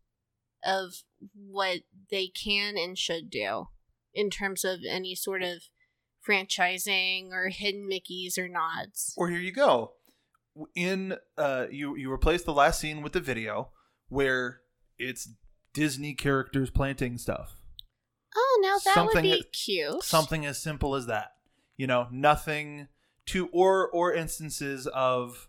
of 0.65 1.03
what 1.35 1.81
they 2.11 2.29
can 2.29 2.79
and 2.79 2.97
should 2.97 3.29
do 3.29 3.69
in 4.17 4.31
terms 4.31 4.65
of 4.65 4.81
any 4.89 5.15
sort 5.15 5.43
of 5.43 5.63
franchising 6.29 7.31
or 7.31 7.49
hidden 7.49 7.89
Mickeys 7.89 8.37
or 8.39 8.49
nods. 8.49 9.15
or 9.17 9.29
here 9.29 9.39
you 9.39 9.53
go 9.53 9.93
in 10.75 11.15
uh 11.37 11.67
you 11.71 11.95
you 11.97 12.11
replace 12.11 12.43
the 12.43 12.53
last 12.53 12.81
scene 12.81 13.03
with 13.03 13.13
the 13.13 13.21
video 13.21 13.69
where 14.09 14.61
it's 14.99 15.29
disney 15.75 16.15
characters 16.15 16.71
planting 16.71 17.19
stuff 17.19 17.57
Oh, 18.39 18.59
now 18.63 18.75
that 18.85 18.95
Something- 18.95 19.31
would 19.31 19.39
be 19.39 19.45
cute. 19.53 20.03
something 20.03 20.45
as 20.47 20.61
simple 20.63 20.95
as 20.95 21.07
that 21.07 21.33
you 21.77 21.87
know 21.87 22.09
nothing 22.11 22.89
to 23.27 23.49
or 23.53 23.89
or 23.91 24.13
instances 24.15 24.87
of 24.89 25.49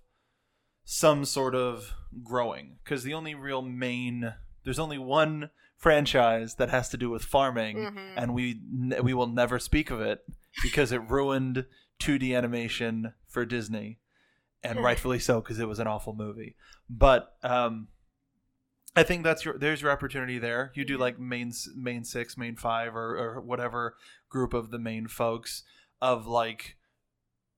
some 0.83 1.23
sort 1.25 1.55
of 1.55 1.93
growing 2.23 2.77
because 2.83 3.03
the 3.03 3.13
only 3.13 3.33
real 3.35 3.61
main 3.61 4.33
there's 4.63 4.79
only 4.79 4.97
one 4.97 5.49
franchise 5.77 6.55
that 6.55 6.69
has 6.69 6.89
to 6.89 6.97
do 6.97 7.09
with 7.09 7.23
farming 7.23 7.77
Mhm. 7.77 8.13
and 8.17 8.33
we 8.33 8.59
we 9.01 9.13
will 9.13 9.27
never 9.27 9.59
speak 9.59 9.91
of 9.91 10.01
it 10.01 10.25
because 10.63 10.91
it 10.91 11.07
ruined 11.09 11.65
2D 11.99 12.35
animation 12.35 13.13
for 13.27 13.45
Disney 13.45 13.99
and 14.63 14.81
rightfully 14.83 15.19
so 15.19 15.39
because 15.39 15.59
it 15.59 15.67
was 15.67 15.79
an 15.79 15.87
awful 15.87 16.13
movie 16.15 16.55
but 16.89 17.37
um 17.43 17.87
I 18.95 19.03
think 19.03 19.23
that's 19.23 19.45
your 19.45 19.55
there's 19.59 19.83
your 19.83 19.91
opportunity 19.91 20.39
there. 20.39 20.71
You 20.73 20.83
do 20.83 20.97
like 20.97 21.19
main 21.19 21.51
main 21.75 22.03
six, 22.03 22.35
main 22.35 22.55
five, 22.55 22.95
or, 22.95 23.15
or 23.15 23.41
whatever 23.41 23.95
group 24.27 24.55
of 24.55 24.71
the 24.71 24.79
main 24.79 25.05
folks 25.07 25.61
of 26.01 26.25
like 26.25 26.77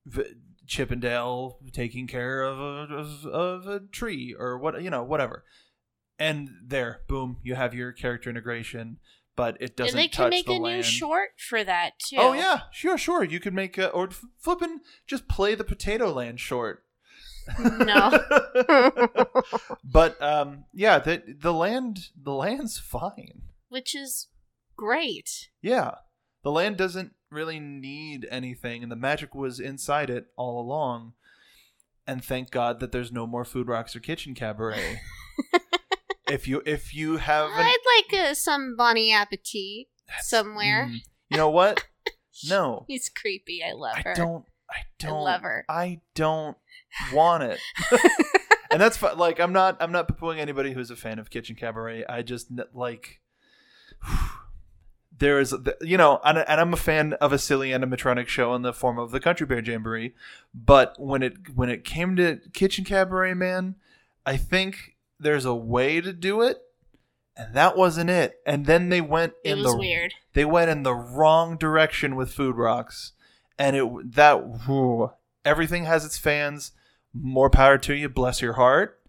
v- 0.05 0.33
Chip 0.67 0.91
'n' 0.91 0.99
Dale 0.99 1.57
taking 1.71 2.07
care 2.07 2.41
of 2.43 2.59
a, 2.59 2.93
of, 2.93 3.25
of 3.25 3.67
a 3.67 3.79
tree 3.79 4.35
or 4.37 4.57
what 4.57 4.81
you 4.83 4.89
know 4.89 5.01
whatever, 5.03 5.45
and 6.19 6.49
there, 6.61 7.01
boom, 7.07 7.37
you 7.43 7.55
have 7.55 7.73
your 7.73 7.91
character 7.91 8.29
integration, 8.29 8.97
but 9.35 9.57
it 9.61 9.77
doesn't 9.77 9.97
and 9.97 10.03
they 10.03 10.09
can 10.09 10.29
make 10.29 10.45
the 10.45 10.53
a 10.55 10.59
new 10.59 10.83
short 10.83 11.29
for 11.37 11.63
that 11.63 11.93
too. 11.97 12.17
Oh 12.19 12.33
yeah, 12.33 12.63
sure, 12.71 12.97
sure. 12.97 13.23
You 13.23 13.39
could 13.39 13.53
make 13.53 13.77
a 13.77 13.89
or 13.89 14.07
f- 14.09 14.25
flipping 14.37 14.81
just 15.07 15.29
play 15.29 15.55
the 15.55 15.63
Potato 15.63 16.11
Land 16.11 16.39
short. 16.39 16.83
No. 17.57 18.11
but 19.83 20.21
um, 20.21 20.65
yeah, 20.73 20.99
the 20.99 21.23
the 21.39 21.53
land 21.53 22.09
the 22.21 22.33
land's 22.33 22.77
fine. 22.77 23.43
Which 23.69 23.95
is 23.95 24.27
great. 24.75 25.49
Yeah, 25.61 25.95
the 26.43 26.51
land 26.51 26.77
doesn't 26.77 27.13
really 27.31 27.59
need 27.59 28.27
anything, 28.29 28.83
and 28.83 28.91
the 28.91 28.97
magic 28.97 29.33
was 29.33 29.59
inside 29.59 30.09
it 30.09 30.27
all 30.35 30.59
along. 30.59 31.13
And 32.05 32.23
thank 32.23 32.49
God 32.49 32.79
that 32.79 32.91
there's 32.91 33.11
no 33.11 33.27
more 33.27 33.45
Food 33.45 33.67
Rocks 33.67 33.95
or 33.95 33.99
Kitchen 33.99 34.33
Cabaret. 34.33 34.99
if 36.31 36.47
you 36.47 36.61
if 36.65 36.93
you 36.93 37.17
have 37.17 37.47
an, 37.47 37.65
I'd 37.65 38.03
like 38.11 38.21
uh, 38.21 38.33
some 38.33 38.75
Bonnie 38.75 39.11
Appetit 39.11 39.87
somewhere. 40.21 40.87
Mm, 40.89 40.99
you 41.29 41.37
know 41.37 41.49
what? 41.49 41.85
No, 42.47 42.85
He's 42.87 43.09
creepy. 43.09 43.61
I 43.61 43.73
love 43.73 43.97
her. 43.97 44.11
I 44.11 44.13
don't. 44.13 44.45
I 44.71 44.77
don't. 44.97 45.23
love 45.25 45.41
her. 45.41 45.65
I 45.67 45.99
don't 46.15 46.55
want 47.11 47.43
it. 47.43 47.59
and 48.71 48.79
that's 48.79 48.95
fi- 48.95 49.11
like 49.11 49.41
I'm 49.41 49.51
not. 49.51 49.75
I'm 49.81 49.91
not 49.91 50.07
poo-pooing 50.07 50.37
anybody 50.39 50.71
who's 50.71 50.89
a 50.89 50.95
fan 50.95 51.19
of 51.19 51.29
Kitchen 51.29 51.57
Cabaret. 51.57 52.05
I 52.07 52.21
just 52.21 52.47
like. 52.73 53.19
There 55.17 55.41
is, 55.41 55.53
you 55.81 55.97
know, 55.97 56.21
and, 56.23 56.37
and 56.37 56.61
I'm 56.61 56.71
a 56.71 56.77
fan 56.77 57.11
of 57.13 57.33
a 57.33 57.37
silly 57.37 57.71
animatronic 57.71 58.27
show 58.27 58.55
in 58.55 58.61
the 58.61 58.71
form 58.71 58.97
of 58.97 59.11
the 59.11 59.19
Country 59.19 59.45
Bear 59.45 59.61
Jamboree, 59.61 60.13
but 60.53 60.95
when 60.97 61.21
it 61.21 61.33
when 61.55 61.69
it 61.69 61.83
came 61.83 62.15
to 62.15 62.39
Kitchen 62.53 62.85
Cabaret, 62.85 63.33
man, 63.33 63.75
I 64.25 64.37
think 64.37 64.95
there's 65.19 65.45
a 65.45 65.53
way 65.55 66.01
to 66.01 66.13
do 66.13 66.41
it, 66.41 66.57
and 67.35 67.53
that 67.55 67.77
wasn't 67.77 68.09
it. 68.09 68.39
And 68.45 68.65
then 68.65 68.89
they 68.89 69.01
went 69.01 69.33
It 69.43 69.51
in 69.51 69.57
was 69.59 69.71
the 69.73 69.77
weird. 69.77 70.13
they 70.33 70.45
went 70.45 70.69
in 70.69 70.83
the 70.83 70.95
wrong 70.95 71.57
direction 71.57 72.15
with 72.15 72.33
Food 72.33 72.55
Rocks, 72.55 73.13
and 73.57 73.75
it 73.75 74.13
that 74.15 74.65
whew, 74.65 75.11
everything 75.45 75.85
has 75.85 76.05
its 76.05 76.17
fans. 76.17 76.71
More 77.13 77.49
power 77.49 77.77
to 77.79 77.95
you, 77.95 78.07
bless 78.07 78.41
your 78.41 78.53
heart, 78.53 78.99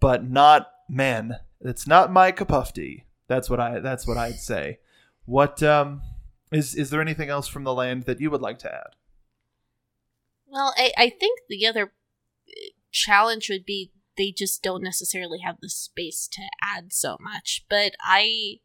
but 0.00 0.24
not 0.28 0.68
man. 0.88 1.36
It's 1.60 1.86
not 1.86 2.12
my 2.12 2.32
tea. 2.32 3.04
That's 3.28 3.48
what 3.48 3.60
I. 3.60 3.80
That's 3.80 4.06
what 4.06 4.16
I'd 4.18 4.34
say. 4.36 4.78
What 5.24 5.62
um 5.62 6.02
is 6.52 6.74
is 6.74 6.90
there 6.90 7.00
anything 7.00 7.28
else 7.28 7.48
from 7.48 7.64
the 7.64 7.74
land 7.74 8.04
that 8.04 8.20
you 8.20 8.30
would 8.30 8.40
like 8.42 8.58
to 8.60 8.72
add? 8.74 8.94
Well, 10.46 10.74
I, 10.76 10.92
I 10.96 11.10
think 11.10 11.40
the 11.48 11.66
other 11.66 11.92
uh, 12.48 12.52
challenge 12.92 13.48
would 13.50 13.64
be 13.64 13.90
they 14.16 14.32
just 14.32 14.62
don't 14.62 14.82
necessarily 14.82 15.40
have 15.40 15.60
the 15.60 15.68
space 15.68 16.28
to 16.32 16.42
add 16.62 16.92
so 16.92 17.16
much. 17.20 17.64
But 17.68 17.92
I 18.00 18.60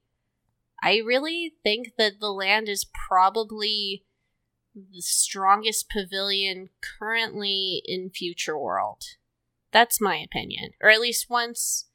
I 0.82 0.98
really 0.98 1.54
think 1.64 1.94
that 1.98 2.20
the 2.20 2.32
land 2.32 2.68
is 2.68 2.86
probably 3.08 4.04
the 4.74 5.02
strongest 5.02 5.90
pavilion 5.90 6.70
currently 7.00 7.82
in 7.86 8.10
Future 8.10 8.58
World. 8.58 9.04
That's 9.72 10.02
my 10.02 10.18
opinion. 10.18 10.72
Or 10.82 10.90
at 10.90 11.02
least 11.02 11.30
once 11.30 11.88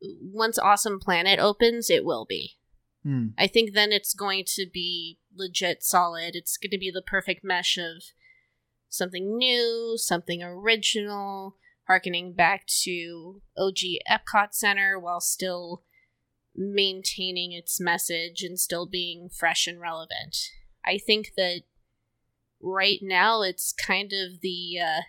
once 0.00 0.58
Awesome 0.58 0.98
Planet 0.98 1.38
opens, 1.38 1.90
it 1.90 2.04
will 2.04 2.24
be. 2.24 2.56
Hmm. 3.02 3.28
I 3.38 3.46
think 3.46 3.72
then 3.72 3.92
it's 3.92 4.14
going 4.14 4.44
to 4.56 4.66
be 4.72 5.18
legit 5.34 5.82
solid. 5.82 6.34
It's 6.34 6.56
going 6.56 6.70
to 6.70 6.78
be 6.78 6.90
the 6.90 7.02
perfect 7.02 7.44
mesh 7.44 7.76
of 7.76 8.02
something 8.88 9.36
new, 9.36 9.94
something 9.96 10.42
original, 10.42 11.56
harkening 11.90 12.32
back 12.32 12.64
to 12.68 13.42
OG 13.58 13.78
Epcot 14.08 14.52
Center 14.52 14.96
while 14.96 15.20
still 15.20 15.82
maintaining 16.54 17.50
its 17.50 17.80
message 17.80 18.44
and 18.44 18.60
still 18.60 18.86
being 18.86 19.28
fresh 19.28 19.66
and 19.66 19.80
relevant. 19.80 20.36
I 20.86 20.98
think 21.04 21.32
that 21.36 21.62
right 22.62 23.00
now 23.02 23.42
it's 23.42 23.72
kind 23.72 24.12
of 24.12 24.40
the 24.40 24.78
uh, 24.80 25.00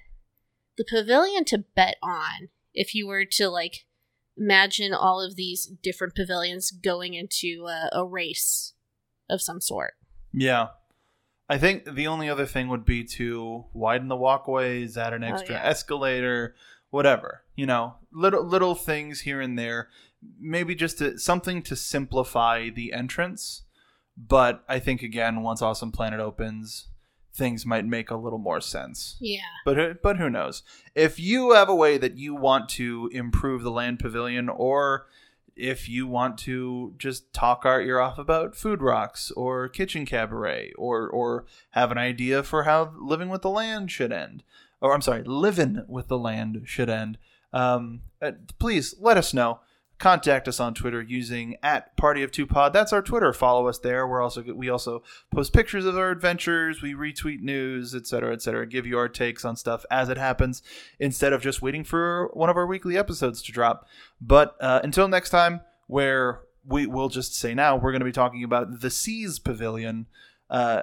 the 0.76 0.84
pavilion 0.84 1.46
to 1.46 1.66
bet 1.76 1.98
on 2.02 2.50
if 2.74 2.96
you 2.96 3.06
were 3.06 3.26
to 3.26 3.48
like 3.48 3.86
imagine 4.36 4.92
all 4.92 5.22
of 5.22 5.36
these 5.36 5.68
different 5.84 6.16
pavilions 6.16 6.72
going 6.72 7.14
into 7.14 7.68
a, 7.68 7.92
a 7.94 8.04
race 8.04 8.74
of 9.30 9.40
some 9.40 9.62
sort. 9.62 9.94
Yeah. 10.34 10.70
I 11.52 11.58
think 11.58 11.84
the 11.84 12.08
only 12.08 12.30
other 12.30 12.46
thing 12.46 12.70
would 12.70 12.86
be 12.86 13.04
to 13.20 13.66
widen 13.74 14.08
the 14.08 14.16
walkways, 14.16 14.98
add 14.98 15.12
an 15.14 15.24
Oh, 15.24 15.28
extra 15.28 15.56
yeah. 15.56 15.64
escalator, 15.64 16.56
whatever. 16.92 17.44
You 17.58 17.66
know, 17.66 17.96
little 18.14 18.44
little 18.46 18.74
things 18.76 19.22
here 19.22 19.42
and 19.42 19.60
there. 19.60 19.90
Maybe 20.40 20.76
just 20.76 21.00
to, 21.00 21.18
something 21.18 21.62
to 21.64 21.76
simplify 21.76 22.70
the 22.70 22.94
entrance. 22.94 23.64
But 24.16 24.64
I 24.70 24.80
think 24.80 25.02
again, 25.02 25.42
once 25.42 25.62
Awesome 25.62 25.92
Planet 25.92 26.20
opens, 26.20 26.88
things 27.34 27.66
might 27.66 27.86
make 27.86 28.10
a 28.12 28.16
little 28.16 28.40
more 28.40 28.62
sense. 28.62 29.18
Yeah. 29.20 29.40
But 29.66 30.02
but 30.02 30.18
who 30.18 30.30
knows? 30.30 30.64
If 30.96 31.20
you 31.20 31.52
have 31.52 31.68
a 31.70 31.76
way 31.76 31.98
that 31.98 32.18
you 32.18 32.34
want 32.36 32.70
to 32.70 33.10
improve 33.12 33.64
the 33.64 33.72
land 33.72 34.00
pavilion 34.00 34.48
or 34.48 35.08
if 35.62 35.88
you 35.88 36.08
want 36.08 36.38
to 36.40 36.94
just 36.98 37.32
talk 37.34 37.66
our 37.66 37.80
ear 37.82 38.00
off 38.00 38.18
about 38.18 38.56
food 38.56 38.82
rocks 38.82 39.32
or 39.32 39.70
kitchen 39.70 40.06
cabaret 40.06 40.74
or 40.78 41.08
or 41.08 41.46
have 41.72 41.92
an 41.92 41.98
idea 41.98 42.42
for 42.42 42.64
how 42.64 42.94
living 43.00 43.30
with 43.30 43.44
the 43.44 43.50
land 43.50 43.92
should 43.92 44.12
end. 44.12 44.44
Or 44.82 44.94
i'm 44.94 45.02
sorry 45.02 45.24
living 45.24 45.84
with 45.88 46.08
the 46.08 46.18
land 46.18 46.64
should 46.66 46.90
end. 46.90 47.18
Um, 47.54 48.02
uh, 48.22 48.32
please 48.60 48.96
let 49.00 49.18
us 49.18 49.34
know 49.34 49.60
contact 50.02 50.48
us 50.48 50.60
on 50.60 50.74
twitter 50.74 51.02
using 51.02 51.56
at 51.62 51.96
party 51.96 52.24
of 52.24 52.32
two 52.32 52.48
pod. 52.48 52.74
That's 52.74 52.92
our 52.92 53.02
twitter. 53.02 53.32
Follow 53.34 53.68
us 53.68 53.78
there. 53.78 54.08
We're 54.08 54.22
also 54.22 54.42
we 54.42 54.68
also 54.70 55.04
post 55.32 55.54
pictures 55.54 55.86
of 55.86 55.98
our 55.98 56.10
adventures. 56.10 56.82
We 56.82 56.94
retweet 56.94 57.42
news 57.42 57.94
etc 57.94 58.34
etc 58.34 58.66
give 58.66 58.86
you 58.86 58.98
our 58.98 59.08
takes 59.08 59.46
on 59.46 59.56
stuff 59.56 59.86
as 59.92 60.10
it 60.10 60.18
happens 60.18 60.64
instead 61.00 61.34
of 61.34 61.42
just 61.42 61.62
waiting 61.62 61.84
for 61.84 62.32
one 62.34 62.50
of 62.50 62.58
our 62.58 62.66
weekly 62.66 62.98
episodes 62.98 63.42
to 63.44 63.52
drop. 63.52 63.88
But 64.20 64.56
uh, 64.60 64.82
until 64.84 65.08
next 65.08 65.30
time 65.30 65.62
where 65.88 66.42
we 66.66 66.88
will 66.88 67.10
just 67.10 67.36
say 67.36 67.54
now 67.54 67.76
we're 67.76 67.92
going 67.92 68.00
to 68.00 68.06
be 68.06 68.12
talking 68.12 68.44
about 68.44 68.82
the 68.82 68.90
seas 68.90 69.38
pavilion 69.40 70.08
uh, 70.50 70.82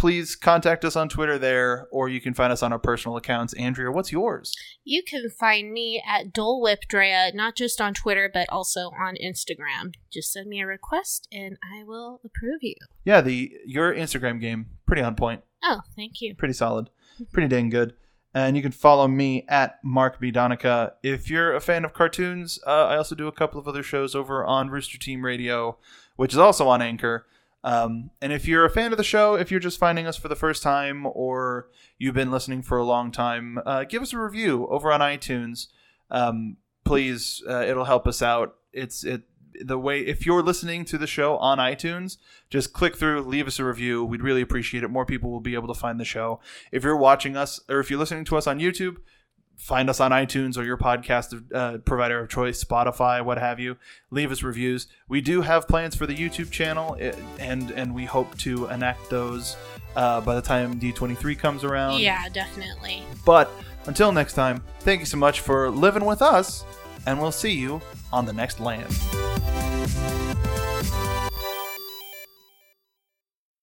please 0.00 0.34
contact 0.34 0.84
us 0.84 0.96
on 0.96 1.08
twitter 1.08 1.38
there 1.38 1.86
or 1.92 2.08
you 2.08 2.20
can 2.20 2.32
find 2.34 2.52
us 2.52 2.62
on 2.62 2.72
our 2.72 2.78
personal 2.78 3.16
accounts 3.16 3.52
andrea 3.54 3.90
what's 3.90 4.10
yours 4.12 4.54
You 4.84 5.02
can 5.02 5.28
find 5.30 5.72
me 5.72 6.02
at 6.08 6.32
Dole 6.32 6.60
Whip 6.62 6.80
Drea, 6.88 7.30
not 7.34 7.54
just 7.54 7.80
on 7.80 7.92
Twitter, 7.94 8.30
but 8.32 8.48
also 8.48 8.90
on 8.98 9.14
Instagram. 9.22 9.92
Just 10.10 10.32
send 10.32 10.48
me 10.48 10.60
a 10.60 10.66
request 10.66 11.28
and 11.30 11.56
I 11.62 11.84
will 11.84 12.20
approve 12.24 12.60
you. 12.62 12.74
yeah 13.04 13.20
the 13.20 13.52
your 13.66 13.94
instagram 13.94 14.40
game 14.40 14.66
pretty 14.86 15.02
on 15.02 15.14
point 15.14 15.42
Oh, 15.62 15.80
thank 15.94 16.20
you. 16.22 16.34
pretty 16.34 16.54
solid, 16.54 16.88
pretty 17.32 17.48
dang 17.48 17.68
good. 17.68 17.92
And 18.32 18.56
you 18.56 18.62
can 18.62 18.72
follow 18.72 19.06
me 19.08 19.44
at 19.48 19.78
Mark 19.84 20.18
B. 20.20 20.30
Donica. 20.30 20.94
If 21.02 21.28
you're 21.28 21.52
a 21.54 21.60
fan 21.60 21.84
of 21.84 21.92
cartoons, 21.92 22.58
uh, 22.66 22.86
I 22.86 22.96
also 22.96 23.14
do 23.16 23.26
a 23.26 23.32
couple 23.32 23.60
of 23.60 23.66
other 23.68 23.82
shows 23.82 24.14
over 24.14 24.44
on 24.46 24.70
Rooster 24.70 24.98
Team 24.98 25.24
Radio, 25.24 25.76
which 26.16 26.32
is 26.32 26.38
also 26.38 26.68
on 26.68 26.80
Anchor. 26.80 27.26
Um, 27.62 28.10
and 28.22 28.32
if 28.32 28.48
you're 28.48 28.64
a 28.64 28.70
fan 28.70 28.92
of 28.92 28.98
the 28.98 29.04
show, 29.04 29.34
if 29.34 29.50
you're 29.50 29.60
just 29.60 29.78
finding 29.78 30.06
us 30.06 30.16
for 30.16 30.28
the 30.28 30.36
first 30.36 30.62
time 30.62 31.06
or 31.06 31.68
you've 31.98 32.14
been 32.14 32.30
listening 32.30 32.62
for 32.62 32.78
a 32.78 32.84
long 32.84 33.12
time, 33.12 33.58
uh, 33.66 33.84
give 33.84 34.02
us 34.02 34.12
a 34.12 34.18
review 34.18 34.66
over 34.68 34.90
on 34.90 35.00
iTunes. 35.00 35.66
Um, 36.10 36.56
please, 36.84 37.42
uh, 37.48 37.64
it'll 37.66 37.84
help 37.84 38.06
us 38.06 38.22
out. 38.22 38.56
It's 38.72 39.04
it 39.04 39.22
the 39.62 39.78
way 39.78 40.00
if 40.00 40.24
you're 40.24 40.42
listening 40.42 40.84
to 40.86 40.96
the 40.96 41.06
show 41.06 41.36
on 41.36 41.58
iTunes, 41.58 42.16
just 42.48 42.72
click 42.72 42.96
through, 42.96 43.22
leave 43.22 43.46
us 43.46 43.58
a 43.58 43.64
review. 43.64 44.04
We'd 44.04 44.22
really 44.22 44.40
appreciate 44.40 44.82
it. 44.82 44.88
More 44.88 45.04
people 45.04 45.30
will 45.30 45.40
be 45.40 45.54
able 45.54 45.68
to 45.68 45.78
find 45.78 46.00
the 46.00 46.04
show. 46.04 46.40
If 46.72 46.84
you're 46.84 46.96
watching 46.96 47.36
us 47.36 47.60
or 47.68 47.80
if 47.80 47.90
you're 47.90 47.98
listening 47.98 48.24
to 48.26 48.36
us 48.36 48.46
on 48.46 48.58
YouTube, 48.58 48.96
find 49.60 49.90
us 49.90 50.00
on 50.00 50.10
iTunes 50.10 50.56
or 50.56 50.64
your 50.64 50.76
podcast 50.76 51.44
uh, 51.54 51.78
provider 51.78 52.18
of 52.18 52.28
choice, 52.28 52.62
Spotify, 52.64 53.22
what 53.24 53.38
have 53.38 53.60
you. 53.60 53.76
Leave 54.10 54.32
us 54.32 54.42
reviews. 54.42 54.86
We 55.08 55.20
do 55.20 55.42
have 55.42 55.68
plans 55.68 55.94
for 55.94 56.06
the 56.06 56.16
YouTube 56.16 56.50
channel, 56.50 56.96
and 57.38 57.70
and 57.70 57.94
we 57.94 58.04
hope 58.04 58.36
to 58.38 58.66
enact 58.68 59.10
those 59.10 59.56
uh, 59.96 60.20
by 60.22 60.34
the 60.34 60.42
time 60.42 60.80
D23 60.80 61.38
comes 61.38 61.62
around. 61.62 62.00
Yeah, 62.00 62.28
definitely. 62.30 63.02
But 63.24 63.50
until 63.86 64.12
next 64.12 64.34
time, 64.34 64.62
thank 64.80 65.00
you 65.00 65.06
so 65.06 65.18
much 65.18 65.40
for 65.40 65.70
living 65.70 66.04
with 66.04 66.22
us, 66.22 66.64
and 67.06 67.20
we'll 67.20 67.32
see 67.32 67.52
you 67.52 67.80
on 68.12 68.24
the 68.24 68.32
next 68.32 68.60
land. 68.60 68.88